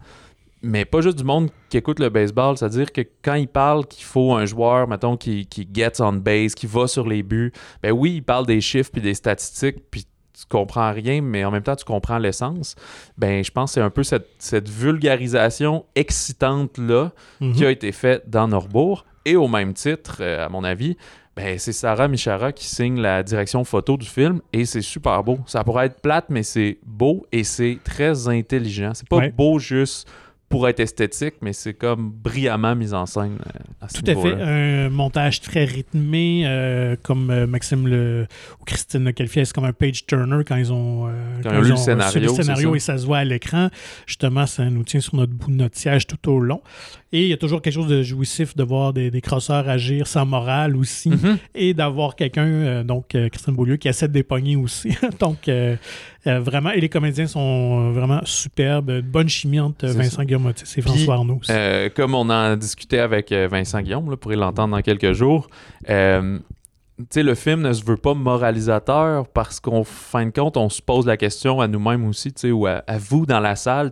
Mais 0.61 0.85
pas 0.85 1.01
juste 1.01 1.17
du 1.17 1.23
monde 1.23 1.49
qui 1.69 1.77
écoute 1.77 1.99
le 1.99 2.09
baseball. 2.09 2.57
C'est-à-dire 2.57 2.91
que 2.91 3.01
quand 3.21 3.35
il 3.35 3.47
parle 3.47 3.85
qu'il 3.85 4.05
faut 4.05 4.33
un 4.33 4.45
joueur, 4.45 4.87
mettons, 4.87 5.17
qui, 5.17 5.45
qui 5.45 5.67
gets 5.71 6.01
on 6.01 6.13
base, 6.13 6.55
qui 6.55 6.65
va 6.65 6.87
sur 6.87 7.07
les 7.07 7.23
buts, 7.23 7.51
ben 7.83 7.91
oui, 7.91 8.15
il 8.15 8.21
parle 8.23 8.45
des 8.45 8.61
chiffres 8.61 8.89
puis 8.91 9.01
des 9.01 9.13
statistiques, 9.13 9.77
puis 9.91 10.05
tu 10.37 10.45
comprends 10.49 10.91
rien, 10.91 11.21
mais 11.21 11.43
en 11.45 11.51
même 11.51 11.63
temps, 11.63 11.75
tu 11.75 11.85
comprends 11.85 12.19
l'essence. 12.19 12.75
Ben, 13.17 13.43
je 13.43 13.51
pense 13.51 13.71
que 13.71 13.73
c'est 13.75 13.81
un 13.81 13.89
peu 13.89 14.03
cette, 14.03 14.69
vulgarisation 14.69 15.85
excitante-là 15.95 17.11
mhm. 17.39 17.53
qui 17.53 17.65
a 17.65 17.71
été 17.71 17.91
faite 17.91 18.29
dans 18.29 18.47
Norbourg. 18.47 19.05
Et 19.25 19.35
au 19.35 19.47
même 19.47 19.73
titre, 19.73 20.17
euh, 20.21 20.45
à 20.45 20.49
mon 20.49 20.63
avis, 20.63 20.95
ben, 21.35 21.59
c'est 21.59 21.73
Sarah 21.73 22.07
Michara 22.07 22.51
qui 22.51 22.65
signe 22.65 22.99
la 22.99 23.23
direction 23.23 23.63
photo 23.63 23.97
du 23.97 24.07
film 24.07 24.41
et 24.53 24.65
c'est 24.65 24.81
super 24.81 25.23
beau. 25.23 25.39
Ça 25.45 25.63
pourrait 25.63 25.87
être 25.87 26.01
plate, 26.01 26.25
mais 26.29 26.43
c'est 26.43 26.79
beau 26.85 27.25
et 27.31 27.43
c'est 27.43 27.79
très 27.83 28.27
intelligent. 28.27 28.91
C'est 28.93 29.07
pas 29.07 29.29
beau 29.29 29.59
juste 29.59 30.09
pour 30.49 30.67
être 30.69 30.79
esthétique, 30.79 31.35
mais 31.41 31.51
c'est 31.51 31.73
comme 31.73 32.09
brillamment 32.09 32.73
mis 32.73 32.93
en 32.93 33.05
scène. 33.05 33.37
Euh, 33.47 33.85
à 33.85 33.87
Tout 33.87 34.03
à 34.07 34.15
fait. 34.15 34.41
Un 34.41 34.89
montage 34.89 35.41
très 35.41 35.65
rythmé, 35.65 36.43
euh, 36.45 36.95
comme 37.03 37.29
euh, 37.29 37.45
Maxime 37.45 37.85
le, 37.85 38.27
ou 38.61 38.63
Christine 38.63 39.03
le 39.03 39.11
qualifiait, 39.11 39.43
c'est 39.43 39.53
comme 39.53 39.65
un 39.65 39.73
page 39.73 40.05
turner 40.05 40.43
quand 40.47 40.55
ils 40.55 40.71
ont, 40.71 41.11
quand 41.43 41.51
ils 41.51 41.57
ont 41.57 41.61
lu 41.61 41.69
le 41.71 41.75
scénario, 41.75 42.21
le 42.21 42.27
scénario 42.29 42.75
et 42.75 42.79
ça 42.79 42.97
se 42.97 43.05
voit 43.05 43.17
à 43.17 43.25
l'écran. 43.25 43.69
Justement, 44.05 44.45
ça 44.45 44.69
nous 44.69 44.83
tient 44.83 45.01
sur 45.01 45.15
notre 45.15 45.33
bout 45.33 45.51
de 45.51 45.57
notre 45.57 45.77
siège 45.77 46.07
tout 46.07 46.31
au 46.31 46.39
long. 46.39 46.61
Et 47.11 47.23
il 47.23 47.27
y 47.27 47.33
a 47.33 47.37
toujours 47.37 47.61
quelque 47.61 47.73
chose 47.73 47.87
de 47.87 48.03
jouissif 48.03 48.55
de 48.55 48.63
voir 48.63 48.93
des, 48.93 49.11
des 49.11 49.21
crosseurs 49.21 49.67
agir 49.69 50.07
sans 50.07 50.25
morale 50.25 50.75
aussi 50.75 51.09
mm-hmm. 51.09 51.37
et 51.55 51.73
d'avoir 51.73 52.15
quelqu'un, 52.15 52.83
donc 52.83 53.09
Christine 53.31 53.55
Beaulieu, 53.55 53.77
qui 53.77 53.87
essaie 53.87 54.09
de 54.09 54.13
dépogner 54.13 54.57
aussi. 54.57 54.95
donc, 55.19 55.49
vraiment, 56.39 56.71
et 56.71 56.79
les 56.79 56.89
comédiens 56.89 57.27
sont 57.27 57.91
vraiment 57.91 58.21
superbes. 58.23 59.01
Bonne 59.01 59.29
chimie 59.29 59.59
entre 59.59 59.87
Vincent 59.87 60.23
Guillaume 60.23 60.51
c'est 60.63 60.81
François 60.81 61.15
Arnaud 61.15 61.39
euh, 61.49 61.89
comme 61.95 62.15
on 62.15 62.29
en 62.29 62.55
discutait 62.55 62.99
avec 62.99 63.31
euh, 63.31 63.47
Vincent 63.49 63.81
Guillaume, 63.81 64.09
là, 64.09 64.17
pourrez 64.17 64.35
l'entendre 64.35 64.75
dans 64.75 64.81
quelques 64.81 65.13
jours, 65.13 65.47
euh, 65.89 66.39
le 67.15 67.35
film 67.35 67.61
ne 67.61 67.73
se 67.73 67.83
veut 67.83 67.97
pas 67.97 68.13
moralisateur 68.13 69.27
parce 69.27 69.59
qu'en 69.59 69.83
fin 69.83 70.25
de 70.25 70.31
compte, 70.31 70.57
on 70.57 70.69
se 70.69 70.81
pose 70.81 71.05
la 71.05 71.17
question 71.17 71.61
à 71.61 71.67
nous-mêmes 71.67 72.07
aussi, 72.07 72.33
ou 72.51 72.65
à, 72.67 72.83
vous 72.97 73.25
dans 73.25 73.39
la 73.39 73.55
salle, 73.55 73.91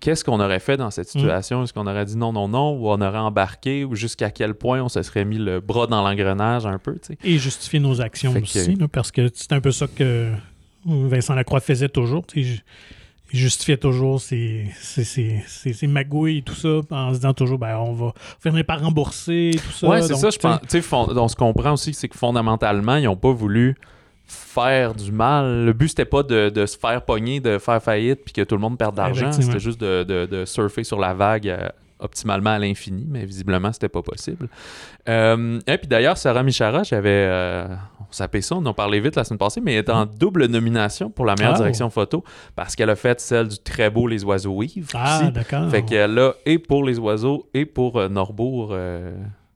qu'est-ce 0.00 0.24
qu'on 0.24 0.40
aurait 0.40 0.58
fait 0.58 0.76
dans 0.76 0.90
cette 0.90 1.08
mm. 1.14 1.18
situation? 1.18 1.62
Est-ce 1.62 1.72
qu'on 1.72 1.86
aurait 1.86 2.04
dit 2.04 2.16
non, 2.16 2.32
non, 2.32 2.48
non, 2.48 2.76
ou 2.76 2.88
on 2.88 3.00
aurait 3.00 3.18
embarqué, 3.18 3.84
ou 3.84 3.94
jusqu'à 3.94 4.30
quel 4.30 4.54
point 4.54 4.82
on 4.82 4.88
se 4.88 5.02
serait 5.02 5.24
mis 5.24 5.38
le 5.38 5.60
bras 5.60 5.86
dans 5.86 6.06
l'engrenage 6.06 6.66
un 6.66 6.78
peu? 6.78 6.96
Et 7.22 7.38
justifier 7.38 7.80
nos 7.80 8.00
actions 8.00 8.34
aussi, 8.34 8.76
parce 8.92 9.12
que 9.12 9.28
c'est 9.32 9.52
un 9.52 9.60
peu 9.60 9.70
ça 9.70 9.86
que 9.86 10.32
Vincent 10.88 11.34
Lacroix 11.34 11.60
faisait 11.60 11.88
toujours 11.88 12.24
il 13.32 13.38
justifiait 13.38 13.76
toujours 13.76 14.20
ses, 14.20 14.72
magouilles 15.82 16.38
et 16.38 16.42
tout 16.42 16.54
ça 16.54 16.80
en 16.90 17.10
se 17.10 17.16
disant 17.16 17.34
toujours 17.34 17.58
ben 17.58 17.76
on 17.76 17.92
va 17.92 18.12
finir 18.40 18.64
par 18.64 18.80
rembourser 18.80 19.50
tout 19.54 19.72
ça. 19.72 19.88
Ouais, 19.88 20.02
c'est 20.02 20.14
ça, 20.14 20.30
je 20.30 20.38
pense. 20.38 20.60
On 21.16 21.28
se 21.28 21.36
comprend 21.36 21.72
aussi, 21.72 21.92
c'est 21.94 22.08
que 22.08 22.16
fondamentalement, 22.16 22.96
ils 22.96 23.04
n'ont 23.04 23.16
pas 23.16 23.32
voulu 23.32 23.76
faire 24.24 24.94
du 24.94 25.12
mal. 25.12 25.64
Le 25.64 25.72
but, 25.72 25.88
c'était 25.88 26.04
pas 26.04 26.22
de, 26.22 26.66
se 26.66 26.78
faire 26.78 27.02
pogner, 27.02 27.40
de 27.40 27.58
faire 27.58 27.82
faillite 27.82 28.20
puis 28.24 28.32
que 28.32 28.42
tout 28.42 28.54
le 28.54 28.60
monde 28.60 28.78
perde 28.78 28.94
d'argent. 28.94 29.32
C'était 29.32 29.60
juste 29.60 29.80
de, 29.80 30.44
surfer 30.46 30.84
sur 30.84 30.98
la 30.98 31.12
vague 31.12 31.48
euh, 31.48 31.68
optimalement 31.98 32.50
à 32.50 32.58
l'infini, 32.58 33.06
mais 33.08 33.24
visiblement, 33.24 33.72
c'était 33.72 33.88
pas 33.88 34.02
possible. 34.02 34.48
Euh, 35.08 35.58
et 35.66 35.78
puis 35.78 35.88
d'ailleurs, 35.88 36.16
Sarah 36.16 36.42
Michara, 36.42 36.82
j'avais. 36.82 37.26
Euh, 37.28 37.66
on 38.08 38.12
s'appelle 38.12 38.42
ça, 38.42 38.56
on 38.56 38.66
en 38.66 38.74
parlait 38.74 39.00
vite 39.00 39.16
la 39.16 39.24
semaine 39.24 39.38
passée, 39.38 39.60
mais 39.60 39.74
elle 39.74 39.84
est 39.84 39.90
en 39.90 40.06
mm. 40.06 40.10
double 40.18 40.46
nomination 40.46 41.10
pour 41.10 41.26
la 41.26 41.34
meilleure 41.34 41.54
ah. 41.54 41.58
direction 41.58 41.90
photo 41.90 42.24
parce 42.56 42.76
qu'elle 42.76 42.90
a 42.90 42.96
fait 42.96 43.20
celle 43.20 43.48
du 43.48 43.58
très 43.58 43.90
beau 43.90 44.06
Les 44.06 44.24
Oiseaux 44.24 44.62
Yves. 44.62 44.90
Ah, 44.94 45.30
d'accord. 45.32 45.70
Fait 45.70 45.82
qu'elle 45.82 46.18
a 46.18 46.34
et 46.46 46.58
pour 46.58 46.84
Les 46.84 46.98
Oiseaux 46.98 47.48
et 47.54 47.66
pour 47.66 47.98
euh, 47.98 48.08
Norbourg. 48.08 48.74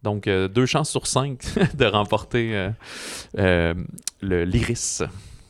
donc, 0.02 0.28
deux 0.28 0.66
chances 0.66 0.90
sur 0.90 1.06
cinq 1.06 1.44
de 1.74 1.86
remporter 1.86 2.70
le 3.34 3.74
l'Iris. 4.22 5.02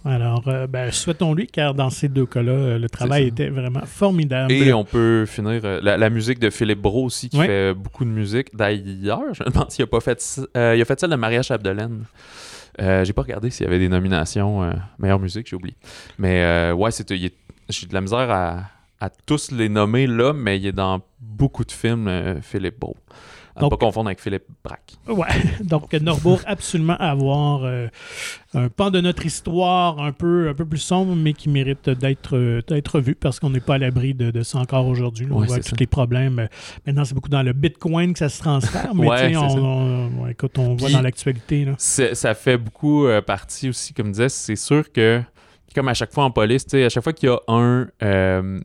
Alors, 0.04 0.42
euh, 0.48 0.66
ben, 0.66 0.90
souhaitons-lui, 0.90 1.46
car 1.46 1.74
dans 1.74 1.90
ces 1.90 2.08
deux 2.08 2.26
cas-là, 2.26 2.52
euh, 2.52 2.78
le 2.78 2.88
travail 2.88 3.28
était 3.28 3.48
vraiment 3.48 3.82
formidable. 3.86 4.52
Et 4.52 4.72
on 4.72 4.84
peut 4.84 5.26
finir 5.26 5.60
euh, 5.64 5.80
la, 5.80 6.10
musique 6.10 6.40
de 6.40 6.50
Philippe 6.50 6.80
Bro 6.80 7.04
aussi, 7.04 7.28
qui 7.28 7.38
fait 7.38 7.72
beaucoup 7.74 8.04
de 8.04 8.10
musique. 8.10 8.48
D'ailleurs, 8.54 9.32
je 9.32 9.44
me 9.44 9.50
demande 9.50 9.70
s'il 9.70 9.84
a 9.84 9.86
pas 9.86 10.00
fait, 10.00 10.40
il 10.54 10.60
a 10.60 10.84
fait 10.84 10.98
celle 10.98 11.10
de 11.10 11.16
Maria 11.16 11.42
Chapdelaine. 11.42 12.04
J'ai 12.78 13.12
pas 13.12 13.22
regardé 13.22 13.50
s'il 13.50 13.64
y 13.64 13.68
avait 13.68 13.78
des 13.78 13.88
nominations 13.88 14.72
meilleure 14.98 15.18
musique, 15.18 15.48
j'ai 15.48 15.56
oublié. 15.56 15.76
Mais 16.18 16.72
ouais, 16.72 16.90
c'est 16.90 17.12
j'ai 17.68 17.86
de 17.86 17.94
la 17.94 18.00
misère 18.00 18.30
à, 18.30 18.64
à, 19.00 19.10
tous 19.10 19.50
les 19.50 19.68
nommer 19.68 20.06
là, 20.06 20.32
mais 20.32 20.58
il 20.58 20.66
est 20.66 20.72
dans 20.72 21.00
beaucoup 21.20 21.64
de 21.64 21.72
films, 21.72 22.40
Philippe 22.42 22.78
Bro. 22.78 22.96
À 23.54 23.64
ne 23.64 23.68
pas 23.68 23.76
confondre 23.76 24.08
avec 24.08 24.20
Philippe 24.20 24.44
Braque. 24.64 24.94
Ouais, 25.06 25.28
donc 25.64 25.92
Norbourg, 25.92 26.40
absolument 26.46 26.96
avoir 26.96 27.64
euh, 27.64 27.88
un 28.54 28.68
pan 28.68 28.90
de 28.90 29.00
notre 29.00 29.26
histoire 29.26 30.00
un 30.00 30.12
peu, 30.12 30.48
un 30.48 30.54
peu 30.54 30.64
plus 30.64 30.78
sombre, 30.78 31.14
mais 31.14 31.32
qui 31.32 31.48
mérite 31.48 31.90
d'être 31.90 32.62
d'être 32.66 33.00
vu 33.00 33.14
parce 33.14 33.40
qu'on 33.40 33.50
n'est 33.50 33.60
pas 33.60 33.74
à 33.74 33.78
l'abri 33.78 34.14
de, 34.14 34.30
de, 34.30 34.42
ça 34.42 34.58
encore 34.58 34.86
aujourd'hui. 34.86 35.26
on 35.30 35.40
voit 35.40 35.60
tous 35.60 35.76
les 35.78 35.86
problèmes. 35.86 36.48
Maintenant, 36.86 37.04
c'est 37.04 37.14
beaucoup 37.14 37.28
dans 37.28 37.42
le 37.42 37.52
Bitcoin 37.52 38.12
que 38.12 38.20
ça 38.20 38.28
se 38.28 38.40
transfère, 38.40 38.94
mais 38.94 39.06
ouais, 39.06 39.36
on, 39.36 40.20
on, 40.22 40.26
écoute, 40.28 40.58
on 40.58 40.74
voit 40.76 40.90
dans 40.90 41.02
l'actualité. 41.02 41.66
Ça 41.78 42.34
fait 42.34 42.56
beaucoup 42.56 43.06
partie 43.26 43.68
aussi, 43.68 43.92
comme 43.92 44.12
disais, 44.12 44.28
c'est 44.28 44.56
sûr 44.56 44.90
que 44.90 45.22
comme 45.74 45.88
à 45.88 45.94
chaque 45.94 46.12
fois 46.12 46.24
en 46.24 46.30
police, 46.30 46.66
à 46.74 46.88
chaque 46.88 47.02
fois 47.02 47.12
qu'il 47.12 47.28
y 47.28 47.32
a 47.32 47.38
un, 47.48 47.88
euh, 48.02 48.60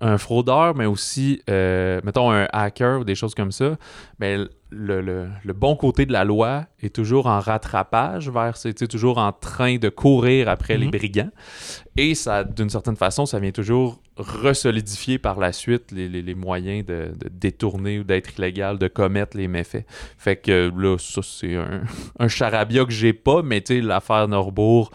un 0.00 0.18
fraudeur, 0.18 0.74
mais 0.74 0.86
aussi, 0.86 1.42
euh, 1.48 2.00
mettons, 2.04 2.30
un 2.30 2.48
hacker 2.52 3.00
ou 3.00 3.04
des 3.04 3.14
choses 3.14 3.34
comme 3.34 3.52
ça, 3.52 3.76
ben, 4.18 4.48
le, 4.70 5.52
bon 5.54 5.76
côté 5.76 6.06
de 6.06 6.12
la 6.12 6.24
loi 6.24 6.64
est 6.80 6.94
toujours 6.94 7.26
en 7.26 7.40
rattrapage 7.40 8.30
vers, 8.30 8.56
c'est 8.56 8.88
toujours 8.88 9.18
en 9.18 9.32
train 9.32 9.76
de 9.76 9.88
courir 9.88 10.48
après 10.48 10.76
les 10.76 10.86
mhm. 10.86 10.92
brigands. 10.92 11.30
Et 11.96 12.14
ça, 12.14 12.44
d'une 12.44 12.70
certaine 12.70 12.96
façon, 12.96 13.26
ça 13.26 13.38
vient 13.38 13.52
toujours 13.52 14.00
resolidifier 14.16 15.18
par 15.18 15.38
la 15.38 15.52
suite 15.52 15.90
les, 15.92 16.34
moyens 16.34 16.84
de, 16.86 17.12
détourner 17.30 17.98
ou 17.98 18.04
d'être 18.04 18.38
illégal, 18.38 18.78
de 18.78 18.88
commettre 18.88 19.36
les 19.36 19.48
méfaits. 19.48 19.86
Fait 20.18 20.36
que 20.36 20.70
là, 20.74 20.96
ça, 20.98 21.20
c'est 21.22 21.56
un, 21.56 21.82
un 22.18 22.28
charabia 22.28 22.84
que 22.84 22.92
j'ai 22.92 23.12
pas, 23.12 23.42
mais 23.42 23.60
tu 23.60 23.74
sais, 23.74 23.80
l'affaire 23.80 24.28
Norbourg 24.28 24.90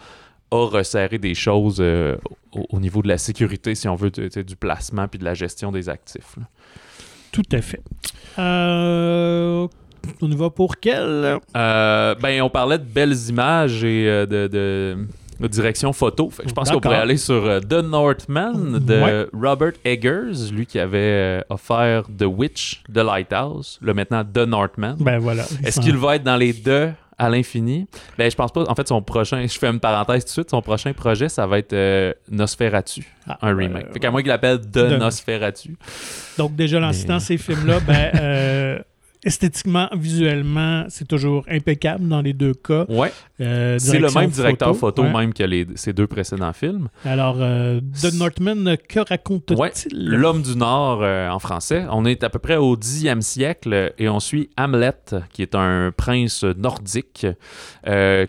a 0.50 0.66
resserré 0.66 1.18
des 1.18 1.34
choses 1.34 1.78
euh, 1.80 2.16
au, 2.52 2.80
niveau 2.80 3.02
de 3.02 3.08
la 3.08 3.18
sécurité, 3.18 3.74
si 3.74 3.88
on 3.88 3.94
veut, 3.94 4.10
du 4.10 4.56
placement 4.56 5.08
puis 5.08 5.18
de 5.18 5.24
la 5.24 5.34
gestion 5.34 5.72
des 5.72 5.88
actifs. 5.88 6.36
Tout 7.32 7.42
à 7.52 7.60
fait. 7.60 7.82
Euh, 8.38 9.66
on 10.22 10.30
y 10.30 10.36
va 10.36 10.50
pour 10.50 10.78
quel? 10.78 11.38
Euh, 11.56 12.14
ben, 12.14 12.42
on 12.42 12.50
parlait 12.50 12.78
de 12.78 12.84
belles 12.84 13.16
images 13.28 13.84
et 13.84 14.04
de, 14.26 14.96
direction 15.40 15.92
photo. 15.92 16.30
je 16.44 16.52
pense 16.52 16.70
qu'on 16.70 16.80
pourrait 16.80 16.96
aller 16.96 17.18
sur 17.18 17.60
The 17.60 17.84
Northman 17.84 18.78
de 18.78 19.28
Robert 19.34 19.74
Eggers, 19.84 20.50
lui 20.50 20.66
qui 20.66 20.78
avait 20.78 21.44
offert 21.50 22.04
The 22.16 22.24
Witch, 22.24 22.82
The 22.92 22.98
Lighthouse, 22.98 23.78
le 23.82 23.92
maintenant 23.92 24.24
The 24.24 24.46
Northman. 24.48 24.96
Ben 24.98 25.18
voilà. 25.18 25.44
Est-ce 25.62 25.80
qu'il 25.80 25.96
va 25.96 26.16
être 26.16 26.24
dans 26.24 26.36
les 26.36 26.54
deux? 26.54 26.90
À 27.18 27.28
l'infini. 27.28 27.86
Ben, 28.16 28.30
je 28.30 28.36
pense 28.36 28.52
pas. 28.52 28.64
En 28.68 28.74
fait, 28.74 28.86
son 28.86 29.02
prochain, 29.02 29.44
je 29.46 29.58
fais 29.58 29.66
une 29.66 29.80
parenthèse 29.80 30.24
tout 30.24 30.28
de 30.28 30.32
suite, 30.32 30.50
son 30.50 30.62
prochain 30.62 30.92
projet, 30.92 31.28
ça 31.28 31.46
va 31.46 31.58
être 31.58 31.72
euh, 31.72 32.12
Nosferatu, 32.30 33.04
ah, 33.26 33.38
un 33.42 33.56
remake. 33.56 33.86
Euh, 33.86 33.92
fait 33.92 33.98
qu'à 33.98 34.10
moi 34.10 34.22
qu'il 34.22 34.28
l'appelle 34.28 34.60
The 34.60 34.98
Nosferatu. 34.98 35.76
Donc, 36.38 36.54
déjà, 36.54 36.80
en 36.80 36.92
citant 36.92 37.18
ces 37.18 37.36
films-là, 37.36 37.80
ben, 37.80 38.10
euh, 38.14 38.78
esthétiquement, 39.28 39.88
visuellement, 39.92 40.86
c'est 40.88 41.06
toujours 41.06 41.44
impeccable 41.50 42.08
dans 42.08 42.22
les 42.22 42.32
deux 42.32 42.54
cas. 42.54 42.86
Ouais. 42.88 43.12
Euh, 43.40 43.76
c'est 43.78 43.98
le 43.98 44.10
même 44.10 44.30
directeur 44.30 44.74
photo, 44.74 45.02
même 45.02 45.34
que 45.34 45.42
les, 45.42 45.66
ces 45.74 45.92
deux 45.92 46.06
précédents 46.06 46.54
films. 46.54 46.88
Alors, 47.04 47.36
euh, 47.38 47.80
The 48.02 48.14
Northman, 48.14 48.76
que 48.88 49.00
raconte-t-il? 49.00 49.58
Ouais. 49.58 49.72
L'homme 49.92 50.40
du 50.40 50.56
Nord 50.56 51.00
euh, 51.02 51.28
en 51.28 51.38
français. 51.38 51.84
On 51.90 52.06
est 52.06 52.24
à 52.24 52.30
peu 52.30 52.38
près 52.38 52.56
au 52.56 52.74
10e 52.76 53.20
siècle 53.20 53.92
et 53.98 54.08
on 54.08 54.18
suit 54.18 54.48
Hamlet, 54.56 54.92
qui 55.30 55.42
est 55.42 55.54
un 55.54 55.92
prince 55.94 56.44
nordique 56.44 57.26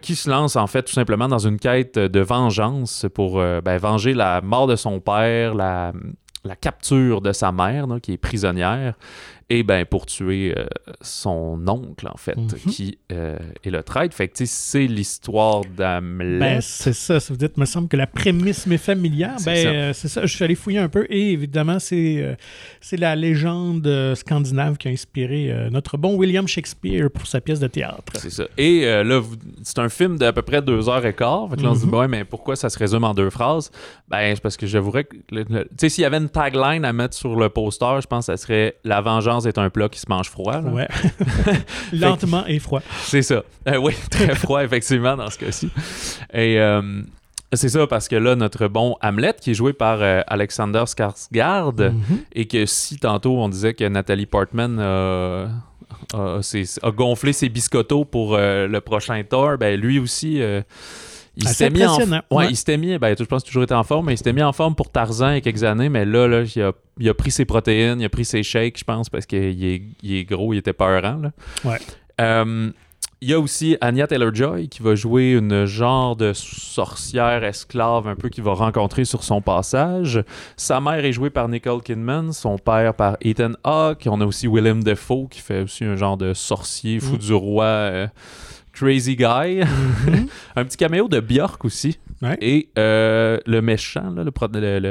qui 0.02 0.16
se 0.16 0.30
lance 0.30 0.56
en 0.56 0.68
fait 0.68 0.84
tout 0.84 0.94
simplement 0.94 1.28
dans 1.28 1.40
une 1.40 1.60
quête 1.60 1.98
de 1.98 2.20
vengeance 2.20 3.06
pour 3.14 3.38
ben, 3.38 3.78
venger 3.78 4.14
la 4.14 4.42
mort 4.42 4.68
de 4.68 4.76
son 4.76 5.00
père, 5.00 5.54
la, 5.56 5.94
la 6.44 6.56
capture 6.56 7.22
de 7.22 7.32
sa 7.32 7.52
mère, 7.52 7.88
qui 8.02 8.14
est 8.14 8.18
prisonnière, 8.18 8.96
et 9.52 9.64
ben 9.64 9.84
pour 9.84 10.06
tuer 10.06 10.54
euh, 10.56 10.66
son 11.02 11.68
oncle, 11.68 12.08
en 12.08 12.18
fait, 12.18 12.38
mhm. 12.38 12.72
qui 12.72 13.00
euh, 13.12 13.38
est 13.64 13.72
le 13.72 13.82
traître. 13.82 14.16
Fait 14.16 14.28
que 14.28 14.46
c'est 14.46 14.86
l'histoire 14.86 15.62
d'Hamlet. 15.76 16.40
Ben, 16.40 16.62
c'est 16.62 16.94
ça, 16.94 17.20
ça 17.20 17.34
vous 17.34 17.38
dites, 17.38 17.58
me 17.58 17.66
semble 17.66 17.88
que 17.88 17.98
la 17.98 18.06
prémisse 18.06 18.68
m'est 18.68 18.78
familière. 18.78 19.38
Ben, 19.44 19.66
euh, 19.66 19.94
c'est 19.94 20.08
ça, 20.08 20.26
je 20.28 20.36
suis 20.36 20.44
allé 20.44 20.54
fouiller 20.54 20.78
un 20.78 20.90
peu, 20.90 21.08
et 21.10 21.32
évidemment, 21.32 21.80
c'est 21.80 22.38
c'est 22.80 22.98
la 22.98 23.16
légende 23.16 24.14
scandinave 24.16 24.78
qui 24.78 24.88
a 24.88 24.92
inspiré 24.92 25.70
notre 25.72 25.98
bon 25.98 26.16
William 26.16 26.48
Shakespeare 26.48 27.10
pour 27.10 27.26
sa 27.26 27.42
pièce 27.42 27.60
de 27.60 27.68
théâtre. 27.68 28.14
C'est 28.16 28.30
ça. 28.30 28.46
Et 28.58 28.82
là, 28.86 29.22
c'est 29.64 29.80
un 29.80 29.90
film 29.90 30.18
d'à 30.18 30.32
peu 30.32 30.42
près 30.42 30.62
deux 30.62 30.90
heures 30.90 31.06
et 31.06 31.14
quart. 31.14 31.50
Fait 31.50 31.58
que 31.58 31.62
là, 31.64 31.72
on 31.72 31.76
se 31.76 31.86
dit, 31.86 31.88
mhm. 31.88 32.08
mais 32.08 32.24
pourquoi 32.24 32.56
ça 32.56 32.70
se 32.70 32.78
résume 32.78 33.04
en 33.04 33.14
deux 33.14 33.30
phrases? 33.30 33.72
Ben, 34.08 34.34
c'est 34.36 34.42
parce 34.42 34.58
que 34.58 34.68
j'avouerais 34.68 35.06
que, 35.06 35.16
tu 35.16 35.46
sais, 35.78 35.90
s'il 35.90 36.02
y 36.04 36.06
avait 36.06 36.18
une 36.18 36.30
tagline 36.30 36.86
à 36.86 36.94
mettre 36.94 37.16
sur 37.16 37.36
le 37.36 37.50
poster, 37.50 38.02
je 38.02 38.08
pense 38.08 38.28
que 38.28 38.34
ça 38.34 38.38
serait 38.38 38.76
La 38.84 39.02
vengeance 39.02 39.39
est 39.48 39.58
un 39.58 39.70
plat 39.70 39.90
qui 39.90 40.00
se 40.00 40.06
mange 40.10 40.30
froid. 40.30 40.60
Ouais. 40.62 40.88
Lentement 41.94 42.46
et 42.48 42.60
froid. 42.60 42.82
C'est 43.04 43.22
ça. 43.22 43.44
Euh, 43.68 43.78
oui, 43.78 43.94
très 44.12 44.36
froid, 44.36 44.64
effectivement, 44.64 45.16
dans 45.16 45.30
ce 45.30 45.38
cas-ci. 45.38 45.70
Et 46.34 46.60
euh, 46.60 47.02
c'est 47.54 47.70
ça, 47.70 47.88
parce 47.88 48.08
que 48.08 48.16
là, 48.16 48.36
notre 48.36 48.68
bon 48.68 48.96
Hamlet, 49.02 49.36
qui 49.40 49.52
est 49.52 49.56
joué 49.56 49.74
par 49.74 50.02
euh, 50.02 50.22
Alexander 50.28 50.84
Skarsgård, 50.86 51.76
mm-hmm. 51.76 51.94
et 52.34 52.48
que 52.48 52.66
si 52.66 52.98
tantôt 52.98 53.38
on 53.38 53.50
disait 53.50 53.74
que 53.74 53.88
Nathalie 53.88 54.26
Portman 54.26 54.80
a, 54.80 55.48
gonflé 56.96 57.34
ses 57.34 57.50
biscottos 57.50 58.06
pour 58.06 58.38
le 58.38 58.80
prochain 58.80 59.22
Thor, 59.24 59.58
ben 59.58 59.80
lui 59.80 60.00
aussi 60.00 60.42
il 61.40 61.48
s'était 61.48 61.70
mis 61.70 61.86
en 61.86 61.98
ouais, 62.32 62.48
il 62.50 62.56
s'était 62.56 62.78
mis 62.78 62.98
ben, 62.98 63.16
je 63.18 63.24
pense 63.24 63.44
toujours 63.44 63.64
été 63.64 63.74
en 63.74 63.84
forme 63.84 64.08
mais 64.08 64.14
il 64.14 64.18
s'était 64.18 64.34
mis 64.34 64.44
en 64.44 64.54
forme 64.54 64.76
pour 64.76 64.92
Tarzan 64.92 65.32
il 65.32 65.36
y 65.36 65.38
a 65.38 65.42
quelques 65.42 65.64
années 65.64 65.90
mais 65.90 66.06
là, 66.06 66.28
là 66.28 66.42
il, 66.44 66.62
a, 66.62 66.72
il 67.00 67.10
a 67.10 67.14
pris 67.14 67.32
ses 67.32 67.46
protéines 67.46 68.00
il 68.02 68.06
a 68.06 68.10
pris 68.10 68.26
ses 68.26 68.44
shakes 68.44 68.80
je 68.80 68.84
pense 68.84 69.10
parce 69.10 69.26
qu'il 69.26 69.64
est, 69.66 69.82
il 70.04 70.16
est 70.16 70.26
gros 70.26 70.54
il 70.54 70.58
était 70.58 70.74
peurant 70.74 71.20
là. 71.22 71.32
ouais 71.66 71.80
euh, 72.20 72.72
il 73.22 73.30
y 73.30 73.34
a 73.34 73.40
aussi 73.40 73.76
Anya 73.82 74.08
Taylor-Joy 74.08 74.70
qui 74.70 74.82
va 74.82 74.96
jouer 74.96 75.34
une 75.34 75.66
genre 75.66 76.16
de 76.16 76.32
sorcière 76.32 77.44
esclave 77.44 78.08
un 78.08 78.16
peu 78.16 78.30
qu'il 78.30 78.46
va 78.46 78.54
rencontrer 78.54 79.04
sur 79.04 79.24
son 79.24 79.42
passage. 79.42 80.24
Sa 80.56 80.80
mère 80.80 81.04
est 81.04 81.12
jouée 81.12 81.30
par 81.30 81.50
Nicole 81.50 81.82
Kidman, 81.82 82.32
son 82.32 82.58
père 82.58 82.94
par 82.94 83.18
Ethan 83.20 83.52
Hawke. 83.66 84.08
On 84.10 84.22
a 84.22 84.26
aussi 84.26 84.48
Willem 84.48 84.84
Dafoe 84.84 85.28
qui 85.30 85.42
fait 85.42 85.64
aussi 85.64 85.84
un 85.84 85.98
genre 85.98 86.16
de 86.16 86.34
sorcier 86.34 87.02
fou 87.02 87.16
mm. 87.16 87.18
du 87.18 87.34
roi. 87.34 87.66
Euh, 87.66 88.08
Crazy 88.80 89.18
Guy. 89.18 89.60
Mhm. 89.60 90.28
un 90.56 90.64
petit 90.64 90.78
caméo 90.78 91.10
de 91.10 91.20
Björk 91.20 91.66
aussi. 91.66 92.00
Et 92.42 92.70
euh, 92.78 93.38
le 93.46 93.62
méchant, 93.62 94.14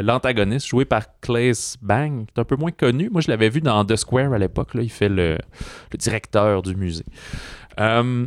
l'antagoniste, 0.03 0.67
joué 0.67 0.85
par 0.85 1.05
Claes 1.21 1.77
Bang, 1.81 2.27
est 2.29 2.39
un 2.39 2.45
peu 2.45 2.57
moins 2.57 2.71
connu. 2.71 3.09
Moi, 3.09 3.23
je 3.23 3.31
l'avais 3.31 3.49
vu 3.49 3.63
dans 3.63 3.83
The 3.85 3.97
Square 3.97 4.35
à 4.35 4.39
l'époque. 4.39 4.71
Il 4.75 4.91
fait 4.91 5.09
le, 5.09 5.39
directeur 5.99 6.61
du 6.63 6.77
musée. 6.77 7.05
Euh, 7.81 8.27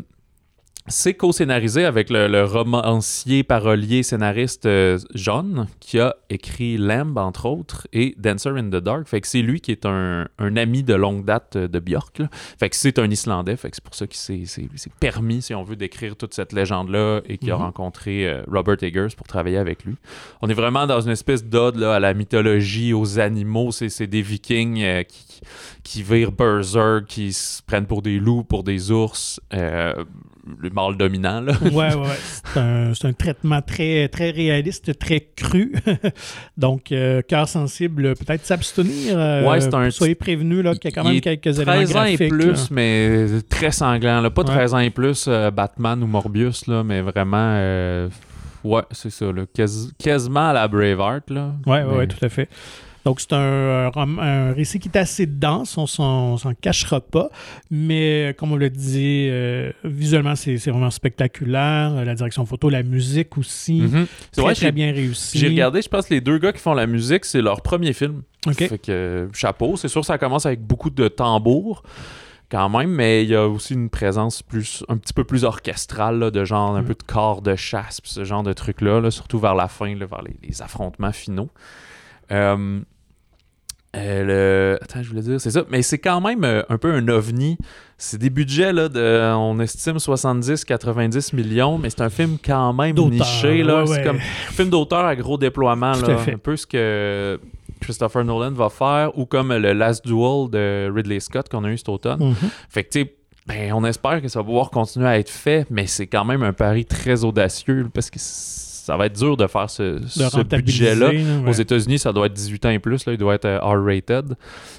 c'est 0.87 1.13
co-scénarisé 1.13 1.85
avec 1.85 2.09
le, 2.09 2.43
romancier, 2.43 3.43
parolier, 3.43 4.03
scénariste 4.03 4.65
euh, 4.65 4.97
John, 5.13 5.67
qui 5.79 5.99
a 5.99 6.15
écrit 6.29 6.77
Lamb, 6.77 7.17
entre 7.17 7.45
autres, 7.45 7.87
et 7.93 8.15
Dancer 8.17 8.49
in 8.49 8.69
the 8.69 8.81
Dark. 8.81 9.07
Fait 9.07 9.21
que 9.21 9.27
c'est 9.27 9.41
lui 9.41 9.61
qui 9.61 9.71
est 9.71 9.85
un, 9.85 10.27
ami 10.39 10.83
de 10.83 10.95
longue 10.95 11.23
date 11.23 11.55
de 11.57 11.79
Björk. 11.79 12.21
Fait 12.59 12.69
que 12.69 12.75
c'est 12.75 12.97
un 12.99 13.09
Islandais. 13.09 13.55
Fait 13.57 13.69
que 13.69 13.75
c'est 13.75 13.83
pour 13.83 13.93
ça 13.93 14.07
qu'il 14.07 14.47
s'est 14.47 14.67
permis, 14.99 15.41
si 15.41 15.53
on 15.53 15.63
veut, 15.63 15.75
d'écrire 15.75 16.15
toute 16.15 16.33
cette 16.33 16.51
légende-là 16.51 17.21
et 17.25 17.37
qu'il 17.37 17.51
a 17.51 17.55
mhm. 17.55 17.61
rencontré 17.61 18.27
euh, 18.27 18.43
Robert 18.47 18.81
Eggers 18.81 19.15
pour 19.15 19.27
travailler 19.27 19.57
avec 19.57 19.85
lui. 19.85 19.95
On 20.41 20.49
est 20.49 20.53
vraiment 20.53 20.87
dans 20.87 21.01
une 21.01 21.11
espèce 21.11 21.45
d'ode 21.45 21.81
à 21.83 21.99
la 21.99 22.13
mythologie, 22.13 22.93
aux 22.93 23.19
animaux. 23.19 23.71
C'est 23.71 24.07
des 24.07 24.21
vikings 24.21 24.81
euh, 24.81 25.03
qui, 25.03 25.30
qui 25.83 26.03
virent 26.03 26.31
berserk, 26.31 27.05
qui 27.05 27.33
se 27.33 27.61
prennent 27.61 27.87
pour 27.87 28.01
des 28.01 28.19
loups, 28.19 28.43
pour 28.43 28.63
des 28.63 28.91
ours 28.91 29.39
le 30.59 30.69
mâle 30.69 30.97
dominant. 30.97 31.41
Là. 31.41 31.53
ouais, 31.61 31.93
ouais. 31.95 32.15
C'est 32.53 32.59
un, 32.59 33.09
un, 33.09 33.13
traitement 33.13 33.61
très, 33.61 34.07
très 34.09 34.31
réaliste, 34.31 34.97
très 34.97 35.27
cru. 35.35 35.73
Donc, 36.57 36.91
euh, 36.91 37.21
cœur 37.21 37.47
sensible, 37.47 38.15
peut-être 38.15 38.45
s'abstenir. 38.45 39.17
Euh, 39.17 39.49
ouais, 39.49 39.61
c'est 39.61 39.73
un. 39.73 39.89
Soyez 39.89 40.15
prévenus 40.15 40.65
qu'il 40.79 40.91
y 40.91 40.93
a 40.93 40.95
quand 40.95 41.07
même 41.07 41.21
quelques 41.21 41.59
éléments 41.59 41.83
13 41.85 41.95
ans 41.95 42.03
et 42.03 42.17
plus, 42.17 42.71
mais 42.71 43.27
très 43.49 43.71
sanglant. 43.71 44.21
Là. 44.21 44.29
Pas 44.29 44.43
13 44.43 44.73
ans 44.73 44.79
et 44.79 44.89
plus, 44.89 45.25
euh, 45.27 45.51
Batman 45.51 46.01
ou 46.03 46.07
Morbius, 46.07 46.67
là, 46.67 46.83
mais 46.83 47.01
vraiment. 47.01 47.55
ouais, 48.63 48.83
c'est 48.91 49.11
ça. 49.11 49.25
Là. 49.31 49.43
quasiment 49.97 50.49
à 50.49 50.53
la 50.53 50.67
Braveheart. 50.67 51.29
Là. 51.29 51.53
Ouais, 51.65 51.83
ouais, 51.83 52.07
tout 52.07 52.23
à 52.23 52.29
fait. 52.29 52.49
Donc, 53.05 53.19
c'est 53.19 53.33
un, 53.33 53.91
un, 53.95 54.53
récit 54.53 54.79
qui 54.79 54.87
est 54.87 54.97
assez 54.97 55.25
dense, 55.25 55.77
on 55.77 55.87
s'en 55.87 56.53
cachera 56.59 57.01
pas. 57.01 57.29
Mais 57.71 58.35
comme 58.37 58.51
on 58.51 58.55
le 58.55 58.69
dit, 58.69 59.27
euh, 59.29 59.71
visuellement, 59.83 60.35
c'est 60.35 60.55
vraiment 60.57 60.91
spectaculaire. 60.91 62.05
La 62.05 62.13
direction 62.13 62.45
photo, 62.45 62.69
la 62.69 62.83
musique 62.83 63.37
aussi. 63.37 63.81
Mhm. 63.81 64.07
C'est 64.31 64.41
Très, 64.41 64.53
très 64.53 64.71
bien 64.71 64.91
réussi. 64.91 65.39
J'ai 65.39 65.47
regardé, 65.47 65.81
je 65.81 65.89
pense, 65.89 66.09
les 66.09 66.21
deux 66.21 66.37
gars 66.37 66.53
qui 66.53 66.59
font 66.59 66.73
la 66.73 66.87
musique, 66.87 67.25
c'est 67.25 67.41
leur 67.41 67.61
premier 67.61 67.93
film. 67.93 68.21
OK. 68.45 68.55
Fait 68.55 68.77
que, 68.77 69.29
chapeau. 69.33 69.77
C'est 69.77 69.87
sûr, 69.87 70.05
ça 70.05 70.17
commence 70.17 70.45
avec 70.45 70.61
beaucoup 70.61 70.89
de 70.89 71.07
tambours 71.07 71.83
quand 72.51 72.67
même, 72.67 72.91
mais 72.91 73.23
il 73.23 73.29
y 73.29 73.35
a 73.35 73.47
aussi 73.47 73.73
une 73.73 73.89
présence 73.89 74.43
plus 74.43 74.83
un 74.89 74.97
petit 74.97 75.13
peu 75.13 75.23
plus 75.23 75.45
orchestrale, 75.45 76.31
de 76.31 76.43
genre 76.43 76.75
un 76.75 76.81
mhm. 76.81 76.87
peu 76.87 76.93
de 76.95 77.03
corps 77.03 77.41
de 77.41 77.55
chasse, 77.55 78.01
ce 78.03 78.25
genre 78.25 78.43
de 78.43 78.51
trucs-là, 78.51 79.09
surtout 79.09 79.39
vers 79.39 79.55
la 79.55 79.69
fin, 79.69 79.95
vers 79.95 80.21
les, 80.21 80.35
les 80.43 80.61
affrontements 80.61 81.13
finaux. 81.13 81.49
Euh, 82.31 82.81
Euh, 83.95 84.23
le... 84.23 84.79
Attends, 84.81 85.03
je 85.03 85.09
voulais 85.09 85.21
dire, 85.21 85.39
c'est 85.41 85.51
ça. 85.51 85.63
Mais 85.69 85.81
c'est 85.81 85.97
quand 85.97 86.21
même 86.21 86.43
euh, 86.43 86.63
un 86.69 86.77
peu 86.77 86.93
un 86.93 87.07
ovni. 87.07 87.57
C'est 87.97 88.17
des 88.17 88.29
budgets, 88.29 88.71
là, 88.71 88.89
de, 88.89 89.33
on 89.35 89.59
estime 89.59 89.97
70-90 89.97 91.35
millions, 91.35 91.77
mais 91.77 91.89
c'est 91.89 92.01
un 92.01 92.09
film 92.09 92.37
quand 92.43 92.73
même 92.73 92.95
niché. 92.95 93.63
Là. 93.63 93.85
C'est 93.85 94.03
comme 94.03 94.17
un 94.17 94.51
film 94.51 94.69
d'auteur 94.69 95.05
à 95.05 95.15
gros 95.15 95.37
déploiement. 95.37 95.91
Là, 95.91 96.17
un 96.27 96.37
peu 96.37 96.55
ce 96.55 96.65
que 96.65 97.39
Christopher 97.81 98.23
Nolan 98.23 98.51
va 98.51 98.69
faire, 98.69 99.17
ou 99.17 99.25
comme 99.25 99.53
le 99.53 99.73
Last 99.73 100.05
Duel 100.05 100.49
de 100.49 100.91
Ridley 100.93 101.19
Scott 101.19 101.49
qu'on 101.49 101.63
a 101.65 101.69
eu 101.69 101.77
cet 101.77 101.89
automne. 101.89 102.31
Mm-hmm. 102.31 102.49
Fait 102.69 102.83
que, 102.83 102.89
tu 102.89 103.01
sais, 103.01 103.15
ben, 103.47 103.73
on 103.73 103.83
espère 103.83 104.21
que 104.21 104.27
ça 104.27 104.39
va 104.39 104.45
pouvoir 104.45 104.69
continuer 104.69 105.07
à 105.07 105.19
être 105.19 105.29
fait, 105.29 105.65
mais 105.69 105.87
c'est 105.87 106.07
quand 106.07 106.23
même 106.25 106.43
un 106.43 106.53
pari 106.53 106.85
très 106.85 107.23
audacieux 107.23 107.87
parce 107.93 108.09
que 108.09 108.19
ça 108.81 108.97
va 108.97 109.05
être 109.05 109.17
dur 109.17 109.37
de 109.37 109.45
faire 109.45 109.69
ce, 109.69 110.43
budget-là. 110.43 111.11
Aux 111.47 111.51
États-Unis, 111.51 111.99
ça 111.99 112.11
doit 112.11 112.25
être 112.25 112.33
18 112.33 112.65
ans 112.65 112.69
et 112.69 112.79
plus, 112.79 113.05
là, 113.05 113.13
il 113.13 113.17
doit 113.17 113.35
être 113.35 113.45
euh, 113.45 113.59
R-rated. 113.59 114.35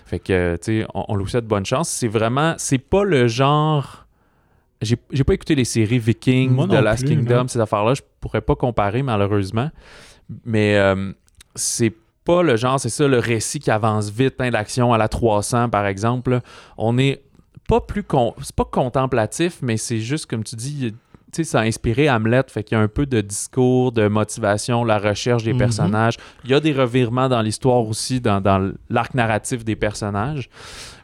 Fait 0.07 0.19
que, 0.19 0.57
tu 0.57 0.81
sais, 0.81 0.87
on, 0.93 1.05
on 1.09 1.17
lui 1.17 1.29
souhaite 1.29 1.47
bonne 1.47 1.65
chance. 1.65 1.89
C'est 1.89 2.09
vraiment, 2.09 2.55
c'est 2.59 2.79
pas 2.79 3.05
le 3.05 3.29
genre. 3.29 4.07
J'ai 4.81 4.97
pas 4.97 5.35
écouté 5.35 5.55
les 5.55 5.65
séries 5.65 6.01
Vikings, 6.01 6.69
The 6.69 6.73
Last 6.73 7.05
Kingdom, 7.07 7.47
ces 7.47 7.61
affaires-là. 7.61 7.95
Je 7.95 8.03
pourrais 8.21 8.41
pas 8.41 8.57
comparer, 8.57 9.05
malheureusement. 9.05 9.71
Mais 10.45 10.77
euh, 10.77 11.13
c'est 11.55 11.95
pas 12.25 12.43
le 12.43 12.57
genre, 12.57 12.81
c'est 12.81 12.89
ça, 12.89 13.07
le 13.07 13.21
récit 13.21 13.61
qui 13.61 13.71
avance 13.71 14.11
vite, 14.11 14.37
plein 14.37 14.51
d'action 14.51 14.93
à 14.93 14.99
la 14.99 15.07
300, 15.07 15.69
par 15.69 15.87
exemple. 15.87 16.41
On 16.77 16.99
est 16.99 17.23
pas 17.69 17.81
plus. 17.81 18.05
C'est 18.43 18.57
pas 18.57 18.65
contemplatif, 18.65 19.59
mais 19.63 19.77
c'est 19.77 20.01
juste, 20.01 20.27
comme 20.27 20.43
tu 20.43 20.57
dis, 20.57 20.93
sais, 21.33 21.45
ça 21.45 21.61
a 21.61 21.63
inspiré 21.65 22.11
Hamlet, 22.11 22.43
fait 22.49 22.63
qu'il 22.63 22.77
y 22.77 22.81
a 22.81 22.83
un 22.83 22.89
peu 22.89 23.07
de 23.07 23.21
discours, 23.21 23.93
de 23.93 24.09
motivation, 24.09 24.85
la 24.85 24.99
recherche 24.99 25.45
des 25.45 25.53
mhm. 25.53 25.59
personnages. 25.59 26.17
Il 26.45 26.51
y 26.51 26.55
a 26.55 26.61
des 26.61 26.73
revirements 26.73 27.29
dans 27.29 27.43
l'histoire 27.43 27.87
aussi, 27.87 28.21
dans, 28.21 28.73
l'arc 28.91 29.15
narratif 29.15 29.65
des 29.65 29.77
personnages. 29.77 30.49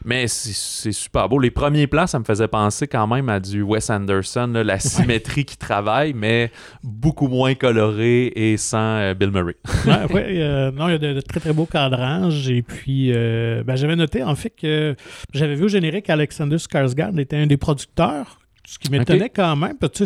Mais 0.05 0.27
c'est 0.27 0.93
super 0.93 1.27
beau. 1.27 1.39
Les 1.39 1.51
premiers 1.51 1.87
plans, 1.87 2.07
ça 2.07 2.19
me 2.19 2.23
faisait 2.23 2.47
penser 2.47 2.87
quand 2.87 3.05
même 3.05 3.27
à 3.27 3.39
du 3.39 3.61
Wes 3.61 3.89
Anderson, 3.89 4.51
la 4.63 4.79
symétrie 4.79 5.43
qui 5.43 5.57
travaille, 5.57 6.13
mais 6.13 6.51
beaucoup 6.83 7.27
moins 7.27 7.53
coloré 7.53 8.31
et 8.35 8.55
sans 8.55 8.77
euh, 8.77 9.13
Bill 9.13 9.31
Murray. 9.31 9.57
ouais, 10.13 10.41
euh, 10.41 10.71
non, 10.71 10.87
il 10.87 10.91
y 10.91 10.95
a 10.95 10.97
de, 10.97 11.19
très 11.19 11.41
très 11.41 11.53
beaux 11.53 11.65
cadrages. 11.65 12.49
Et 12.49 12.61
puis, 12.61 13.11
euh, 13.13 13.63
ben, 13.63 13.75
j'avais 13.75 13.97
noté 13.97 14.23
en 14.23 14.35
fait 14.35 14.51
que 14.51 14.95
j'avais 15.33 15.55
vu 15.55 15.65
au 15.65 15.69
générique 15.69 16.09
Alexander 16.09 16.55
Skarsgård 16.57 17.19
était 17.19 17.37
un 17.37 17.47
des 17.47 17.57
producteurs 17.57 18.39
ce 18.69 18.79
qui 18.79 18.91
m'étonnait 18.91 19.29
quand 19.29 19.55
même, 19.55 19.77
parce 19.77 19.99
que 19.99 20.05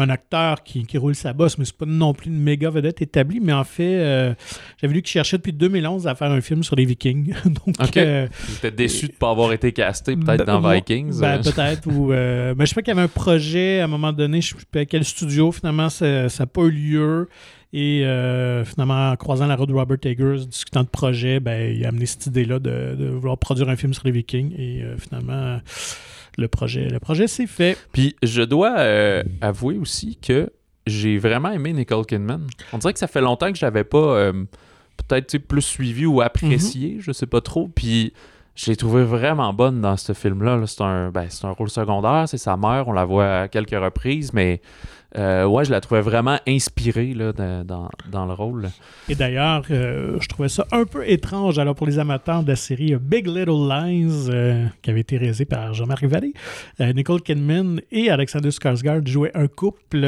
un 0.00 0.08
acteur 0.08 0.62
qui, 0.62 0.86
roule 0.96 1.14
sa 1.14 1.32
bosse, 1.32 1.58
mais 1.58 1.64
c'est 1.64 1.76
pas 1.76 1.86
non 1.86 2.14
plus 2.14 2.30
une 2.30 2.38
méga 2.38 2.70
vedette 2.70 3.02
établie. 3.02 3.40
Mais 3.40 3.52
en 3.52 3.64
fait, 3.64 3.98
euh, 3.98 4.34
j'avais 4.80 4.94
lu 4.94 5.02
qu'il 5.02 5.10
cherchait 5.10 5.36
depuis 5.36 5.52
2011 5.52 6.06
à 6.06 6.14
faire 6.14 6.30
un 6.30 6.40
film 6.40 6.62
sur 6.62 6.76
les 6.76 6.84
Vikings. 6.84 7.34
Donc, 7.44 7.76
ok. 7.78 7.96
Euh, 7.98 8.26
déçu 8.74 9.06
de 9.08 9.12
ne 9.12 9.16
pas 9.16 9.30
avoir 9.30 9.52
été 9.52 9.72
casté 9.72 10.16
peut-être 10.16 10.46
ben, 10.46 10.60
dans 10.60 10.70
Vikings. 10.70 11.20
Ben, 11.20 11.38
euh. 11.38 11.42
peut-être. 11.42 11.86
ou 11.88 12.06
ben, 12.08 12.56
je 12.58 12.64
sais 12.64 12.74
pas 12.74 12.82
qu'il 12.82 12.94
y 12.94 12.96
avait 12.98 13.02
un 13.02 13.08
projet 13.08 13.80
à 13.80 13.84
un 13.84 13.88
moment 13.88 14.12
donné, 14.12 14.40
je 14.40 14.50
sais 14.50 14.56
pas 14.70 14.84
quel 14.86 15.04
studio, 15.04 15.52
finalement, 15.52 15.90
ça 15.90 16.26
n'a 16.26 16.46
pas 16.46 16.62
eu 16.62 16.70
lieu. 16.70 17.28
Et 17.74 18.00
finalement, 18.66 19.10
en 19.10 19.16
croisant 19.16 19.46
la 19.46 19.56
route 19.56 19.68
de 19.68 19.74
Robert 19.74 19.98
Eggers, 20.04 20.46
discutant 20.46 20.82
de 20.82 20.88
projet, 20.88 21.40
ben, 21.40 21.74
il 21.74 21.84
a 21.84 21.88
amené 21.88 22.06
cette 22.06 22.26
idée-là 22.26 22.58
de, 22.58 22.94
de, 22.98 23.08
vouloir 23.08 23.38
produire 23.38 23.68
un 23.70 23.76
film 23.76 23.94
sur 23.94 24.04
les 24.04 24.12
Vikings. 24.12 24.52
Et 24.58 24.82
finalement, 24.98 25.58
le 26.38 26.48
projet, 26.48 26.88
le 26.88 26.98
projet 26.98 27.26
s'est 27.26 27.46
fait. 27.46 27.76
Puis 27.92 28.16
je 28.22 28.42
dois 28.42 28.78
euh, 28.78 29.22
avouer 29.40 29.76
aussi 29.78 30.16
que 30.16 30.50
j'ai 30.86 31.18
vraiment 31.18 31.50
aimé 31.50 31.72
Nicole 31.72 32.06
Kidman. 32.06 32.46
On 32.72 32.78
dirait 32.78 32.92
que 32.92 32.98
ça 32.98 33.06
fait 33.06 33.20
longtemps 33.20 33.52
que 33.52 33.58
je 33.58 33.64
l'avais 33.64 33.84
pas 33.84 33.98
euh, 33.98 34.32
peut-être 34.96 35.38
plus 35.38 35.62
suivi 35.62 36.06
ou 36.06 36.20
apprécié, 36.20 36.94
mhm. 36.94 37.00
je 37.00 37.12
sais 37.12 37.26
pas 37.26 37.40
trop. 37.40 37.68
Puis 37.68 38.12
je 38.54 38.70
l'ai 38.70 38.76
trouvé 38.76 39.04
vraiment 39.04 39.52
bonne 39.52 39.80
dans 39.80 39.96
ce 39.96 40.12
film-là. 40.12 40.62
c'est 40.66 40.82
un, 40.82 41.10
ben, 41.10 41.28
un 41.42 41.50
rôle 41.50 41.70
secondaire, 41.70 42.28
c'est 42.28 42.38
sa 42.38 42.56
mère, 42.56 42.88
on 42.88 42.92
la 42.92 43.04
voit 43.04 43.40
à 43.40 43.48
quelques 43.48 43.70
reprises, 43.70 44.32
mais 44.32 44.60
euh, 45.18 45.44
ouais, 45.44 45.64
je 45.64 45.70
la 45.70 45.80
trouvais 45.80 46.00
vraiment 46.00 46.38
inspirée 46.48 47.12
là, 47.12 47.32
dans, 47.32 47.90
dans, 48.10 48.26
le 48.26 48.32
rôle. 48.32 48.70
Et 49.08 49.14
d'ailleurs, 49.14 49.62
euh, 49.70 50.16
je 50.20 50.28
trouvais 50.28 50.48
ça 50.48 50.66
un 50.72 50.84
peu 50.84 51.08
étrange 51.08 51.58
alors 51.58 51.74
pour 51.74 51.86
les 51.86 51.98
amateurs 51.98 52.42
de 52.42 52.48
la 52.48 52.56
série 52.56 52.94
Big 52.98 53.26
Little 53.26 53.68
Lies, 53.68 54.28
euh, 54.30 54.66
qui 54.80 54.90
avait 54.90 55.00
été 55.00 55.18
réalisée 55.18 55.44
par 55.44 55.74
Jean-Marc 55.74 56.04
Vallée. 56.04 56.32
Nicole 56.80 57.20
Kidman 57.20 57.80
et 57.90 58.10
Alexander 58.10 58.48
Skarsgård 58.48 59.06
jouaient 59.06 59.32
un 59.34 59.48
couple, 59.48 60.04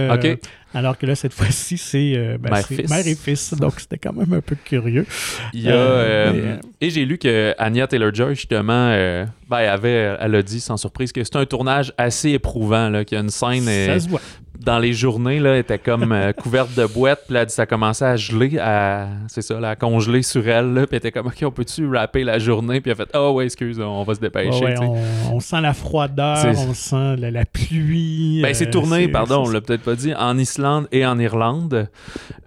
alors 0.72 0.98
que 0.98 1.06
là, 1.06 1.14
cette 1.14 1.34
fois-ci, 1.34 1.76
c'est 1.76 2.38
ben, 2.38 2.50
mère, 2.88 3.06
et 3.06 3.14
fils. 3.14 3.54
Donc, 3.54 3.80
c'était 3.80 3.98
quand 3.98 4.12
même 4.12 4.32
un 4.32 4.40
peu 4.40 4.56
curieux. 4.56 5.06
Il 5.52 5.60
y 5.60 5.70
a, 5.70 6.32
et 6.80 6.90
j'ai 6.90 7.04
lu 7.04 7.18
que 7.18 7.54
Anya 7.58 7.86
Taylor-Joy, 7.86 8.34
justement, 8.34 8.88
ben, 8.88 9.58
elle, 9.58 9.68
avait, 9.68 10.16
elle 10.18 10.34
a 10.34 10.42
dit 10.42 10.60
sans 10.60 10.76
surprise 10.76 11.12
que 11.12 11.22
c'est 11.22 11.36
un 11.36 11.46
tournage 11.46 11.92
assez 11.98 12.30
éprouvant, 12.30 12.90
qu'il 13.04 13.16
y 13.16 13.20
a 13.20 13.22
une 13.22 13.30
scène... 13.30 13.64
Ça 13.64 14.00
se 14.00 14.08
voit 14.08 14.20
dans 14.58 14.78
les 14.78 14.92
journées, 14.92 15.40
là, 15.40 15.58
était 15.58 15.78
comme 15.78 16.12
euh, 16.12 16.32
couverte 16.42 16.74
de 16.76 16.86
boîtes. 16.86 17.24
Puis 17.26 17.34
là, 17.34 17.48
ça 17.48 17.66
commençait 17.66 18.04
à 18.04 18.16
geler, 18.16 18.58
à, 18.58 19.08
c'est 19.28 19.42
ça, 19.42 19.58
à 19.68 19.76
congeler 19.76 20.22
sur 20.22 20.46
elle. 20.48 20.72
Là, 20.74 20.86
puis 20.86 20.90
elle 20.92 20.98
était 20.98 21.12
comme, 21.12 21.26
OK, 21.26 21.42
on 21.42 21.50
peut-tu 21.50 21.88
rapper 21.88 22.24
la 22.24 22.38
journée? 22.38 22.80
Puis 22.80 22.90
elle 22.90 23.00
a 23.00 23.04
fait, 23.04 23.16
oh 23.16 23.32
ouais, 23.32 23.46
excuse, 23.46 23.80
on 23.80 24.02
va 24.04 24.14
se 24.14 24.20
dépêcher. 24.20 24.74
on, 25.32 25.40
sent 25.40 25.60
la 25.60 25.74
froideur, 25.74 26.44
on 26.68 26.74
sent 26.74 27.16
la, 27.16 27.44
pluie. 27.44 28.40
Ben, 28.42 28.54
c'est 28.54 28.68
euh, 28.68 28.70
tourné, 28.70 29.08
pardon, 29.08 29.44
on 29.46 29.50
l'a 29.50 29.60
peut-être 29.60 29.82
pas 29.82 29.96
dit, 29.96 30.14
en 30.14 30.38
Islande 30.38 30.86
et 30.92 31.04
en 31.04 31.18
Irlande. 31.18 31.88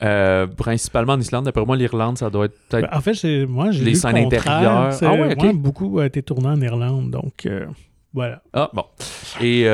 Euh, 0.01 0.47
principalement 0.47 1.13
en 1.13 1.19
Islande. 1.19 1.45
D'après 1.45 1.65
moi, 1.65 1.75
l'Irlande, 1.75 2.17
ça 2.17 2.29
doit 2.29 2.45
être 2.45 2.57
peut-être. 2.69 2.89
Ben, 2.89 2.97
en 2.97 3.01
fait, 3.01 3.45
moi, 3.47 3.71
j'ai 3.71 3.83
les 3.83 3.95
scènes 3.95 4.17
intérieures. 4.17 4.97
Ah 5.01 5.13
ouais, 5.13 5.35
OK. 5.37 5.55
beaucoup 5.55 5.99
a 5.99 6.05
été 6.05 6.23
tourné 6.23 6.47
en 6.47 6.61
Irlande. 6.61 7.11
Donc, 7.11 7.47
voilà. 8.13 8.41
Ah, 8.53 8.69
bon. 8.73 8.85
Et. 9.41 9.67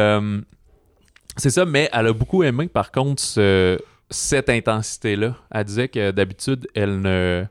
C'est 1.36 1.50
ça, 1.50 1.66
mais 1.66 1.90
elle 1.92 2.08
a 2.08 2.14
beaucoup 2.14 2.44
aimé, 2.44 2.68
par 2.68 2.92
contre, 2.92 3.22
cette 4.10 4.50
intensité-là. 4.50 5.36
Elle 5.52 5.64
disait 5.64 5.88
que 5.88 6.12
d'habitude, 6.12 6.68
elle 6.76 7.02
ne 7.02 7.46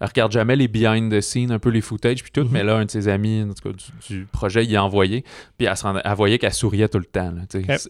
regarde 0.00 0.32
jamais 0.32 0.56
les 0.56 0.68
behind 0.68 1.12
the 1.12 1.20
scenes, 1.20 1.50
un 1.50 1.58
peu 1.58 1.70
les 1.70 1.80
footage, 1.80 2.22
puis 2.22 2.32
tout, 2.32 2.44
mhm. 2.44 2.50
mais 2.52 2.64
là, 2.64 2.76
un 2.76 2.84
de 2.84 2.90
ses 2.90 3.08
amis 3.08 3.42
en 3.42 3.52
tout 3.52 3.72
cas, 3.72 3.76
du, 4.08 4.26
projet, 4.26 4.64
il 4.64 4.76
a 4.76 4.84
envoyé, 4.84 5.24
puis 5.56 5.66
elle, 5.66 6.14
voyait 6.14 6.38
qu'elle 6.38 6.54
souriait 6.54 6.88
tout 6.88 6.98
le 6.98 7.04
temps. 7.04 7.32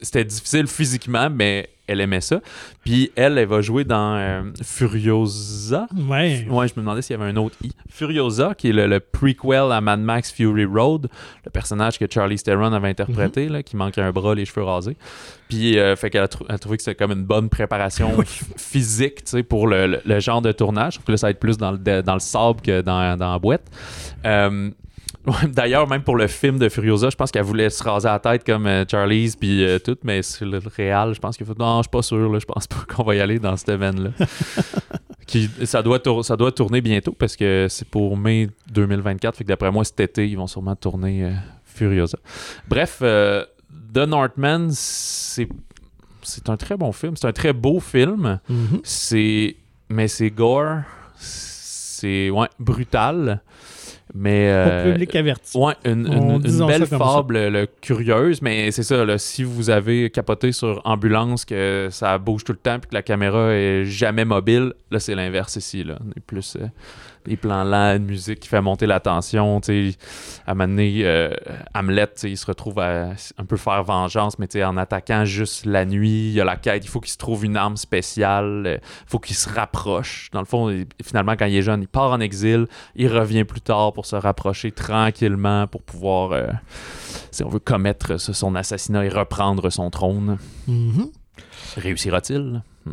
C'était 0.03 0.25
difficile 0.25 0.67
physiquement, 0.67 1.31
mais 1.31 1.69
elle 1.89 2.01
aimait 2.01 2.21
ça. 2.21 2.41
Puis 2.85 3.11
elle, 3.17 3.39
elle 3.39 3.49
va 3.49 3.61
jouer 3.61 3.85
dans 3.85 4.17
euh, 4.17 4.43
Furiosa. 4.63 5.89
Ouais. 5.97 6.47
Ouais, 6.49 6.69
je 6.69 6.75
me 6.75 6.81
demandais 6.81 7.03
s'il 7.03 7.17
y 7.17 7.21
avait 7.21 7.31
un 7.31 7.37
autre 7.37 7.57
I. 7.65 7.73
Furiosa, 7.89 8.55
qui 8.55 8.69
est 8.69 8.73
le, 8.73 9.01
prequel 9.01 9.73
à 9.73 9.81
Mad 9.81 10.01
Max 10.01 10.31
Fury 10.31 10.67
Road, 10.67 11.09
le 11.45 11.51
personnage 11.51 11.99
que 11.99 12.05
Charlie 12.09 12.39
Theron 12.39 12.73
avait 12.73 12.89
interprété, 12.89 13.47
mhm. 13.47 13.53
là, 13.55 13.63
qui 13.63 13.77
manquait 13.77 14.03
un 14.03 14.13
bras, 14.13 14.35
les 14.35 14.45
cheveux 14.45 14.65
rasés. 14.65 14.97
Puis, 15.49 15.79
euh, 15.79 15.97
fait 15.97 16.11
qu'elle 16.11 16.23
a, 16.23 16.59
trouvé 16.59 16.77
que 16.77 16.83
c'était 16.83 16.95
comme 16.95 17.13
une 17.13 17.25
bonne 17.25 17.49
préparation 17.49 18.23
physique, 18.57 19.25
tu 19.25 19.31
sais, 19.31 19.43
pour 19.43 19.67
le, 19.67 20.01
genre 20.21 20.43
de 20.43 20.53
tournage. 20.53 20.95
Je 20.95 20.99
trouve 20.99 21.07
que 21.07 21.13
là, 21.13 21.19
ça 21.19 21.27
va 21.29 21.31
être 21.31 21.41
plus 21.41 21.57
dans 21.57 21.73
le, 21.73 22.03
dans 22.03 22.15
le 22.15 22.21
sable 22.21 22.61
que 22.61 22.83
dans, 22.83 23.17
dans 23.17 23.33
la 23.33 23.39
boîte. 23.39 23.65
Euh, 24.27 24.71
D'ailleurs, 25.49 25.89
même 25.89 26.03
pour 26.03 26.17
le 26.17 26.27
film 26.27 26.59
de 26.59 26.69
Furiosa, 26.69 27.11
je 27.11 27.17
pense 27.17 27.31
qu'elle 27.31 27.45
voulait 27.45 27.71
se 27.71 27.83
raser 27.83 28.09
la 28.09 28.19
tête 28.19 28.45
comme 28.45 28.67
euh, 28.67 28.85
Charlie's 28.89 29.37
puis 29.37 29.65
euh, 29.65 29.79
tout, 29.79 29.97
mais 30.03 30.23
sur 30.23 30.47
le 30.47 30.61
réel, 30.75 31.13
je 31.15 31.19
pense 31.21 31.37
qu'il 31.37 31.47
faut. 31.47 31.55
Non, 31.59 31.79
je 31.79 31.83
suis 31.83 31.91
pas 31.91 32.03
sûr, 32.03 32.33
là, 32.33 32.39
je 32.39 32.47
pense 32.47 32.67
pas 32.67 32.85
qu'on 32.95 33.03
va 33.03 33.15
y 33.15 33.21
aller 33.21 33.39
dans 33.39 33.57
cette 33.57 33.79
veine-là. 33.79 34.11
Qui, 35.27 35.51
ça, 35.65 35.83
doit 35.83 36.01
ça 36.23 36.37
doit 36.37 36.53
tourner 36.53 36.81
bientôt 36.81 37.13
parce 37.13 37.37
que 37.37 37.67
c'est 37.69 37.87
pour 37.87 38.17
mai 38.17 38.49
2024. 38.73 39.37
Fait 39.37 39.45
que 39.45 39.49
d'après 39.49 39.71
moi, 39.71 39.85
cet 39.85 40.01
été, 40.01 40.27
ils 40.27 40.37
vont 40.37 40.47
sûrement 40.47 40.75
tourner 40.75 41.25
euh, 41.25 41.33
Furiosa. 41.67 42.19
Bref, 42.67 43.01
The 43.01 43.99
Northman, 43.99 44.69
c'est 44.71 45.49
c'est 46.23 46.49
un 46.49 46.57
très 46.57 46.77
bon 46.77 46.93
film. 46.93 47.15
C'est 47.17 47.27
un 47.27 47.33
très 47.33 47.53
beau 47.53 47.79
film. 47.79 48.41
Mm-hmm. 48.51 48.81
C'est 48.85 49.57
mais 49.91 50.09
c'est 50.09 50.31
gore. 50.31 50.81
C'est 51.19 52.31
ouais, 52.31 52.49
brutal. 52.59 53.43
Mais, 54.15 54.51
euh, 54.51 54.93
public 54.93 55.15
averti. 55.17 55.59
Ouais, 55.59 55.75
une, 55.85 56.07
une, 56.07 56.67
belle 56.67 56.87
fable 56.87 57.67
curieuse, 57.81 58.41
mais 58.41 58.71
c'est 58.71 58.83
ça, 58.83 59.19
si 59.19 59.45
vous 59.45 59.71
avez 59.71 60.11
capoté 60.11 60.53
sur 60.53 60.81
ambulance, 60.85 61.45
que 61.45 61.89
ça 61.91 62.17
bouge 62.19 62.45
tout 62.45 62.53
le 62.53 62.59
temps, 62.59 62.79
puis 62.79 62.89
que 62.89 62.95
la 62.95 63.03
caméra 63.03 63.53
est 63.53 63.85
jamais 63.85 64.25
mobile, 64.25 64.73
là, 64.91 64.99
c'est 64.99 65.15
l'inverse 65.15 65.57
ici. 65.57 65.85
Là. 65.85 65.99
On 66.05 66.11
est 66.11 66.25
plus. 66.27 66.57
Euh, 66.57 66.67
les 67.29 67.37
plans 67.37 67.65
lents, 67.65 67.97
une 67.97 68.07
musique 68.07 68.41
qui 68.41 68.49
fait 68.49 68.61
monter 68.61 68.87
la 68.87 69.01
tension. 69.01 69.59
À 69.59 69.71
un 70.51 70.55
moment 70.55 70.69
donné, 70.69 71.03
euh, 71.05 71.35
Hamlet, 71.75 72.09
il 72.25 72.37
se 72.37 72.47
retrouve 72.47 72.79
à 72.79 73.11
un 73.37 73.45
peu 73.45 73.57
faire 73.57 73.83
vengeance, 73.85 74.39
mais 74.39 74.65
en 74.65 74.77
attaquant 74.77 75.25
juste 75.25 75.67
la 75.67 75.85
nuit, 75.85 76.29
il 76.29 76.33
y 76.33 76.41
a 76.41 76.45
la 76.45 76.57
quête, 76.57 76.85
il 76.85 76.89
faut 76.89 77.01
qu'il 77.01 77.13
se 77.13 77.19
trouve 77.19 77.45
une 77.45 77.57
arme 77.57 77.77
spéciale, 77.77 78.63
il 78.65 78.69
euh, 78.69 78.79
faut 79.07 79.19
qu'il 79.19 79.37
se 79.37 79.49
rapproche. 79.49 80.31
Dans 80.33 80.41
le 80.41 80.47
fond, 80.47 80.75
finalement, 81.05 81.37
quand 81.37 81.47
il 81.47 81.57
est 81.57 81.63
jeune, 81.63 81.83
il 81.83 81.89
part 81.89 82.13
en 82.13 82.21
exil, 82.21 82.67
il 82.97 83.09
revient 83.09 83.45
plus 83.45 83.61
tard 83.61 83.93
pour 83.93 84.07
se 84.07 84.17
rapprocher 84.17 84.73
tranquillement, 84.73 85.67
pour 85.67 85.83
pouvoir, 85.83 86.33
euh, 86.33 86.47
si 87.31 87.45
on 87.45 87.49
veut, 87.49 87.59
commettre 87.59 88.19
son 88.19 88.55
assassinat 88.55 89.05
et 89.05 89.09
reprendre 89.09 89.71
son 89.71 89.91
trône. 89.91 90.39
Mm-hmm. 90.69 91.11
Réussira-t-il? 91.77 92.63
Hmm. 92.87 92.93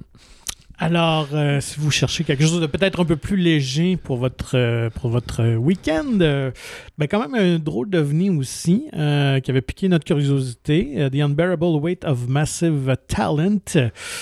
Alors, 0.78 1.30
euh, 1.34 1.62
si 1.62 1.80
vous 1.80 1.90
cherchez 1.90 2.24
quelque 2.24 2.44
chose 2.44 2.60
de 2.60 2.66
peut-être 2.66 3.00
un 3.00 3.06
peu 3.06 3.16
plus 3.16 3.38
léger 3.38 3.96
pour 3.96 4.18
votre, 4.18 4.58
euh, 4.58 4.90
pour 4.90 5.10
votre 5.10 5.56
week-end, 5.56 6.20
euh, 6.20 6.52
ben 6.98 7.08
quand 7.08 7.20
même 7.20 7.36
un 7.36 7.60
drôle 7.60 7.90
d'ovni 7.90 8.30
aussi 8.30 8.88
qui 8.92 9.52
avait 9.52 9.62
piqué 9.62 9.88
notre 9.88 10.06
curiosité. 10.06 11.10
The 11.12 11.16
Unbearable 11.16 11.80
Weight 11.82 12.06
of 12.06 12.28
Massive 12.28 12.96
Talent. 13.08 13.60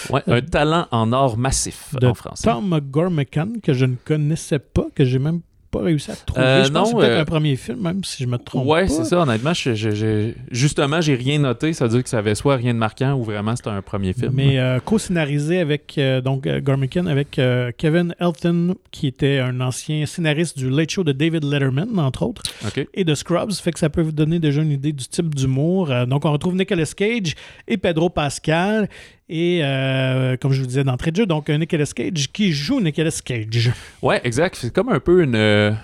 Ouais, 0.10 0.22
un 0.28 0.42
talent 0.42 0.88
en 0.92 1.12
or 1.12 1.38
massif 1.38 1.96
de 2.00 2.08
en 2.08 2.14
français. 2.14 2.50
Tom 2.50 2.80
Gormican, 2.80 3.54
que 3.62 3.74
je 3.74 3.86
ne 3.86 3.96
connaissais 3.96 4.60
pas, 4.60 4.88
que 4.94 5.06
j'ai 5.06 5.20
même 5.20 5.42
pas 5.74 5.82
réussi 5.82 6.12
à 6.12 6.16
trouver. 6.16 6.42
Euh, 6.46 6.64
je 6.64 6.70
pense 6.72 6.84
que 6.84 6.90
c'est 6.90 7.06
peut-être 7.06 7.18
euh, 7.18 7.22
un 7.22 7.26
premier 7.26 7.56
film, 7.56 7.80
même 7.82 8.04
si 8.04 8.24
je 8.24 8.28
me 8.30 8.38
trompe 8.38 8.66
Ouais, 8.68 8.88
c'est 8.88 9.04
ça. 9.04 9.22
Honnêtement, 9.22 9.54
je- 9.54 9.74
je- 9.74 9.92
je- 9.92 10.32
justement, 10.52 11.02
j'ai 11.02 11.16
rien 11.16 11.40
noté. 11.40 11.74
Ça 11.74 11.86
veut 11.86 11.92
dire 11.92 12.04
que 12.04 12.10
ça 12.10 12.20
avait 12.20 12.36
soit 12.36 12.56
rien 12.56 12.74
de 12.74 12.80
marquant 12.80 13.14
ou 13.14 13.24
vraiment 13.24 13.56
c'était 13.56 13.70
un 13.70 13.82
premier 13.82 14.14
film. 14.14 14.32
Mais 14.34 14.60
euh, 14.60 14.80
co-scénarisé 14.80 15.60
avec 15.60 16.00
donc 16.24 16.48
Gormican 16.48 17.08
avec 17.08 17.40
Kevin 17.78 18.16
Elton 18.20 18.76
qui 18.92 19.08
était 19.08 19.40
un 19.40 19.60
ancien 19.62 20.06
scénariste 20.06 20.58
du 20.58 20.70
Late 20.70 20.92
Show 20.92 21.04
de 21.04 21.12
David 21.12 21.44
Letterman 21.44 22.00
entre 22.00 22.24
autres 22.24 22.44
OK. 22.66 22.88
et 22.94 23.04
de 23.04 23.16
Scrubs 23.16 23.52
fait 23.54 23.72
que 23.72 23.80
ça 23.80 23.90
peut 23.90 24.02
vous 24.02 24.12
donner 24.12 24.40
déjà 24.40 24.62
une 24.62 24.72
idée 24.72 24.94
du 24.94 25.06
type 25.08 25.34
d'humour. 25.36 25.90
Donc 26.08 26.26
on 26.26 26.32
retrouve 26.32 26.56
Nicolas 26.56 26.92
Cage 26.96 27.36
et 27.68 27.78
Pedro 27.78 28.10
Pascal 28.10 28.88
et 29.30 29.62
euh, 29.64 30.36
comme 30.38 30.52
je 30.52 30.62
vous 30.62 30.68
disais 30.68 30.84
d'entrée 30.84 31.12
de 31.12 31.16
jeu 31.18 31.26
donc 31.26 31.50
un 31.50 31.58
Nicolas 31.58 31.86
Cage 31.86 32.32
qui 32.32 32.52
joue 32.52 32.82
Nicolas 32.82 33.18
Cage. 33.24 33.72
Ouais, 34.02 34.20
exact. 34.24 34.58
C'est 34.60 34.74
comme 34.74 34.90
un 34.90 35.00
peu 35.00 35.24
une. 35.24 35.78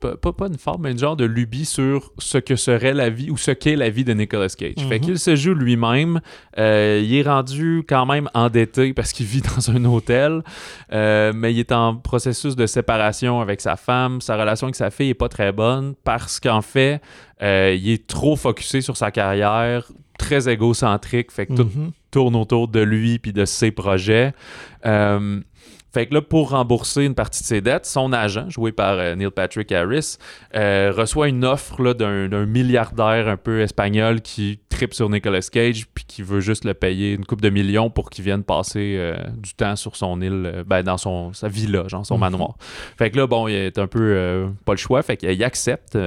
Pas, 0.00 0.16
pas, 0.16 0.32
pas 0.32 0.46
une 0.46 0.58
forme, 0.58 0.82
mais 0.84 0.92
une 0.92 0.98
genre 0.98 1.16
de 1.16 1.24
lubie 1.26 1.64
sur 1.66 2.12
ce 2.18 2.38
que 2.38 2.56
serait 2.56 2.94
la 2.94 3.10
vie 3.10 3.30
ou 3.30 3.36
ce 3.36 3.50
qu'est 3.50 3.76
la 3.76 3.90
vie 3.90 4.04
de 4.04 4.12
Nicolas 4.14 4.48
Cage. 4.48 4.74
Fait 4.88 4.98
Mhm. 4.98 5.04
qu'il 5.04 5.18
se 5.18 5.36
joue 5.36 5.54
lui-même. 5.54 6.20
Euh, 6.58 7.00
il 7.04 7.14
est 7.14 7.22
rendu 7.22 7.84
quand 7.88 8.06
même 8.06 8.28
endetté 8.34 8.92
parce 8.94 9.12
qu'il 9.12 9.26
vit 9.34 9.42
dans 9.42 9.70
un 9.70 9.84
hôtel, 9.84 10.42
euh, 10.92 11.32
mais 11.34 11.52
il 11.52 11.58
est 11.60 11.72
en 11.72 11.94
processus 11.96 12.56
de 12.56 12.66
séparation 12.66 13.40
avec 13.40 13.60
sa 13.60 13.76
femme. 13.76 14.20
Sa 14.20 14.36
relation 14.36 14.66
avec 14.66 14.76
sa 14.76 14.90
fille 14.90 15.10
est 15.10 15.14
pas 15.14 15.28
très 15.28 15.52
bonne 15.52 15.94
parce 16.04 16.40
qu'en 16.40 16.62
fait, 16.62 17.00
euh, 17.42 17.76
il 17.78 17.90
est 17.90 18.06
trop 18.06 18.36
focusé 18.36 18.80
sur 18.80 18.96
sa 18.96 19.10
carrière, 19.10 19.86
très 20.18 20.48
égocentrique. 20.48 21.30
Fait 21.32 21.46
que 21.46 21.54
tout 21.54 21.64
Mhm. 21.74 21.92
tourne 22.10 22.36
autour 22.36 22.68
de 22.68 22.80
lui 22.80 23.18
puis 23.18 23.32
de 23.32 23.44
ses 23.44 23.70
projets. 23.70 24.32
Euh, 24.86 25.40
fait 25.92 26.06
que 26.06 26.14
là, 26.14 26.22
pour 26.22 26.50
rembourser 26.50 27.04
une 27.04 27.14
partie 27.14 27.42
de 27.42 27.46
ses 27.46 27.60
dettes, 27.60 27.86
son 27.86 28.12
agent, 28.12 28.48
joué 28.48 28.72
par 28.72 28.98
euh, 28.98 29.14
Neil 29.16 29.30
Patrick 29.30 29.72
Harris, 29.72 30.16
euh, 30.54 30.92
reçoit 30.96 31.28
une 31.28 31.44
offre 31.44 31.82
là, 31.82 31.94
d'un, 31.94 32.46
milliardaire 32.46 33.28
un 33.28 33.36
peu 33.36 33.60
espagnol 33.60 34.20
qui 34.20 34.60
tripe 34.68 34.94
sur 34.94 35.10
Nicolas 35.10 35.40
Cage 35.50 35.86
puis 35.92 36.04
qui 36.06 36.22
veut 36.22 36.40
juste 36.40 36.64
le 36.64 36.74
payer 36.74 37.12
une 37.14 37.24
coupe 37.24 37.40
de 37.40 37.50
millions 37.50 37.90
pour 37.90 38.08
qu'il 38.08 38.24
vienne 38.24 38.44
passer 38.44 38.96
euh, 38.98 39.16
du 39.36 39.54
temps 39.54 39.76
sur 39.76 39.96
son 39.96 40.20
île, 40.22 40.64
ben, 40.66 40.82
dans 40.82 40.96
son, 40.96 41.32
sa 41.32 41.48
villa, 41.48 41.86
genre 41.88 42.06
son 42.06 42.14
Mhm. 42.14 42.20
manoir. 42.20 42.54
Fait 42.96 43.10
que 43.10 43.16
là, 43.16 43.26
bon, 43.26 43.48
il 43.48 43.54
est 43.54 43.78
un 43.78 43.86
peu 43.86 44.46
pas 44.64 44.72
le 44.72 44.78
choix, 44.78 45.02
fait 45.02 45.16
qu'il 45.16 45.44
accepte. 45.44 45.98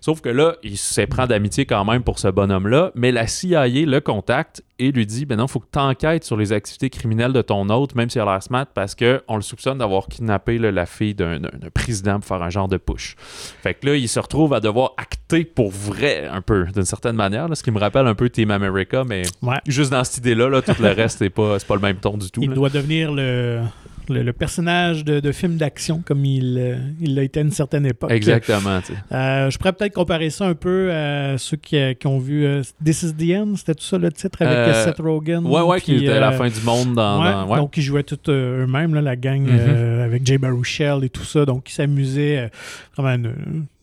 sauf 0.00 0.20
que 0.20 0.28
là, 0.28 0.56
il 0.62 0.76
s'éprend 0.76 1.26
d'amitié 1.26 1.66
quand 1.66 1.84
même 1.84 2.02
pour 2.02 2.18
ce 2.18 2.28
bonhomme-là, 2.28 2.92
mais 2.94 3.10
la 3.12 3.26
CIA 3.26 3.66
le 3.66 4.00
contacte 4.00 4.62
et 4.78 4.90
lui 4.90 5.06
dit 5.06 5.24
ben 5.24 5.36
non, 5.36 5.46
faut 5.46 5.60
que 5.60 5.68
tu 5.72 5.78
enquêtes 5.78 6.24
sur 6.24 6.36
les 6.36 6.52
activités 6.52 6.90
criminelles 6.90 7.32
de 7.32 7.42
ton 7.42 7.68
hôte, 7.70 7.94
même 7.94 8.10
s'il 8.10 8.20
a 8.20 8.24
l'air 8.24 8.42
smart, 8.42 8.66
parce 8.74 8.94
que 8.94 9.13
on 9.28 9.36
le 9.36 9.42
soupçonne 9.42 9.78
d'avoir 9.78 10.06
kidnappé 10.08 10.58
là, 10.58 10.70
la 10.70 10.86
fille 10.86 11.14
d'un, 11.14 11.40
président 11.72 12.20
pour 12.20 12.28
faire 12.28 12.42
un 12.42 12.50
genre 12.50 12.68
de 12.68 12.76
push. 12.76 13.16
Fait 13.18 13.74
que 13.74 13.86
là, 13.86 13.96
il 13.96 14.08
se 14.08 14.20
retrouve 14.20 14.54
à 14.54 14.60
devoir 14.60 14.92
acter 14.96 15.44
pour 15.44 15.70
vrai, 15.70 16.26
un 16.26 16.40
peu, 16.42 16.66
d'une 16.74 16.84
certaine 16.84 17.16
manière, 17.16 17.48
là, 17.48 17.54
ce 17.54 17.62
qui 17.62 17.70
me 17.70 17.78
rappelle 17.78 18.06
un 18.06 18.14
peu 18.14 18.30
Team 18.30 18.50
America, 18.50 19.04
mais 19.04 19.22
Ouais. 19.42 19.58
juste 19.66 19.90
dans 19.90 20.04
cette 20.04 20.18
idée-là, 20.18 20.48
là, 20.48 20.62
tout 20.62 20.74
le 20.80 20.88
reste, 20.92 21.18
c'est 21.18 21.30
pas, 21.30 21.58
pas 21.66 21.74
le 21.74 21.80
même 21.80 21.96
ton 21.96 22.16
du 22.16 22.30
tout. 22.30 22.42
Il 22.42 22.50
doit 22.50 22.70
devenir 22.70 23.12
le, 23.12 23.60
le, 24.08 24.22
le 24.22 24.32
personnage 24.32 25.04
de, 25.04 25.20
de 25.20 25.32
film 25.32 25.56
d'action 25.56 26.02
comme 26.04 26.24
il 26.24 26.56
euh, 26.58 26.76
il 27.00 27.14
l'a 27.14 27.22
été 27.22 27.40
à 27.40 27.42
une 27.42 27.50
certaine 27.50 27.86
époque. 27.86 28.10
Exactement. 28.10 28.80
Euh, 29.12 29.50
je 29.50 29.58
pourrais 29.58 29.72
peut-être 29.72 29.94
comparer 29.94 30.30
ça 30.30 30.46
un 30.46 30.54
peu 30.54 30.92
à 30.92 31.36
ceux 31.38 31.56
qui, 31.56 31.76
euh, 31.76 31.94
qui 31.94 32.06
ont 32.06 32.18
vu 32.18 32.46
This 32.84 33.02
is 33.02 33.14
the 33.14 33.36
End, 33.36 33.54
c'était 33.56 33.74
tout 33.74 33.84
ça 33.84 33.98
le 33.98 34.10
titre 34.12 34.42
avec 34.42 34.56
Euh, 34.56 34.84
Seth 34.84 34.98
Rogen. 34.98 35.44
Ouais, 35.46 35.60
ouais, 35.62 35.80
qui 35.80 35.96
était 35.96 36.12
à 36.12 36.20
la 36.20 36.32
fin 36.32 36.48
du 36.48 36.60
monde 36.64 36.94
dans. 36.94 37.22
ouais, 37.22 37.30
dans- 37.32 37.48
ouais. 37.48 37.56
Donc, 37.58 37.76
ils 37.76 37.82
jouaient 37.82 38.02
tous 38.02 38.30
eux-mêmes, 38.30 38.94
la 38.94 39.16
gang, 39.16 39.42
Mhm. 39.42 39.48
euh, 39.52 40.04
avec 40.04 40.26
Jay 40.26 40.38
Baruchel 40.38 41.04
et 41.04 41.08
tout 41.10 41.24
ça. 41.24 41.44
Donc, 41.44 41.70
ils 41.70 41.74
s'amusaient. 41.74 42.50
vraiment 42.96 43.28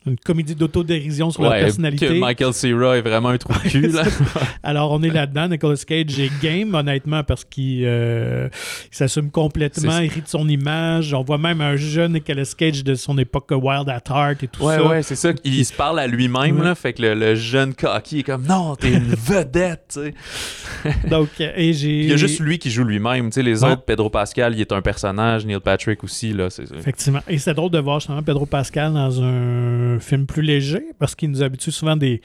une, 0.06 0.18
comédie 0.18 0.56
d'autodérision 0.56 1.32
sur 1.32 1.44
leur 1.44 1.52
Ouais, 1.52 1.60
personnalité. 1.62 2.08
que 2.08 2.14
Michael 2.14 2.54
Cera 2.54 2.98
est 2.98 3.02
vraiment 3.02 3.30
un 3.30 3.38
trou 3.38 3.54
de 3.54 3.70
cul, 3.70 3.88
là. 3.88 4.04
Alors, 4.64 4.92
on 4.92 5.02
est 5.04 5.10
là-dedans. 5.10 5.48
Nicolas 5.48 5.76
Cage 5.86 6.20
est 6.20 6.32
game, 6.42 6.74
honnêtement, 6.74 7.24
parce 7.24 7.44
qu'il 7.46 7.84
euh, 7.86 8.48
s'assume 8.92 9.32
complètement, 9.32 10.00
il 10.00 10.10
rit 10.10 10.22
de 10.22 10.28
son 10.28 10.48
image. 10.48 11.14
On 11.14 11.24
voit 11.24 11.38
même 11.38 11.62
un 11.62 11.76
jeune 11.76 12.14
Nicolas 12.14 12.52
Cage 12.58 12.84
de 12.84 12.96
son 12.96 13.18
époque 13.18 13.50
Wild 13.52 13.90
at 13.90 14.04
Heart 14.10 14.44
et 14.44 14.48
tout 14.48 14.64
Ouais, 14.64 14.76
ça. 14.78 14.88
ouais, 14.88 15.04
c'est 15.04 15.16
ça. 15.16 15.32
Il 15.44 15.66
se 15.66 15.74
parle 15.74 16.00
à 16.00 16.08
lui-même, 16.08 16.60
Ouais. 16.60 16.66
là. 16.66 16.76
Fait 16.76 16.94
que 16.94 17.02
le, 17.02 17.14
le 17.14 17.36
jeune 17.36 17.74
cocky 17.74 18.20
est 18.20 18.24
comme 18.24 18.46
non, 18.46 18.76
t'es 18.76 18.94
une 18.94 19.14
vedette. 19.16 20.00
Donc, 21.10 21.30
et 21.40 21.74
j'ai. 21.74 22.00
Il 22.02 22.10
y 22.10 22.14
a 22.14 22.18
juste 22.18 22.40
lui 22.40 22.58
qui 22.60 22.72
joue 22.72 22.84
lui-même. 22.84 23.28
Tu 23.30 23.36
sais, 23.36 23.44
les 23.44 23.64
autres, 23.64 23.84
Pedro 23.84 24.10
Pascal, 24.10 24.54
il 24.56 24.62
est 24.62 24.72
un 24.72 24.82
personnage. 24.82 25.46
Neil 25.46 25.60
Patrick 25.64 26.04
aussi, 26.04 26.34
là. 26.34 26.48
Effectivement. 26.78 27.20
Et 27.28 27.38
c'est 27.38 27.54
drôle 27.54 27.72
de 27.72 27.80
voir 27.80 28.00
justement 28.00 28.24
Pedro 28.24 28.46
Pascal 28.46 28.94
dans 28.94 29.22
un 29.22 29.91
film 30.00 30.26
plus 30.26 30.42
léger 30.42 30.84
parce 31.00 31.16
qu'il 31.16 31.30
nous 31.32 31.42
habitue 31.44 31.72
souvent 31.72 31.96
des. 31.96 32.22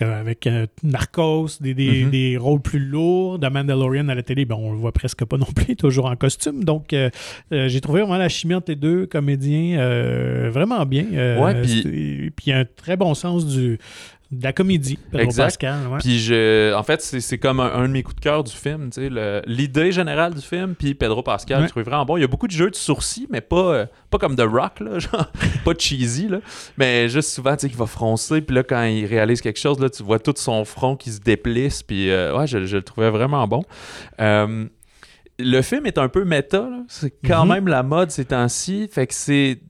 euh, 0.00 0.20
Avec 0.20 0.46
euh, 0.46 0.66
Narcos, 0.84 1.48
des, 1.60 1.74
des, 1.74 2.04
Mhm. 2.04 2.10
des 2.10 2.36
rôles 2.36 2.60
plus 2.62 2.78
lourds. 2.78 3.38
De 3.40 3.48
Mandalorian 3.48 4.08
à 4.08 4.14
la 4.14 4.22
télé, 4.22 4.44
ben, 4.44 4.54
on 4.56 4.70
le 4.70 4.78
voit 4.78 4.92
presque 4.92 5.24
pas 5.24 5.36
non 5.44 5.46
plus, 5.46 5.74
toujours 5.74 6.06
en 6.06 6.14
costume. 6.14 6.62
Donc, 6.62 6.92
euh, 6.92 7.10
euh, 7.52 7.66
j'ai 7.68 7.80
trouvé 7.80 8.02
vraiment 8.02 8.16
la 8.16 8.28
chimie 8.28 8.54
entre 8.54 8.70
les 8.70 8.76
deux 8.76 9.06
comédiens 9.06 9.78
vraiment 10.50 10.86
bien. 10.86 11.04
Ouais, 11.42 11.60
puis 11.62 12.32
il 12.46 12.50
y 12.50 12.52
a 12.52 12.58
un 12.60 12.64
très 12.64 12.96
bon 12.96 13.14
sens 13.14 13.46
du, 13.46 13.78
de 14.30 14.44
la 14.44 14.52
comédie, 14.52 14.98
Pedro 15.10 15.24
Exact. 15.24 15.44
Pascal. 15.44 15.86
ouais. 15.88 15.98
Puis 16.00 16.18
je, 16.18 16.74
en 16.74 16.82
fait, 16.82 17.00
c'est, 17.00 17.38
comme 17.38 17.60
un, 17.60 17.72
un 17.72 17.82
de 17.88 17.92
mes 17.92 18.02
coups 18.02 18.16
de 18.16 18.20
cœur 18.20 18.44
du 18.44 18.52
film, 18.52 18.90
l'idée 19.46 19.90
générale 19.90 20.34
du 20.34 20.42
film, 20.42 20.74
puis 20.74 20.94
Pedro 20.94 21.22
Pascal, 21.22 21.60
Ouais. 21.62 21.66
je 21.66 21.70
trouve 21.70 21.82
vraiment 21.84 22.04
bon. 22.04 22.18
Il 22.18 22.20
y 22.20 22.24
a 22.24 22.26
beaucoup 22.26 22.46
de 22.46 22.52
jeux 22.52 22.68
de 22.70 22.76
sourcils, 22.76 23.26
mais 23.30 23.40
pas, 23.40 23.56
euh, 23.74 23.86
pas 24.10 24.18
comme 24.18 24.36
The 24.36 24.42
Rock, 24.42 24.80
là, 24.80 24.98
genre, 24.98 25.32
pas 25.64 25.72
cheesy, 25.78 26.28
là, 26.28 26.40
mais 26.76 27.08
juste 27.08 27.30
souvent, 27.30 27.56
tu 27.56 27.62
sais, 27.62 27.68
qu'il 27.68 27.78
va 27.78 27.86
froncer, 27.86 28.42
puis 28.42 28.54
là, 28.54 28.62
quand 28.62 28.82
il 28.84 29.06
réalise 29.06 29.40
quelque 29.40 29.58
chose, 29.58 29.80
là, 29.80 29.88
tu 29.88 30.02
vois 30.02 30.18
tout 30.18 30.34
son 30.36 30.64
front 30.66 30.94
qui 30.96 31.10
se 31.10 31.20
déplisse, 31.20 31.82
puis 31.82 32.10
euh, 32.10 32.36
ouais, 32.36 32.46
je, 32.46 32.64
je 32.66 32.76
le 32.76 32.82
trouvais 32.82 33.08
vraiment 33.10 33.48
bon. 33.48 33.62
Euh, 34.20 34.66
le 35.38 35.62
film 35.62 35.86
est 35.86 35.98
un 35.98 36.08
peu 36.08 36.24
méta, 36.24 36.68
c'est 36.88 37.14
quand 37.26 37.46
Mhm. 37.46 37.52
même 37.52 37.68
la 37.68 37.82
mode 37.82 38.10
ces 38.10 38.24
temps-ci, 38.26 38.88
fait 38.92 39.06
que 39.06 39.14
c'est 39.14 39.60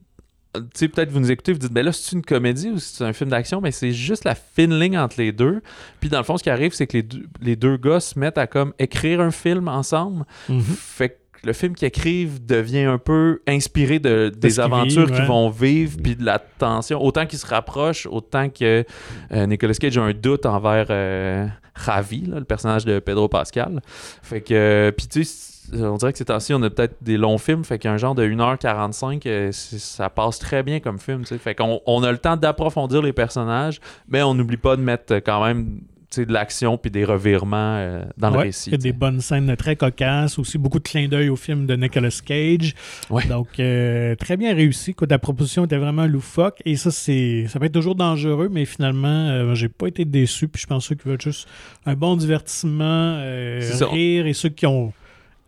tu 0.54 0.60
sais, 0.74 0.88
peut-être 0.88 1.10
vous 1.10 1.20
nous 1.20 1.30
écoutez, 1.30 1.52
vous 1.52 1.58
dites, 1.58 1.72
ben 1.72 1.84
là, 1.84 1.92
c'est 1.92 2.16
une 2.16 2.24
comédie 2.24 2.70
ou 2.70 2.78
c'est 2.78 3.04
un 3.04 3.12
film 3.12 3.30
d'action, 3.30 3.60
mais 3.60 3.70
c'est 3.70 3.92
juste 3.92 4.24
la 4.24 4.34
fine 4.34 4.78
ligne 4.78 4.98
entre 4.98 5.16
les 5.18 5.32
deux. 5.32 5.60
Puis 6.00 6.08
dans 6.08 6.18
le 6.18 6.24
fond, 6.24 6.36
ce 6.36 6.42
qui 6.42 6.50
arrive, 6.50 6.72
c'est 6.72 6.86
que 6.86 6.96
les 6.96 7.02
deux, 7.02 7.26
les 7.40 7.56
deux 7.56 7.76
gars 7.76 8.00
se 8.00 8.18
mettent 8.18 8.38
à 8.38 8.46
comme 8.46 8.72
écrire 8.78 9.20
un 9.20 9.30
film 9.30 9.68
ensemble. 9.68 10.24
Mhm. 10.48 10.62
Fait 10.62 11.10
que 11.10 11.14
le 11.44 11.52
film 11.52 11.74
qu'ils 11.74 11.88
écrivent 11.88 12.44
devient 12.44 12.84
un 12.84 12.98
peu 12.98 13.40
inspiré 13.46 13.98
de, 13.98 14.32
des 14.34 14.58
aventures 14.58 15.06
qu'ils 15.06 15.20
ouais. 15.20 15.26
vont 15.26 15.50
vivre, 15.50 15.96
puis 16.02 16.16
de 16.16 16.24
la 16.24 16.38
tension. 16.38 17.02
Autant 17.02 17.26
qu'ils 17.26 17.38
se 17.38 17.46
rapprochent, 17.46 18.06
autant 18.06 18.48
que 18.48 18.84
euh, 19.32 19.46
Nicolas 19.46 19.74
Cage 19.74 19.98
a 19.98 20.02
un 20.02 20.14
doute 20.14 20.46
envers 20.46 20.86
euh, 20.90 21.46
Javi, 21.84 22.22
là, 22.26 22.38
le 22.38 22.44
personnage 22.44 22.84
de 22.84 22.98
Pedro 22.98 23.28
Pascal. 23.28 23.80
Fait 24.22 24.40
que, 24.40 24.54
euh, 24.54 24.92
puis 24.92 25.06
tu 25.06 25.24
sais, 25.24 25.57
on 25.72 25.96
dirait 25.96 26.12
que 26.12 26.18
ces 26.18 26.24
temps-ci, 26.24 26.54
on 26.54 26.62
a 26.62 26.70
peut-être 26.70 26.96
des 27.02 27.16
longs 27.16 27.38
films, 27.38 27.64
fait 27.64 27.78
qu'un 27.78 27.96
genre 27.96 28.14
de 28.14 28.24
1h45, 28.24 29.22
euh, 29.26 29.52
ça 29.52 30.10
passe 30.10 30.38
très 30.38 30.62
bien 30.62 30.80
comme 30.80 30.98
film, 30.98 31.22
tu 31.22 31.28
sais. 31.28 31.38
Fait 31.38 31.54
qu'on 31.54 31.80
on 31.86 32.02
a 32.02 32.12
le 32.12 32.18
temps 32.18 32.36
d'approfondir 32.36 33.02
les 33.02 33.12
personnages, 33.12 33.80
mais 34.08 34.22
on 34.22 34.34
n'oublie 34.34 34.56
pas 34.56 34.76
de 34.76 34.82
mettre 34.82 35.16
quand 35.16 35.44
même 35.44 35.80
de 36.16 36.32
l'action 36.32 36.78
puis 36.78 36.90
des 36.90 37.04
revirements 37.04 37.76
euh, 37.76 38.02
dans 38.16 38.30
le 38.30 38.38
récit. 38.38 38.70
Il 38.70 38.72
y 38.72 38.74
a 38.74 38.78
des 38.78 38.92
bonnes 38.92 39.20
scènes 39.20 39.54
très 39.56 39.76
cocasses, 39.76 40.38
aussi 40.38 40.58
beaucoup 40.58 40.78
de 40.78 40.84
clins 40.84 41.08
d'œil 41.08 41.28
au 41.28 41.36
film 41.36 41.66
de 41.66 41.76
Nicolas 41.76 42.20
Cage. 42.24 42.74
Ouais. 43.10 43.26
Donc, 43.26 43.60
euh, 43.60 44.14
très 44.16 44.36
bien 44.36 44.54
réussi. 44.54 44.90
Écoute, 44.90 45.10
la 45.10 45.18
proposition 45.18 45.64
était 45.64 45.76
vraiment 45.76 46.06
loufoque. 46.06 46.60
Et 46.64 46.76
ça, 46.76 46.90
c'est 46.90 47.46
ça 47.48 47.58
peut 47.58 47.66
être 47.66 47.72
toujours 47.72 47.94
dangereux, 47.94 48.48
mais 48.50 48.64
finalement, 48.64 49.28
euh, 49.28 49.54
j'ai 49.54 49.68
pas 49.68 49.86
été 49.86 50.04
déçu. 50.04 50.48
Puis 50.48 50.62
je 50.62 50.66
pense 50.66 50.86
ceux 50.86 50.94
qui 50.94 51.08
veulent 51.08 51.20
juste 51.20 51.46
un 51.86 51.94
bon 51.94 52.16
divertissement, 52.16 53.20
rire, 53.20 54.26
et 54.26 54.32
ceux 54.32 54.48
qui 54.48 54.66
ont 54.66 54.92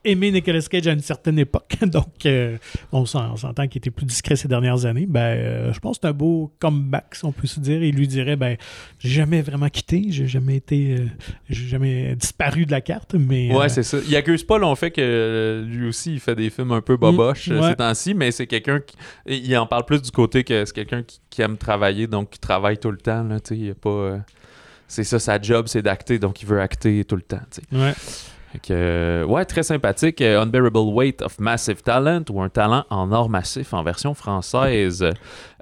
aimé 0.04 0.30
Nicolas 0.30 0.60
Cage 0.62 0.86
à 0.88 0.92
une 0.92 1.00
certaine 1.00 1.38
époque. 1.38 1.76
Donc, 1.82 2.26
euh, 2.26 2.56
on 2.92 3.04
s'en- 3.06 3.32
on 3.32 3.36
s'entend 3.36 3.68
qu'il 3.68 3.78
était 3.78 3.90
plus 3.90 4.06
discret 4.06 4.36
ces 4.36 4.48
dernières 4.48 4.86
années. 4.86 5.06
Ben, 5.08 5.20
euh, 5.20 5.72
je 5.72 5.78
pense 5.80 5.96
que 5.98 6.00
c'est 6.02 6.08
un 6.08 6.12
beau 6.14 6.52
comeback, 6.58 7.14
si 7.14 7.24
on 7.24 7.32
peut 7.32 7.46
se 7.46 7.60
dire. 7.60 7.82
Il 7.82 7.94
lui 7.94 8.08
dirait, 8.08 8.36
ben, 8.36 8.56
j'ai 8.98 9.10
jamais 9.10 9.42
vraiment 9.42 9.68
quitté, 9.68 10.06
j'ai 10.08 10.26
jamais 10.26 10.56
été, 10.56 10.96
euh, 10.98 11.06
j'ai 11.48 11.66
jamais 11.68 12.14
disparu 12.16 12.64
de 12.66 12.70
la 12.70 12.80
carte, 12.80 13.14
mais 13.14 13.54
Ouais, 13.54 13.66
euh, 13.66 13.68
c'est 13.68 13.82
ça. 13.82 13.98
Il 14.08 14.16
accuse 14.16 14.44
pas 14.44 14.58
l'on 14.58 14.74
fait 14.74 14.90
que 14.90 15.64
lui 15.68 15.88
aussi, 15.88 16.14
il 16.14 16.20
fait 16.20 16.34
des 16.34 16.50
films 16.50 16.72
un 16.72 16.80
peu 16.80 16.96
boboches 16.96 17.48
Mm, 17.48 17.58
ouais. 17.60 17.68
ces 17.70 17.76
temps-ci, 17.76 18.14
mais 18.14 18.30
c'est 18.30 18.46
quelqu'un 18.46 18.80
qui. 18.80 18.96
Il 19.26 19.57
en 19.57 19.66
parle 19.66 19.84
plus 19.84 20.01
du 20.03 20.11
côté 20.11 20.44
que 20.44 20.64
c'est 20.64 20.74
quelqu'un 20.74 21.03
qui, 21.03 21.20
qui 21.30 21.42
aime 21.42 21.57
travailler, 21.57 22.07
donc 22.07 22.30
qui 22.30 22.38
travaille 22.38 22.78
tout 22.78 22.90
le 22.90 22.96
temps. 22.98 23.22
Là, 23.24 23.40
tu 23.40 23.55
sais, 23.55 23.61
il 23.61 23.70
a 23.70 23.74
pas. 23.74 24.18
c'est 24.88 25.05
ça, 25.05 25.18
sa 25.18 25.40
job, 25.40 25.66
c'est 25.68 25.82
d'acter, 25.82 26.18
donc 26.18 26.42
il 26.42 26.46
veut 26.48 26.61
acter 26.61 27.05
tout 27.05 27.16
le 27.16 27.22
temps. 27.22 27.40
tu 27.51 27.61
sais. 27.70 27.76
ouais. 27.76 27.92
Que, 28.59 29.24
ouais, 29.28 29.44
très 29.44 29.62
sympathique. 29.62 30.20
Unbearable 30.20 30.92
Weight 30.92 31.22
of 31.22 31.38
Massive 31.38 31.82
Talent 31.82 32.24
ou 32.30 32.40
un 32.42 32.48
talent 32.48 32.84
en 32.90 33.12
or 33.12 33.28
massif 33.28 33.72
en 33.72 33.84
version 33.84 34.12
française. 34.12 35.05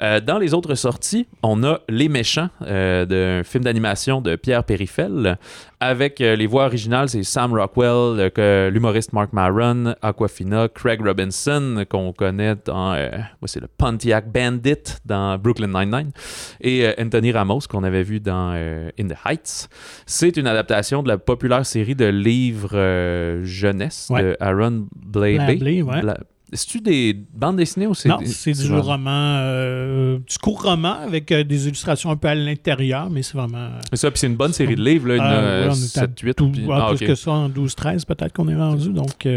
Euh, 0.02 0.20
dans 0.20 0.38
les 0.38 0.54
autres 0.54 0.74
sorties, 0.74 1.26
on 1.42 1.64
a 1.64 1.80
Les 1.88 2.08
Méchants, 2.08 2.48
euh, 2.62 3.04
d'un 3.04 3.42
film 3.44 3.64
d'animation 3.64 4.20
de 4.20 4.36
Pierre 4.36 4.64
Périfel. 4.64 5.38
Avec 5.80 6.20
euh, 6.20 6.36
les 6.36 6.46
voix 6.46 6.66
originales, 6.66 7.08
c'est 7.08 7.22
Sam 7.22 7.54
Rockwell, 7.54 8.32
l'humoriste 8.72 9.12
Mark 9.12 9.32
Maron, 9.32 9.94
Aquafina, 10.02 10.68
Craig 10.68 11.04
Robinson, 11.04 11.84
qu'on 11.88 12.12
connaît 12.12 12.56
dans 12.64 12.96
c'est 13.46 13.60
le 13.60 13.68
Pontiac 13.68 14.30
Bandit 14.30 14.98
dans 15.04 15.38
Brooklyn 15.38 15.68
Nine-Nine, 15.68 16.10
et 16.60 16.86
Anthony 16.98 17.32
Ramos, 17.32 17.60
qu'on 17.68 17.84
avait 17.84 18.02
vu 18.02 18.20
dans 18.20 18.52
In 18.98 19.08
the 19.08 19.16
Heights. 19.24 19.68
C'est 20.06 20.36
une 20.36 20.46
adaptation 20.46 21.02
de 21.02 21.08
la 21.08 21.18
populaire 21.18 21.64
série 21.64 21.94
de 21.94 22.06
livres 22.06 23.42
jeunesse 23.44 24.10
de 24.10 24.36
Aaron 24.40 24.86
Blabey. 24.96 25.58
C'est-tu 26.52 26.80
des 26.80 27.14
bandes 27.34 27.56
dessinées 27.56 27.86
ou 27.86 27.94
c'est 27.94 28.08
Non, 28.08 28.18
c'est 28.24 28.52
du 28.52 28.72
roman, 28.72 29.10
euh, 29.10 30.18
du 30.18 30.38
court 30.38 30.62
roman 30.62 30.94
avec 30.94 31.30
euh, 31.30 31.44
des 31.44 31.68
illustrations 31.68 32.10
un 32.10 32.16
peu 32.16 32.28
à 32.28 32.34
l'intérieur, 32.34 33.10
mais 33.10 33.22
c'est 33.22 33.36
vraiment. 33.36 33.58
Euh, 33.58 33.80
c'est 33.90 33.96
ça, 33.96 34.10
puis 34.10 34.20
c'est 34.20 34.28
une 34.28 34.36
bonne 34.36 34.54
série 34.54 34.74
de 34.74 34.82
livres, 34.82 35.08
là, 35.08 35.66
une, 35.66 35.74
7, 35.74 36.18
8. 36.18 36.34
Tout, 36.34 36.52
ah, 36.72 36.94
plus 36.96 37.06
que 37.06 37.14
ça, 37.14 37.32
en 37.32 37.50
12-13 37.50 38.06
peut-être 38.06 38.32
qu'on 38.32 38.48
est 38.48 38.56
rendu. 38.56 38.90
Donc, 38.90 39.28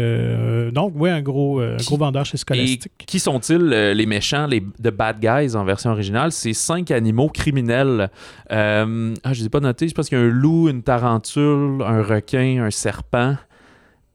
donc 0.72 0.92
oui, 0.96 1.10
un 1.10 1.20
gros, 1.20 1.62
gros 1.80 1.96
vendeur 1.98 2.24
chez 2.24 2.38
Scholastic. 2.38 2.90
Et 3.00 3.04
qui 3.04 3.20
sont-ils 3.20 3.68
les 3.68 4.06
méchants, 4.06 4.46
les 4.46 4.60
The 4.60 4.90
Bad 4.90 5.20
Guys 5.20 5.54
en 5.54 5.64
version 5.64 5.90
originale? 5.90 6.32
C'est 6.32 6.54
cinq 6.54 6.90
animaux 6.90 7.28
criminels. 7.28 8.10
ah, 8.48 8.84
je 8.86 9.28
ne 9.28 9.34
les 9.34 9.46
ai 9.46 9.50
pas 9.50 9.60
notés, 9.60 9.86
je 9.88 9.94
pense 9.94 10.08
qu'il 10.08 10.16
y 10.16 10.20
a 10.20 10.24
un 10.24 10.28
loup, 10.28 10.70
une 10.70 10.82
tarentule, 10.82 11.82
un 11.84 12.02
requin, 12.02 12.64
un 12.64 12.70
serpent, 12.70 13.36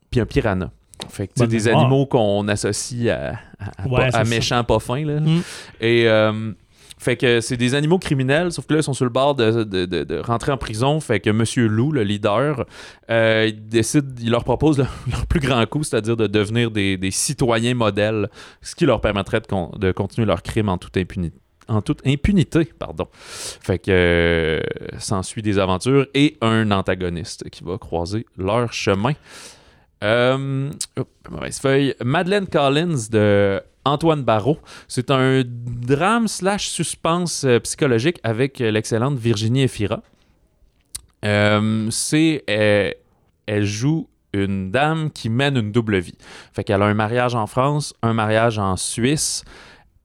puis 0.10 0.20
un 0.20 0.26
piranha. 0.26 0.72
Fait 1.10 1.28
que, 1.28 1.44
des 1.46 1.68
animaux 1.68 2.06
qu'on 2.06 2.48
associe 2.48 3.10
à, 3.10 3.40
à, 3.60 4.24
méchants 4.24 4.64
pas 4.64 4.80
fins. 4.80 5.06
Là. 5.06 5.20
Mm. 5.20 5.42
Et 5.82 6.08
euh, 6.08 6.52
fait 7.00 7.16
que 7.16 7.42
c'est 7.42 7.58
des 7.58 7.76
animaux 7.76 8.00
criminels, 8.00 8.52
sauf 8.52 8.66
que 8.66 8.74
là, 8.74 8.80
ils 8.80 8.84
sont 8.84 8.94
sur 8.94 9.06
le 9.06 9.12
bord 9.12 9.36
de, 9.36 9.64
de, 9.64 9.86
de, 9.86 10.20
rentrer 10.20 10.52
en 10.52 10.58
prison. 10.58 11.00
Fait 11.00 11.20
que 11.20 11.30
Monsieur 11.30 11.68
Lou, 11.68 11.92
le 11.92 12.04
leader, 12.04 12.66
euh, 13.12 13.46
il 13.50 13.68
décide, 13.68 14.20
il 14.20 14.32
leur 14.32 14.44
propose 14.44 14.80
leur 15.12 15.26
plus 15.28 15.40
grand 15.40 15.64
coup, 15.68 15.84
c'est-à-dire 15.84 16.18
de 16.18 16.26
devenir 16.26 16.72
des, 16.72 16.98
des, 16.98 17.12
citoyens 17.12 17.76
modèles, 17.76 18.30
ce 18.62 18.74
qui 18.74 18.86
leur 18.86 19.00
permettrait 19.00 19.42
de, 19.42 19.92
continuer 19.92 20.26
leur 20.26 20.42
crime 20.42 20.70
en 20.70 20.78
toute 20.78 20.98
impunité 20.98 21.38
en 21.70 21.82
toute 21.82 22.00
impunité, 22.08 22.64
pardon. 22.80 23.10
Fait 23.12 23.78
que 23.78 23.92
euh, 23.92 24.62
s'ensuit 25.00 25.42
des 25.42 25.60
aventures 25.60 26.08
et 26.14 26.38
un 26.40 26.72
antagoniste 26.72 27.50
qui 27.50 27.62
va 27.66 27.78
croiser 27.78 28.26
leur 28.38 28.72
chemin. 28.72 29.12
Euh. 30.04 30.70
Madeleine 32.04 32.48
Collins 32.48 33.10
de 33.12 33.62
Antoine 33.86 34.24
Barrault. 34.24 34.60
C'est 34.88 35.12
un 35.12 35.44
drame 35.46 36.28
slash 36.28 36.70
suspense 36.70 37.44
euh, 37.46 37.60
psychologique 37.60 38.20
avec 38.24 38.60
l'excellente 38.60 39.18
Virginie 39.18 39.64
Efira. 39.64 40.02
Euh, 41.26 41.88
c'est 41.90 42.44
elle, 42.48 43.66
joue 43.66 44.08
une 44.34 44.72
dame 44.72 45.10
qui 45.10 45.30
mène 45.30 45.58
une 45.58 45.72
double 45.72 45.98
vie. 45.98 46.18
Fait 46.54 46.64
qu'elle 46.64 46.82
a 46.82 46.86
un 46.86 46.94
mariage 46.94 47.34
en 47.34 47.48
France, 47.48 47.94
un 48.04 48.14
mariage 48.14 48.60
en 48.60 48.76
Suisse 48.78 49.44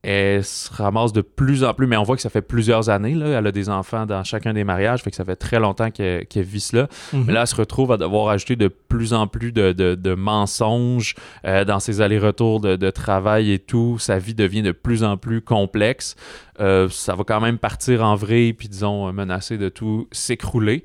elle 0.03 0.45
se 0.45 0.73
ramasse 0.73 1.13
de 1.13 1.21
plus 1.21 1.63
en 1.63 1.75
plus, 1.75 1.87
mais 1.87 1.97
on 1.97 2.03
voit 2.03 2.17
que 2.17 2.23
ça 2.23 2.31
fait 2.31 2.43
plusieurs 2.43 2.91
années. 2.91 3.15
Là. 3.15 3.39
Elle 3.39 3.47
a 3.47 3.53
des 3.53 3.69
enfants 3.69 4.05
dans 4.05 4.25
chacun 4.25 4.53
des 4.53 4.65
mariages, 4.65 5.03
fait 5.03 5.11
que 5.11 5.17
ça 5.17 5.25
fait 5.25 5.37
très 5.37 5.61
longtemps 5.61 5.91
qu'elle 5.93 6.27
vit 6.35 6.61
cela. 6.61 6.89
Mhm. 7.13 7.25
Mais 7.27 7.33
là, 7.33 7.43
elle 7.43 7.47
se 7.47 7.55
retrouve 7.55 7.93
à 7.93 7.97
devoir 7.97 8.29
ajouter 8.29 8.57
de 8.57 8.67
plus 8.67 9.13
en 9.13 9.29
plus 9.29 9.53
de, 9.53 10.15
mensonges 10.15 11.15
euh, 11.45 11.65
dans 11.65 11.79
ses 11.79 12.01
allers-retours 12.01 12.61
de, 12.61 12.91
travail 12.91 13.53
et 13.53 13.59
tout. 13.59 13.97
Sa 13.99 14.19
vie 14.19 14.35
devient 14.35 14.63
de 14.63 14.73
plus 14.73 15.05
en 15.05 15.17
plus 15.17 15.41
complexe. 15.41 16.17
Euh, 16.61 16.89
ça 16.91 17.15
va 17.15 17.25
quand 17.25 17.41
même 17.41 17.59
partir 17.59 18.03
en 18.03 18.17
vrai, 18.17 18.55
puis 18.59 18.69
disons, 18.69 19.13
menacer 19.13 19.57
de 19.57 19.69
tout 19.69 20.09
s'écrouler. 20.11 20.83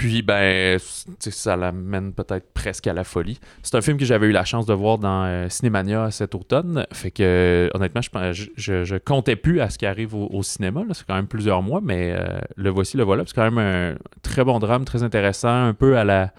Puis, 0.00 0.22
ben, 0.22 0.78
ça 1.18 1.56
l'amène 1.56 2.14
peut-être 2.14 2.54
presque 2.54 2.86
à 2.86 2.94
la 2.94 3.04
folie. 3.04 3.38
C'est 3.62 3.74
un 3.74 3.82
film 3.82 3.98
que 3.98 4.06
j'avais 4.06 4.28
eu 4.28 4.32
la 4.32 4.46
chance 4.46 4.64
de 4.64 4.72
voir 4.72 4.96
dans 4.96 5.24
euh, 5.26 5.50
Cinémania 5.50 6.10
cet 6.10 6.34
automne. 6.34 6.86
Fait 6.90 7.10
que, 7.10 7.68
honnêtement, 7.74 8.00
je, 8.00 8.44
je, 8.56 8.84
je, 8.84 8.96
comptais 8.96 9.36
plus 9.36 9.60
à 9.60 9.68
ce 9.68 9.76
qui 9.76 9.84
arrive 9.84 10.14
au, 10.14 10.42
cinéma. 10.42 10.84
C'est 10.94 11.06
quand 11.06 11.16
même 11.16 11.26
plusieurs 11.26 11.60
mois, 11.60 11.82
mais 11.84 12.14
euh, 12.18 12.40
le 12.56 12.70
voici, 12.70 12.96
le 12.96 13.02
voilà. 13.02 13.24
C'est 13.26 13.34
quand 13.34 13.50
même 13.50 13.58
un 13.58 13.94
très 14.22 14.42
bon 14.42 14.58
drame, 14.58 14.86
très 14.86 15.02
intéressant, 15.02 15.66
un 15.66 15.74
peu 15.74 15.98
à 15.98 16.04
la. 16.04 16.32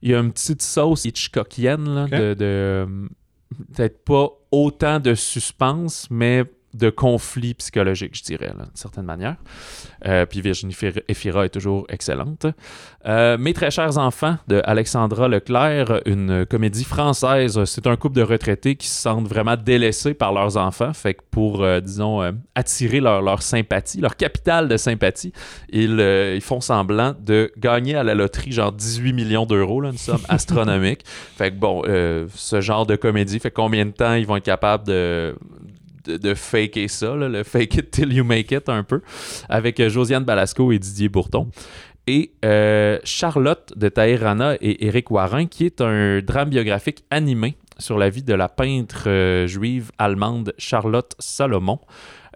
Il 0.00 0.10
y 0.10 0.14
a 0.14 0.18
une 0.18 0.32
petite 0.32 0.62
sauce 0.62 1.04
Hitchcockienne, 1.04 1.94
là, 1.94 2.06
de. 2.06 2.32
de 2.32 2.86
peut-être 3.74 4.02
pas 4.06 4.30
autant 4.50 5.00
de 5.00 5.14
suspense, 5.14 6.06
mais 6.10 6.44
de 6.74 6.90
conflit 6.90 7.54
psychologique, 7.54 8.14
je 8.14 8.22
dirais, 8.22 8.52
d'une 8.54 8.66
certaine 8.74 9.04
manière. 9.04 9.36
Euh, 10.06 10.26
puis 10.26 10.40
Virginie 10.40 10.76
Efira 11.08 11.46
est 11.46 11.50
toujours 11.50 11.86
excellente. 11.88 12.46
Euh, 13.06 13.38
Mes 13.38 13.54
très 13.54 13.70
chers 13.70 13.96
enfants 13.96 14.36
de 14.48 14.60
Alexandra 14.64 15.28
Leclerc, 15.28 16.02
une 16.04 16.44
comédie 16.44 16.84
française. 16.84 17.64
C'est 17.64 17.86
un 17.86 17.96
couple 17.96 18.16
de 18.16 18.22
retraités 18.22 18.76
qui 18.76 18.86
se 18.86 19.00
sentent 19.00 19.26
vraiment 19.26 19.56
délaissés 19.56 20.12
par 20.12 20.32
leurs 20.32 20.58
enfants. 20.58 20.92
Fait 20.92 21.14
que 21.14 21.22
pour, 21.30 21.62
euh, 21.62 21.80
disons, 21.80 22.20
attirer 22.54 23.00
leur, 23.00 23.42
sympathie, 23.42 24.00
leur 24.00 24.16
capital 24.16 24.68
de 24.68 24.76
sympathie, 24.76 25.32
ils, 25.70 26.00
ils, 26.34 26.42
font 26.42 26.60
semblant 26.60 27.14
de 27.18 27.50
gagner 27.56 27.94
à 27.94 28.02
la 28.02 28.14
loterie 28.14 28.52
genre 28.52 28.72
18 28.72 29.12
millions 29.12 29.46
d'euros, 29.46 29.82
une 29.84 29.96
somme 29.96 30.20
astronomique. 30.28 31.00
fait 31.06 31.50
que 31.50 31.56
bon, 31.56 31.82
ce 32.34 32.60
genre 32.60 32.84
de 32.84 32.96
comédie, 32.96 33.38
fait 33.38 33.50
combien 33.50 33.86
de 33.86 33.90
temps 33.90 34.14
ils 34.14 34.26
vont 34.26 34.36
être 34.36 34.44
capables 34.44 34.86
de 34.86 35.34
de, 36.08 36.34
faker 36.34 36.88
ça, 36.88 37.14
le 37.14 37.42
fake 37.42 37.74
it 37.76 37.90
till 37.90 38.12
you 38.12 38.24
make 38.24 38.50
it 38.52 38.68
un 38.68 38.82
peu, 38.82 39.00
avec 39.48 39.80
euh, 39.80 39.88
Josiane 39.88 40.24
Balasco 40.24 40.72
et 40.72 40.78
Didier 40.78 41.08
Bourton. 41.08 41.48
Et 42.06 42.32
euh, 42.44 42.98
Charlotte 43.04 43.72
de 43.76 43.88
Taïrana 43.90 44.54
et 44.62 44.86
Éric 44.86 45.10
Warin, 45.10 45.46
qui 45.46 45.66
est 45.66 45.82
un 45.82 46.20
drame 46.20 46.48
biographique 46.48 47.04
animé 47.10 47.56
sur 47.78 47.98
la 47.98 48.08
vie 48.08 48.22
de 48.22 48.34
la 48.34 48.48
peintre 48.48 49.04
euh, 49.08 49.46
juive 49.46 49.90
allemande 49.98 50.54
Charlotte 50.58 51.14
Salomon. 51.18 51.78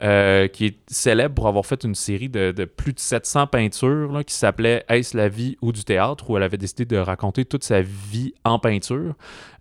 Euh, 0.03 0.49
qui 0.49 0.67
est 0.67 0.79
célèbre 0.89 1.33
pour 1.37 1.47
avoir 1.47 1.65
fait 1.65 1.85
une 1.85 1.95
série 1.95 2.29
de, 2.29 2.65
plus 2.65 2.93
de 2.93 2.99
700 2.99 3.47
peintures 3.47 4.23
qui 4.27 4.35
s'appelait 4.35 4.85
Est-ce 4.89 5.17
la 5.17 5.29
vie 5.29 5.57
ou 5.63 5.71
du 5.71 5.85
théâtre, 5.85 6.29
où 6.29 6.37
elle 6.37 6.43
avait 6.43 6.57
décidé 6.57 6.85
de 6.85 6.97
raconter 6.97 7.45
toute 7.45 7.63
sa 7.63 7.83
vie 7.83 8.35
en 8.45 8.59
peinture, 8.59 9.15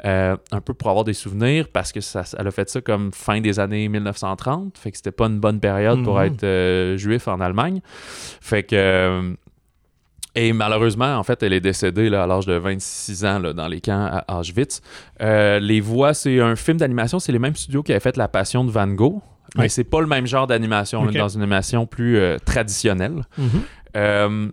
euh, 0.03 0.35
un 0.51 0.61
peu 0.61 0.73
pour 0.73 0.89
avoir 0.89 1.03
des 1.03 1.13
souvenirs, 1.13 1.67
parce 1.71 1.91
que 1.91 2.01
ça, 2.01 2.23
elle 2.39 2.47
a 2.47 2.49
fait 2.49 2.67
ça 2.71 2.81
comme 2.81 3.11
fin 3.11 3.39
des 3.39 3.59
années 3.59 3.87
1930, 3.87 4.79
fait 4.79 4.89
que 4.89 4.97
c'était 4.97 5.11
pas 5.11 5.27
une 5.27 5.39
bonne 5.39 5.59
période 5.59 6.03
pour 6.03 6.17
mhm. 6.17 6.25
être 6.25 6.43
euh, 6.43 6.97
juif 6.97 7.27
en 7.27 7.39
Allemagne. 7.39 7.79
Fait 7.85 8.63
que. 8.63 9.35
Et 10.33 10.53
malheureusement, 10.53 11.17
en 11.17 11.23
fait, 11.23 11.43
elle 11.43 11.53
est 11.53 11.61
décédée 11.61 12.09
là, 12.09 12.23
à 12.23 12.25
l'âge 12.25 12.47
de 12.47 12.53
26 12.53 13.25
ans 13.25 13.37
là, 13.37 13.53
dans 13.53 13.67
les 13.67 13.81
camps 13.81 14.23
à 14.27 14.39
Auschwitz. 14.39 14.81
les 15.19 15.81
Voix, 15.81 16.15
c'est 16.15 16.39
un 16.39 16.55
film 16.55 16.77
d'animation. 16.77 17.19
C'est 17.19 17.33
les 17.33 17.37
mêmes 17.37 17.55
studios 17.55 17.83
qui 17.83 17.91
avaient 17.91 17.99
fait 17.99 18.17
La 18.17 18.27
Passion 18.27 18.63
de 18.63 18.71
Van 18.71 18.87
Gogh. 18.87 19.21
Mais 19.57 19.69
c'est 19.69 19.83
pas 19.83 20.01
le 20.01 20.07
même 20.07 20.27
genre 20.27 20.47
d'animation, 20.47 21.05
dans 21.05 21.27
une 21.27 21.41
animation 21.41 21.85
plus 21.85 22.17
euh, 22.17 22.37
traditionnelle. 22.43 23.25
Mhm. 23.37 23.49
Euh, 23.97 24.47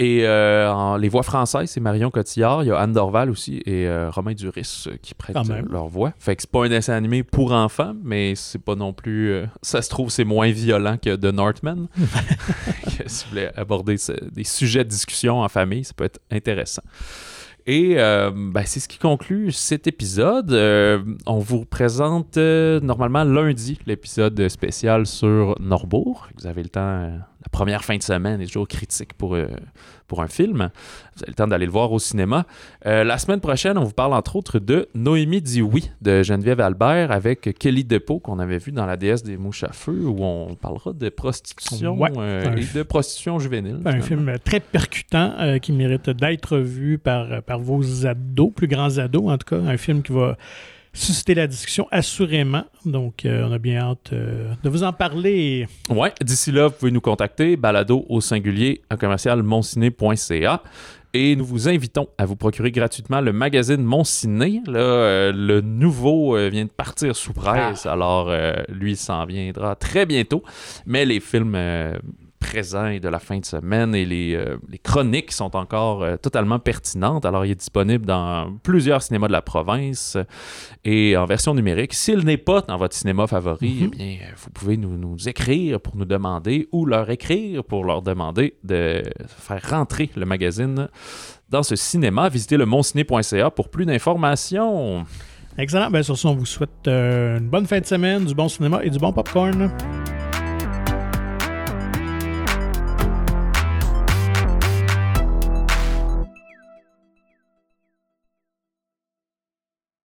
et 0.00 0.20
euh, 0.24 0.98
les 0.98 1.08
voix 1.08 1.24
françaises, 1.24 1.70
c'est 1.70 1.80
Marion 1.80 2.10
Cotillard, 2.10 2.62
il 2.62 2.66
y 2.66 2.70
a 2.70 2.78
Anne 2.78 2.92
Dorval 2.92 3.30
aussi 3.30 3.62
et 3.66 3.88
Romain 4.10 4.32
Duris 4.32 4.86
qui 5.02 5.14
prêtent 5.14 5.36
leur 5.68 5.88
voix. 5.88 6.12
Fait 6.18 6.36
que 6.36 6.42
c'est 6.42 6.50
pas 6.50 6.66
un 6.66 6.68
dessin 6.68 6.94
animé 6.94 7.24
pour 7.24 7.52
enfants, 7.52 7.94
mais 8.04 8.34
c'est 8.36 8.62
pas 8.62 8.76
non 8.76 8.92
plus. 8.92 9.42
ça 9.62 9.82
se 9.82 9.88
trouve, 9.88 10.10
c'est 10.10 10.24
moins 10.24 10.50
violent 10.50 10.98
que 11.02 11.16
The 11.16 11.32
Northman. 11.32 11.88
si 13.06 13.24
vous 13.24 13.30
voulez 13.30 13.48
aborder 13.56 13.96
des 14.30 14.44
sujets 14.44 14.84
de 14.84 14.88
discussion 14.88 15.40
en 15.40 15.48
famille, 15.48 15.84
ça 15.84 15.94
peut 15.96 16.04
être 16.04 16.20
intéressant. 16.30 16.82
Et 17.70 17.96
euh, 17.98 18.30
ben, 18.34 18.62
c'est 18.64 18.80
ce 18.80 18.88
qui 18.88 18.96
conclut 18.96 19.52
cet 19.52 19.86
épisode. 19.86 20.54
Euh, 20.54 21.04
on 21.26 21.38
vous 21.38 21.66
présente 21.66 22.38
euh, 22.38 22.80
normalement 22.80 23.24
lundi 23.24 23.78
l'épisode 23.84 24.48
spécial 24.48 25.06
sur 25.06 25.54
Norbourg. 25.60 26.30
Vous 26.38 26.46
avez 26.46 26.62
le 26.62 26.70
temps, 26.70 27.10
la 27.42 27.48
première 27.50 27.84
fin 27.84 27.96
de 27.96 28.02
semaine 28.02 28.40
est 28.40 28.46
toujours 28.46 28.68
critique 28.68 29.14
pour 29.14 29.36
pour 30.08 30.22
un 30.22 30.26
film. 30.26 30.70
Vous 31.14 31.22
avez 31.22 31.30
le 31.30 31.34
temps 31.34 31.46
d'aller 31.46 31.66
le 31.66 31.70
voir 31.70 31.92
au 31.92 31.98
cinéma. 31.98 32.46
Euh, 32.86 33.04
la 33.04 33.18
semaine 33.18 33.40
prochaine, 33.40 33.78
on 33.78 33.84
vous 33.84 33.92
parle 33.92 34.14
entre 34.14 34.34
autres 34.34 34.58
de 34.58 34.88
Noémie 34.94 35.42
dit 35.42 35.62
oui 35.62 35.90
de 36.00 36.22
Geneviève 36.22 36.60
Albert 36.60 37.12
avec 37.12 37.56
Kelly 37.58 37.84
Depot 37.84 38.18
qu'on 38.18 38.38
avait 38.38 38.58
vu 38.58 38.72
dans 38.72 38.86
La 38.86 38.96
déesse 38.96 39.22
des 39.22 39.36
mouches 39.36 39.62
à 39.62 39.72
feu 39.72 40.06
où 40.06 40.24
on 40.24 40.54
parlera 40.54 40.92
de 40.92 41.08
prostitution 41.10 41.96
euh, 42.16 42.56
et 42.56 42.76
de 42.76 42.82
prostitution 42.82 43.38
juvénile. 43.38 43.80
Un 43.84 44.00
film 44.00 44.34
très 44.42 44.60
percutant 44.60 45.34
euh, 45.38 45.58
qui 45.58 45.72
mérite 45.72 46.10
d'être 46.10 46.56
vu 46.58 46.98
par, 46.98 47.42
par 47.42 47.60
vos 47.60 48.06
ados, 48.06 48.50
plus 48.54 48.68
grands 48.68 48.98
ados 48.98 49.30
en 49.30 49.36
tout 49.36 49.54
cas. 49.54 49.60
Un 49.60 49.76
film 49.76 50.02
qui 50.02 50.12
va 50.12 50.36
susciter 50.98 51.34
la 51.34 51.46
discussion, 51.46 51.86
assurément. 51.90 52.64
Donc, 52.84 53.24
euh, 53.24 53.46
on 53.48 53.52
a 53.52 53.58
bien 53.58 53.80
hâte 53.80 54.12
euh, 54.12 54.52
de 54.62 54.68
vous 54.68 54.82
en 54.82 54.92
parler. 54.92 55.66
Ouais, 55.88 56.12
d'ici 56.20 56.52
là, 56.52 56.68
vous 56.68 56.74
pouvez 56.74 56.90
nous 56.90 57.00
contacter, 57.00 57.56
balado 57.56 58.04
au 58.08 58.20
singulier 58.20 58.82
à 58.90 58.96
commercial. 58.96 59.42
Et 61.14 61.36
nous 61.36 61.44
vous 61.44 61.68
invitons 61.68 62.08
à 62.18 62.26
vous 62.26 62.36
procurer 62.36 62.70
gratuitement 62.70 63.20
le 63.20 63.32
magazine 63.32 63.82
Mon 63.82 64.04
Ciné. 64.04 64.60
Là, 64.66 64.78
euh, 64.78 65.32
le 65.32 65.60
nouveau 65.60 66.36
vient 66.50 66.64
de 66.64 66.70
partir 66.70 67.16
sous 67.16 67.32
presse, 67.32 67.86
ah. 67.86 67.92
alors 67.92 68.30
lui 68.68 68.96
s'en 68.96 69.24
viendra 69.24 69.74
très 69.74 70.04
bientôt. 70.04 70.42
Mais 70.84 71.06
les 71.06 71.20
films 71.20 71.56
présent 72.38 72.86
et 72.86 73.00
de 73.00 73.08
la 73.08 73.18
fin 73.18 73.38
de 73.38 73.44
semaine 73.44 73.94
et 73.94 74.04
les, 74.04 74.34
euh, 74.34 74.56
chroniques 74.82 75.32
sont 75.32 75.56
encore 75.56 76.02
euh, 76.02 76.16
totalement 76.16 76.58
pertinentes. 76.58 77.24
Alors, 77.24 77.44
il 77.44 77.52
est 77.52 77.56
disponible 77.56 78.06
dans 78.06 78.56
plusieurs 78.62 79.02
cinémas 79.02 79.28
de 79.28 79.32
la 79.32 79.42
province 79.42 80.16
et 80.84 81.16
en 81.16 81.26
version 81.26 81.54
numérique. 81.54 81.94
S'il 81.94 82.20
n'est 82.20 82.36
pas 82.36 82.62
dans 82.62 82.76
votre 82.76 82.94
cinéma 82.94 83.26
favori, 83.26 83.82
mhm. 83.82 83.90
eh 83.94 83.96
bien, 83.96 84.18
vous 84.36 84.50
pouvez 84.50 84.76
nous, 84.76 84.96
nous, 84.96 85.28
écrire 85.28 85.80
pour 85.80 85.96
nous 85.96 86.04
demander 86.04 86.68
ou 86.72 86.86
leur 86.86 87.10
écrire 87.10 87.64
pour 87.64 87.84
leur 87.84 88.02
demander 88.02 88.54
de 88.64 89.02
faire 89.26 89.62
rentrer 89.70 90.10
le 90.16 90.24
magazine 90.24 90.88
dans 91.48 91.62
ce 91.62 91.76
cinéma. 91.76 92.28
Visitez 92.28 92.56
le 92.56 92.66
monciné.ca 92.66 93.50
pour 93.50 93.68
plus 93.68 93.86
d'informations. 93.86 95.04
Excellent. 95.58 95.90
Bien, 95.90 96.02
sur 96.04 96.16
ce, 96.16 96.28
on 96.28 96.34
vous 96.34 96.46
souhaite 96.46 96.86
euh, 96.86 97.38
une 97.38 97.48
bonne 97.48 97.66
fin 97.66 97.80
de 97.80 97.86
semaine, 97.86 98.24
du 98.24 98.34
bon 98.34 98.48
cinéma 98.48 98.80
et 98.84 98.90
du 98.90 98.98
bon 98.98 99.12
popcorn. 99.12 99.72